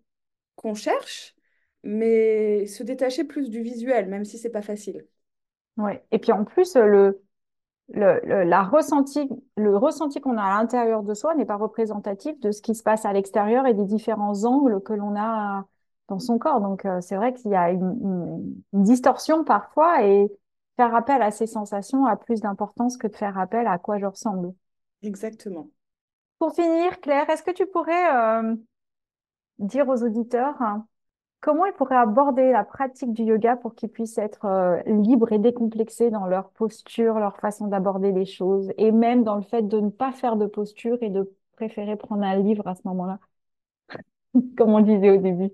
qu'on 0.57 0.75
cherche, 0.75 1.35
mais 1.83 2.67
se 2.67 2.83
détacher 2.83 3.23
plus 3.25 3.49
du 3.51 3.61
visuel, 3.63 4.07
même 4.09 4.25
si 4.25 4.37
c'est 4.39 4.49
pas 4.51 4.61
facile. 4.63 5.07
Ouais. 5.77 6.05
Et 6.11 6.19
puis 6.19 6.31
en 6.31 6.43
plus, 6.43 6.75
le, 6.75 7.21
le, 7.89 8.43
la 8.43 8.63
ressenti, 8.63 9.29
le 9.57 9.77
ressenti 9.77 10.21
qu'on 10.21 10.37
a 10.37 10.43
à 10.43 10.59
l'intérieur 10.59 11.03
de 11.03 11.13
soi 11.13 11.35
n'est 11.35 11.45
pas 11.45 11.57
représentatif 11.57 12.39
de 12.39 12.51
ce 12.51 12.61
qui 12.61 12.75
se 12.75 12.83
passe 12.83 13.05
à 13.05 13.13
l'extérieur 13.13 13.65
et 13.65 13.73
des 13.73 13.85
différents 13.85 14.45
angles 14.45 14.81
que 14.81 14.93
l'on 14.93 15.15
a 15.15 15.65
dans 16.07 16.19
son 16.19 16.37
corps. 16.37 16.61
Donc 16.61 16.85
euh, 16.85 17.01
c'est 17.01 17.15
vrai 17.15 17.33
qu'il 17.33 17.51
y 17.51 17.55
a 17.55 17.71
une, 17.71 18.53
distorsion 18.73 19.43
parfois 19.43 20.03
et 20.03 20.31
faire 20.77 20.95
appel 20.95 21.21
à 21.21 21.31
ces 21.31 21.47
sensations 21.47 22.05
a 22.05 22.15
plus 22.15 22.41
d'importance 22.41 22.97
que 22.97 23.07
de 23.07 23.15
faire 23.15 23.37
appel 23.37 23.67
à 23.67 23.77
quoi 23.77 23.99
je 23.99 24.05
ressemble. 24.05 24.53
Exactement. 25.01 25.69
Pour 26.39 26.53
finir, 26.53 26.99
Claire, 26.99 27.29
est-ce 27.29 27.43
que 27.43 27.51
tu 27.51 27.65
pourrais 27.67 28.15
euh, 28.15 28.55
dire 29.59 29.87
aux 29.87 30.03
auditeurs 30.03 30.61
hein, 30.61 30.87
Comment 31.43 31.65
ils 31.65 31.73
pourraient 31.73 31.97
aborder 31.97 32.53
la 32.53 32.63
pratique 32.63 33.11
du 33.11 33.23
yoga 33.23 33.57
pour 33.57 33.75
qu'ils 33.75 33.89
puissent 33.89 34.17
être 34.17 34.45
euh, 34.45 34.81
libres 34.85 35.33
et 35.33 35.39
décomplexés 35.39 36.09
dans 36.09 36.25
leur 36.25 36.49
posture, 36.51 37.19
leur 37.19 37.35
façon 37.35 37.67
d'aborder 37.67 38.13
les 38.13 38.25
choses, 38.25 38.71
et 38.77 38.93
même 38.93 39.25
dans 39.25 39.35
le 39.35 39.41
fait 39.41 39.67
de 39.67 39.77
ne 39.81 39.89
pas 39.89 40.13
faire 40.13 40.37
de 40.37 40.45
posture 40.45 40.97
et 41.01 41.09
de 41.09 41.29
préférer 41.57 41.97
prendre 41.97 42.23
un 42.23 42.37
livre 42.37 42.65
à 42.65 42.75
ce 42.75 42.81
moment-là, 42.85 43.19
comme 44.57 44.73
on 44.73 44.79
disait 44.79 45.09
au 45.09 45.17
début. 45.17 45.51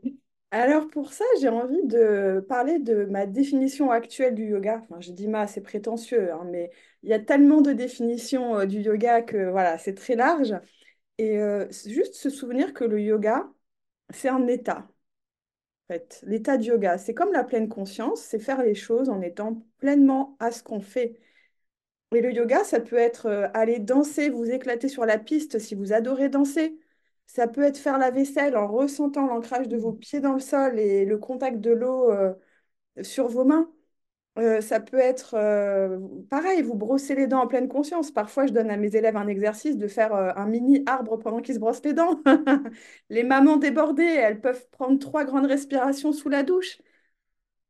Alors 0.51 0.87
pour 0.89 1.11
ça, 1.11 1.25
j'ai 1.41 1.49
envie 1.49 1.83
de 1.87 2.45
parler 2.47 2.77
de 2.77 3.05
ma 3.05 3.25
définition 3.25 3.89
actuelle 3.89 4.35
du 4.35 4.45
yoga. 4.45 4.83
Enfin, 4.83 5.01
je 5.01 5.11
dis 5.11 5.27
ma, 5.27 5.47
c'est 5.47 5.61
prétentieux, 5.61 6.31
hein, 6.31 6.45
mais 6.51 6.69
il 7.01 7.09
y 7.09 7.13
a 7.13 7.19
tellement 7.19 7.61
de 7.61 7.73
définitions 7.73 8.59
euh, 8.59 8.65
du 8.67 8.81
yoga 8.81 9.23
que 9.23 9.49
voilà, 9.49 9.79
c'est 9.79 9.95
très 9.95 10.15
large. 10.15 10.53
Et 11.17 11.39
euh, 11.39 11.67
juste 11.87 12.13
se 12.13 12.29
souvenir 12.29 12.75
que 12.75 12.83
le 12.83 13.01
yoga, 13.01 13.49
c'est 14.11 14.29
un 14.29 14.45
état 14.45 14.87
l'état 16.23 16.57
de 16.57 16.63
yoga, 16.63 16.97
c'est 16.97 17.13
comme 17.13 17.31
la 17.33 17.43
pleine 17.43 17.69
conscience, 17.69 18.21
c'est 18.21 18.39
faire 18.39 18.63
les 18.63 18.75
choses 18.75 19.09
en 19.09 19.21
étant 19.21 19.63
pleinement 19.79 20.35
à 20.39 20.51
ce 20.51 20.63
qu'on 20.63 20.81
fait. 20.81 21.19
Et 22.15 22.21
le 22.21 22.33
yoga, 22.33 22.63
ça 22.63 22.79
peut 22.79 22.97
être 22.97 23.27
euh, 23.27 23.47
aller 23.53 23.79
danser, 23.79 24.29
vous 24.29 24.45
éclater 24.49 24.89
sur 24.89 25.05
la 25.05 25.19
piste 25.19 25.59
si 25.59 25.75
vous 25.75 25.93
adorez 25.93 26.29
danser. 26.29 26.79
Ça 27.27 27.47
peut 27.47 27.61
être 27.61 27.77
faire 27.77 27.97
la 27.99 28.09
vaisselle 28.11 28.57
en 28.57 28.67
ressentant 28.67 29.27
l'ancrage 29.27 29.67
de 29.67 29.77
vos 29.77 29.93
pieds 29.93 30.19
dans 30.19 30.33
le 30.33 30.39
sol 30.39 30.79
et 30.79 31.05
le 31.05 31.17
contact 31.19 31.59
de 31.59 31.71
l'eau 31.71 32.11
euh, 32.11 32.33
sur 33.03 33.27
vos 33.27 33.45
mains. 33.45 33.71
Euh, 34.39 34.61
ça 34.61 34.79
peut 34.79 34.97
être 34.99 35.33
euh, 35.35 35.99
pareil, 36.29 36.61
vous 36.61 36.75
brossez 36.75 37.13
les 37.13 37.27
dents 37.27 37.41
en 37.41 37.47
pleine 37.47 37.67
conscience. 37.67 38.11
Parfois, 38.11 38.47
je 38.47 38.53
donne 38.53 38.69
à 38.69 38.77
mes 38.77 38.95
élèves 38.95 39.17
un 39.17 39.27
exercice 39.27 39.75
de 39.77 39.87
faire 39.87 40.13
euh, 40.15 40.31
un 40.35 40.45
mini 40.45 40.81
arbre 40.85 41.17
pendant 41.17 41.41
qu'ils 41.41 41.55
se 41.55 41.59
brossent 41.59 41.83
les 41.83 41.93
dents. 41.93 42.21
les 43.09 43.23
mamans 43.23 43.57
débordées, 43.57 44.03
elles 44.03 44.39
peuvent 44.39 44.65
prendre 44.71 44.97
trois 44.99 45.25
grandes 45.25 45.45
respirations 45.47 46.13
sous 46.13 46.29
la 46.29 46.43
douche. 46.43 46.77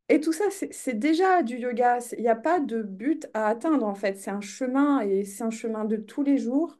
Et 0.09 0.19
tout 0.19 0.33
ça, 0.33 0.45
c'est 0.71 0.93
déjà 0.99 1.43
du 1.43 1.57
yoga. 1.57 1.99
Il 2.17 2.21
n'y 2.21 2.27
a 2.29 2.35
pas 2.35 2.59
de 2.59 2.81
but 2.81 3.27
à 3.33 3.47
atteindre, 3.47 3.85
en 3.85 3.95
fait. 3.95 4.17
C'est 4.17 4.31
un 4.31 4.41
chemin 4.41 5.01
et 5.01 5.23
c'est 5.23 5.43
un 5.43 5.51
chemin 5.51 5.85
de 5.85 5.97
tous 5.97 6.23
les 6.23 6.37
jours. 6.37 6.77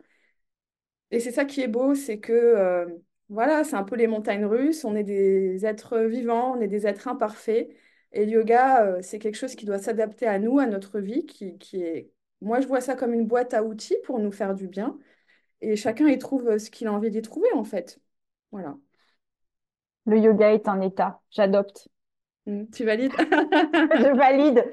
Et 1.11 1.19
c'est 1.19 1.31
ça 1.31 1.45
qui 1.45 1.61
est 1.61 1.67
beau, 1.67 1.95
c'est 1.95 2.19
que, 2.19 2.87
voilà, 3.29 3.63
c'est 3.63 3.75
un 3.75 3.83
peu 3.83 3.95
les 3.95 4.07
montagnes 4.07 4.45
russes. 4.45 4.83
On 4.85 4.95
est 4.95 5.03
des 5.03 5.65
êtres 5.65 5.99
vivants, 5.99 6.55
on 6.57 6.61
est 6.61 6.67
des 6.67 6.87
êtres 6.87 7.07
imparfaits. 7.07 7.69
Et 8.11 8.25
le 8.25 8.31
yoga, 8.31 8.85
euh, 8.85 9.01
c'est 9.01 9.19
quelque 9.19 9.35
chose 9.35 9.55
qui 9.55 9.65
doit 9.65 9.77
s'adapter 9.77 10.27
à 10.27 10.39
nous, 10.39 10.59
à 10.59 10.65
notre 10.65 10.99
vie, 10.99 11.25
qui, 11.25 11.57
qui 11.57 11.81
est... 11.83 12.11
Moi, 12.41 12.59
je 12.61 12.67
vois 12.67 12.81
ça 12.81 12.95
comme 12.95 13.13
une 13.13 13.27
boîte 13.27 13.53
à 13.53 13.63
outils 13.63 13.97
pour 14.03 14.19
nous 14.19 14.31
faire 14.31 14.55
du 14.55 14.67
bien. 14.67 14.97
Et 15.61 15.75
chacun 15.75 16.07
y 16.07 16.17
trouve 16.17 16.47
euh, 16.49 16.59
ce 16.59 16.71
qu'il 16.71 16.87
a 16.87 16.93
envie 16.93 17.11
d'y 17.11 17.21
trouver, 17.21 17.49
en 17.53 17.63
fait. 17.63 17.99
Voilà. 18.51 18.75
Le 20.05 20.17
yoga 20.17 20.53
est 20.53 20.67
un 20.67 20.81
état. 20.81 21.21
J'adopte. 21.29 21.87
Mmh, 22.47 22.65
tu 22.73 22.85
valides? 22.85 23.13
Je 23.17 24.15
valide. 24.15 24.65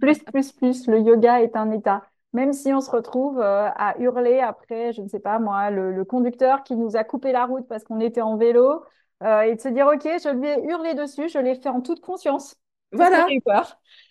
Plus, 0.00 0.18
plus, 0.20 0.52
plus. 0.52 0.86
Le 0.86 1.00
yoga 1.00 1.42
est 1.42 1.56
un 1.56 1.70
état. 1.72 2.04
Même 2.32 2.52
si 2.52 2.72
on 2.72 2.80
se 2.80 2.90
retrouve 2.90 3.40
euh, 3.40 3.68
à 3.74 3.96
hurler 3.98 4.40
après, 4.40 4.92
je 4.92 5.02
ne 5.02 5.08
sais 5.08 5.20
pas 5.20 5.38
moi, 5.38 5.70
le, 5.70 6.04
conducteur 6.04 6.62
qui 6.64 6.76
nous 6.76 6.96
a 6.96 7.04
coupé 7.04 7.32
la 7.32 7.46
route 7.46 7.66
parce 7.68 7.84
qu'on 7.84 8.00
était 8.00 8.20
en 8.20 8.36
vélo, 8.36 8.84
et 9.22 9.54
de 9.54 9.60
se 9.60 9.68
dire, 9.68 9.86
OK, 9.86 10.02
je 10.02 10.28
lui 10.36 10.48
ai 10.48 10.62
hurlé 10.64 10.94
dessus, 10.94 11.30
je 11.30 11.38
l'ai 11.38 11.54
fait 11.54 11.70
en 11.70 11.80
toute 11.80 12.00
conscience. 12.00 12.56
Voilà. 12.94 13.26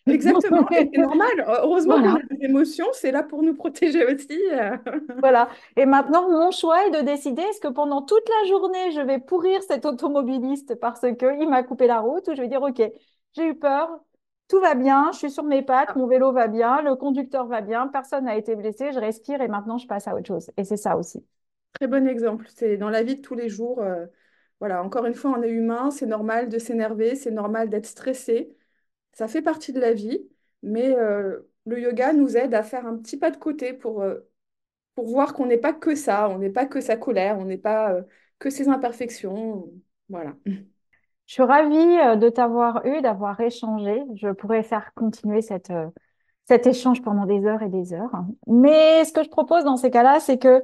Exactement. 0.08 0.68
c'est 0.72 0.98
normal. 0.98 1.46
Heureusement 1.48 1.96
qu'on 2.02 2.16
a 2.16 2.24
des 2.36 2.46
émotions, 2.46 2.88
c'est 2.94 3.12
là 3.12 3.24
pour 3.24 3.42
nous 3.44 3.56
protéger 3.56 4.06
aussi. 4.06 4.40
Voilà. 5.20 5.50
Et 5.78 5.86
maintenant, 5.86 6.30
mon 6.30 6.52
choix 6.52 6.86
est 6.88 6.92
de 6.92 7.02
décider 7.02 7.42
est-ce 7.42 7.62
que 7.62 7.68
pendant 7.70 8.02
toute 8.02 8.28
la 8.28 8.48
journée, 8.50 8.92
je 8.92 9.02
vais 9.02 9.20
pourrir 9.20 9.62
cet 9.64 9.86
automobiliste 9.86 10.76
parce 10.76 11.02
qu'il 11.18 11.50
m'a 11.50 11.64
coupé 11.64 11.88
la 11.88 12.00
route 12.00 12.28
ou 12.28 12.36
je 12.36 12.42
vais 12.42 12.48
dire 12.48 12.62
OK, 12.62 12.82
j'ai 13.34 13.48
eu 13.48 13.56
peur, 13.56 13.90
tout 14.50 14.60
va 14.60 14.76
bien, 14.76 15.12
je 15.14 15.20
suis 15.20 15.32
sur 15.32 15.44
mes 15.44 15.62
pattes, 15.62 15.96
mon 15.96 16.08
vélo 16.08 16.32
va 16.34 16.48
bien, 16.48 16.82
le 16.82 16.96
conducteur 16.96 17.48
va 17.48 17.62
bien, 17.62 17.88
personne 17.88 18.26
n'a 18.26 18.36
été 18.36 18.56
blessé, 18.56 18.92
je 18.92 19.00
respire 19.00 19.42
et 19.42 19.48
maintenant 19.48 19.78
je 19.78 19.88
passe 19.88 20.08
à 20.08 20.16
autre 20.16 20.28
chose. 20.28 20.52
Et 20.58 20.64
c'est 20.66 20.78
ça 20.78 20.98
aussi. 20.98 21.26
Très 21.74 21.88
bon 21.88 22.08
exemple. 22.08 22.46
C'est 22.50 22.78
dans 22.78 22.90
la 22.90 23.04
vie 23.04 23.16
de 23.18 23.22
tous 23.22 23.36
les 23.36 23.50
jours. 23.50 23.80
euh, 23.82 24.06
voilà, 24.60 24.84
encore 24.84 25.06
une 25.06 25.14
fois, 25.14 25.32
on 25.38 25.42
est 25.44 25.50
humain, 25.50 25.92
c'est 25.92 26.06
normal 26.06 26.50
de 26.50 26.58
s'énerver, 26.60 27.16
c'est 27.16 27.32
normal 27.32 27.70
d'être 27.70 27.86
stressé. 27.86 28.56
Ça 29.14 29.28
fait 29.28 29.42
partie 29.44 29.74
de 29.74 29.80
la 29.80 29.94
vie, 29.94 30.28
mais 30.64 30.96
euh, 30.98 31.40
le 31.66 31.80
yoga 31.80 32.14
nous 32.14 32.36
aide 32.36 32.54
à 32.56 32.64
faire 32.64 32.88
un 32.88 32.98
petit 32.98 33.18
pas 33.18 33.30
de 33.30 33.38
côté 33.38 33.74
pour, 33.74 34.02
euh, 34.02 34.28
pour 34.96 35.08
voir 35.08 35.34
qu'on 35.34 35.46
n'est 35.46 35.58
pas 35.58 35.74
que 35.74 35.94
ça, 35.94 36.30
on 36.30 36.40
n'est 36.40 36.50
pas 36.50 36.66
que 36.66 36.82
sa 36.82 36.98
colère, 36.98 37.38
on 37.38 37.46
n'est 37.46 37.58
pas 37.58 37.94
euh, 37.94 38.02
que 38.40 38.50
ses 38.50 38.70
imperfections. 38.70 39.70
Voilà. 40.10 40.34
Je 41.26 41.36
suis 41.36 41.44
ravie 41.44 42.20
de 42.20 42.28
t'avoir 42.28 42.86
eu, 42.86 43.02
d'avoir 43.02 43.40
échangé. 43.40 44.04
Je 44.16 44.28
pourrais 44.30 44.62
faire 44.62 44.94
continuer 44.94 45.42
cet 45.42 45.72
échange 46.68 47.02
pendant 47.02 47.26
des 47.26 47.46
heures 47.46 47.62
et 47.62 47.70
des 47.70 47.94
heures. 47.94 48.26
Mais 48.46 49.06
ce 49.06 49.14
que 49.14 49.24
je 49.24 49.30
propose 49.30 49.64
dans 49.64 49.78
ces 49.78 49.90
cas-là, 49.90 50.20
c'est 50.20 50.38
que 50.38 50.62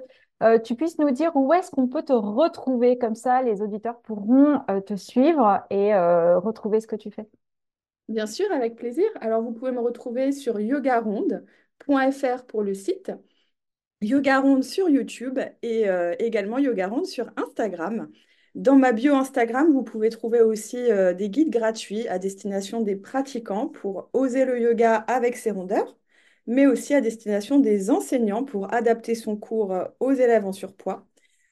tu 0.66 0.76
puisses 0.76 1.00
nous 1.00 1.12
dire 1.12 1.32
où 1.36 1.54
est-ce 1.54 1.72
qu'on 1.72 1.88
peut 1.88 2.04
te 2.04 2.12
retrouver. 2.12 2.97
Comme 2.97 3.16
ça, 3.16 3.41
les 3.41 3.62
auditeurs 3.62 4.02
pourront 4.02 4.60
te 4.86 4.97
suivre 4.97 5.64
et 5.70 5.95
retrouver 5.95 6.82
ce 6.82 6.88
que 6.88 6.97
tu 6.97 7.10
fais. 7.10 7.30
Bien 8.10 8.28
sûr, 8.28 8.51
avec 8.51 8.76
plaisir. 8.76 9.05
Alors, 9.22 9.41
vous 9.43 9.53
pouvez 9.53 9.72
me 9.72 9.80
retrouver 9.82 10.32
sur 10.34 10.60
yogaronde.fr 10.60 12.45
pour 12.47 12.64
le 12.64 12.74
site, 12.76 13.12
Yogaronde 14.01 14.64
sur 14.64 14.89
YouTube 14.89 15.39
et 15.64 15.89
euh, 15.89 16.16
également 16.20 16.60
Yogaronde 16.60 17.07
sur 17.07 17.32
Instagram. 17.38 18.12
Dans 18.55 18.78
ma 18.78 18.93
bio 18.93 19.16
Instagram, 19.16 19.74
vous 19.74 19.84
pouvez 19.84 20.10
trouver 20.12 20.41
aussi 20.41 20.78
euh, 20.78 21.14
des 21.16 21.30
guides 21.32 21.51
gratuits 21.51 22.07
à 22.10 22.20
destination 22.20 22.82
des 22.82 22.97
pratiquants 22.97 23.68
pour 23.70 24.10
oser 24.14 24.45
le 24.45 24.62
yoga 24.62 24.95
avec 24.97 25.38
ses 25.38 25.51
rondeurs, 25.51 25.97
mais 26.47 26.68
aussi 26.68 26.95
à 26.95 27.01
destination 27.01 27.60
des 27.60 27.91
enseignants 27.91 28.45
pour 28.45 28.74
adapter 28.74 29.16
son 29.16 29.38
cours 29.38 29.74
euh, 29.74 29.86
aux 30.01 30.14
élèves 30.14 30.45
en 30.47 30.53
surpoids. 30.53 31.09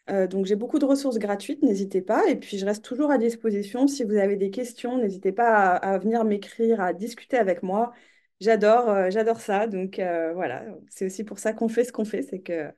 Euh, 0.10 0.28
donc 0.28 0.46
j'ai 0.46 0.56
beaucoup 0.56 0.80
de 0.80 0.86
ressources 0.86 1.18
gratuites, 1.20 1.62
n'hésitez 1.64 2.02
pas. 2.02 2.28
Et 2.30 2.36
puis 2.38 2.58
je 2.58 2.66
reste 2.66 2.84
toujours 2.86 3.12
à 3.12 3.18
disposition 3.18 3.88
si 3.88 4.04
vous 4.04 4.16
avez 4.16 4.38
des 4.38 4.52
questions, 4.52 4.98
n'hésitez 4.98 5.32
pas 5.34 5.48
à, 5.76 5.76
à 5.96 5.98
venir 6.00 6.24
m'écrire, 6.24 6.82
à 6.82 6.94
discuter 6.94 7.38
avec 7.38 7.64
moi. 7.64 7.94
J'adore, 8.40 8.90
euh, 8.90 9.10
j'adore 9.10 9.40
ça. 9.42 9.68
Donc 9.68 10.00
euh, 10.00 10.34
voilà, 10.34 10.66
c'est 10.90 11.06
aussi 11.06 11.24
pour 11.24 11.40
ça 11.40 11.54
qu'on 11.54 11.68
fait 11.70 11.84
ce 11.84 11.92
qu'on 11.92 12.06
fait, 12.06 12.22
c'est 12.22 12.40
que 12.42 12.72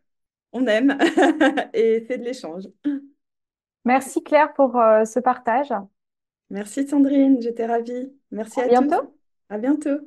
on 0.54 0.68
aime 0.68 0.98
et 1.74 2.06
c'est 2.08 2.18
de 2.20 2.26
l'échange. 2.26 2.66
Merci 3.84 4.24
Claire 4.24 4.54
pour 4.54 4.78
euh, 4.78 5.04
ce 5.04 5.20
partage. 5.20 5.74
Merci 6.52 6.88
Sandrine, 6.88 7.42
j'étais 7.42 7.66
ravie. 7.66 8.14
Merci 8.32 8.62
À 8.62 8.62
à 8.62 8.68
bientôt. 8.68 8.96
tous. 9.00 9.10
À 9.50 9.58
bientôt. 9.58 10.00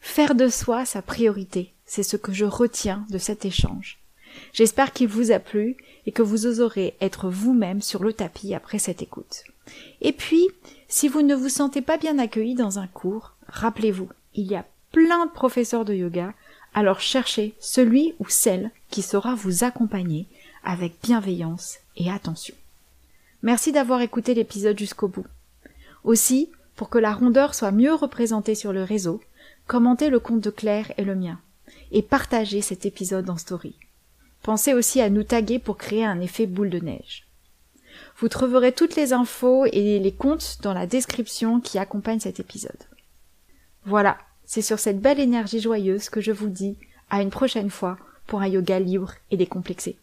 Faire 0.00 0.34
de 0.34 0.48
soi 0.48 0.84
sa 0.84 1.02
priorité, 1.02 1.76
c'est 1.84 2.02
ce 2.02 2.16
que 2.16 2.32
je 2.32 2.44
retiens 2.44 3.06
de 3.10 3.18
cet 3.18 3.44
échange. 3.44 4.00
J'espère 4.52 4.92
qu'il 4.92 5.08
vous 5.08 5.30
a 5.30 5.38
plu 5.38 5.76
et 6.06 6.12
que 6.12 6.22
vous 6.22 6.46
oserez 6.46 6.96
être 7.00 7.28
vous-même 7.28 7.82
sur 7.82 8.02
le 8.02 8.12
tapis 8.12 8.54
après 8.54 8.78
cette 8.78 9.02
écoute. 9.02 9.44
Et 10.00 10.12
puis, 10.12 10.48
si 10.88 11.08
vous 11.08 11.22
ne 11.22 11.34
vous 11.34 11.48
sentez 11.48 11.82
pas 11.82 11.98
bien 11.98 12.18
accueilli 12.18 12.54
dans 12.54 12.78
un 12.78 12.86
cours, 12.86 13.34
rappelez-vous, 13.48 14.08
il 14.34 14.46
y 14.46 14.54
a 14.54 14.64
plein 14.92 15.26
de 15.26 15.30
professeurs 15.30 15.84
de 15.84 15.94
yoga, 15.94 16.32
alors 16.74 17.00
cherchez 17.00 17.54
celui 17.60 18.14
ou 18.18 18.28
celle 18.28 18.70
qui 18.90 19.02
saura 19.02 19.34
vous 19.34 19.64
accompagner 19.64 20.26
avec 20.64 20.94
bienveillance 21.02 21.78
et 21.96 22.10
attention. 22.10 22.54
Merci 23.42 23.72
d'avoir 23.72 24.00
écouté 24.00 24.34
l'épisode 24.34 24.78
jusqu'au 24.78 25.08
bout. 25.08 25.26
Aussi, 26.04 26.50
pour 26.76 26.88
que 26.88 26.98
la 26.98 27.12
rondeur 27.12 27.54
soit 27.54 27.72
mieux 27.72 27.94
représentée 27.94 28.54
sur 28.54 28.72
le 28.72 28.82
réseau, 28.82 29.20
commentez 29.66 30.10
le 30.10 30.20
compte 30.20 30.40
de 30.40 30.50
Claire 30.50 30.92
et 30.96 31.04
le 31.04 31.14
mien, 31.14 31.40
et 31.92 32.02
partagez 32.02 32.62
cet 32.62 32.86
épisode 32.86 33.28
en 33.30 33.36
story. 33.36 33.74
Pensez 34.42 34.74
aussi 34.74 35.00
à 35.00 35.10
nous 35.10 35.24
taguer 35.24 35.58
pour 35.58 35.76
créer 35.76 36.04
un 36.04 36.20
effet 36.20 36.46
boule 36.46 36.70
de 36.70 36.80
neige. 36.80 37.26
Vous 38.18 38.28
trouverez 38.28 38.72
toutes 38.72 38.96
les 38.96 39.12
infos 39.12 39.66
et 39.66 39.98
les 39.98 40.12
comptes 40.12 40.58
dans 40.62 40.72
la 40.72 40.86
description 40.86 41.60
qui 41.60 41.78
accompagne 41.78 42.20
cet 42.20 42.40
épisode. 42.40 42.84
Voilà, 43.84 44.18
c'est 44.44 44.62
sur 44.62 44.78
cette 44.78 45.00
belle 45.00 45.20
énergie 45.20 45.60
joyeuse 45.60 46.08
que 46.08 46.20
je 46.20 46.32
vous 46.32 46.48
dis 46.48 46.76
à 47.10 47.22
une 47.22 47.30
prochaine 47.30 47.70
fois 47.70 47.96
pour 48.26 48.40
un 48.40 48.48
yoga 48.48 48.80
libre 48.80 49.14
et 49.30 49.36
décomplexé. 49.36 49.96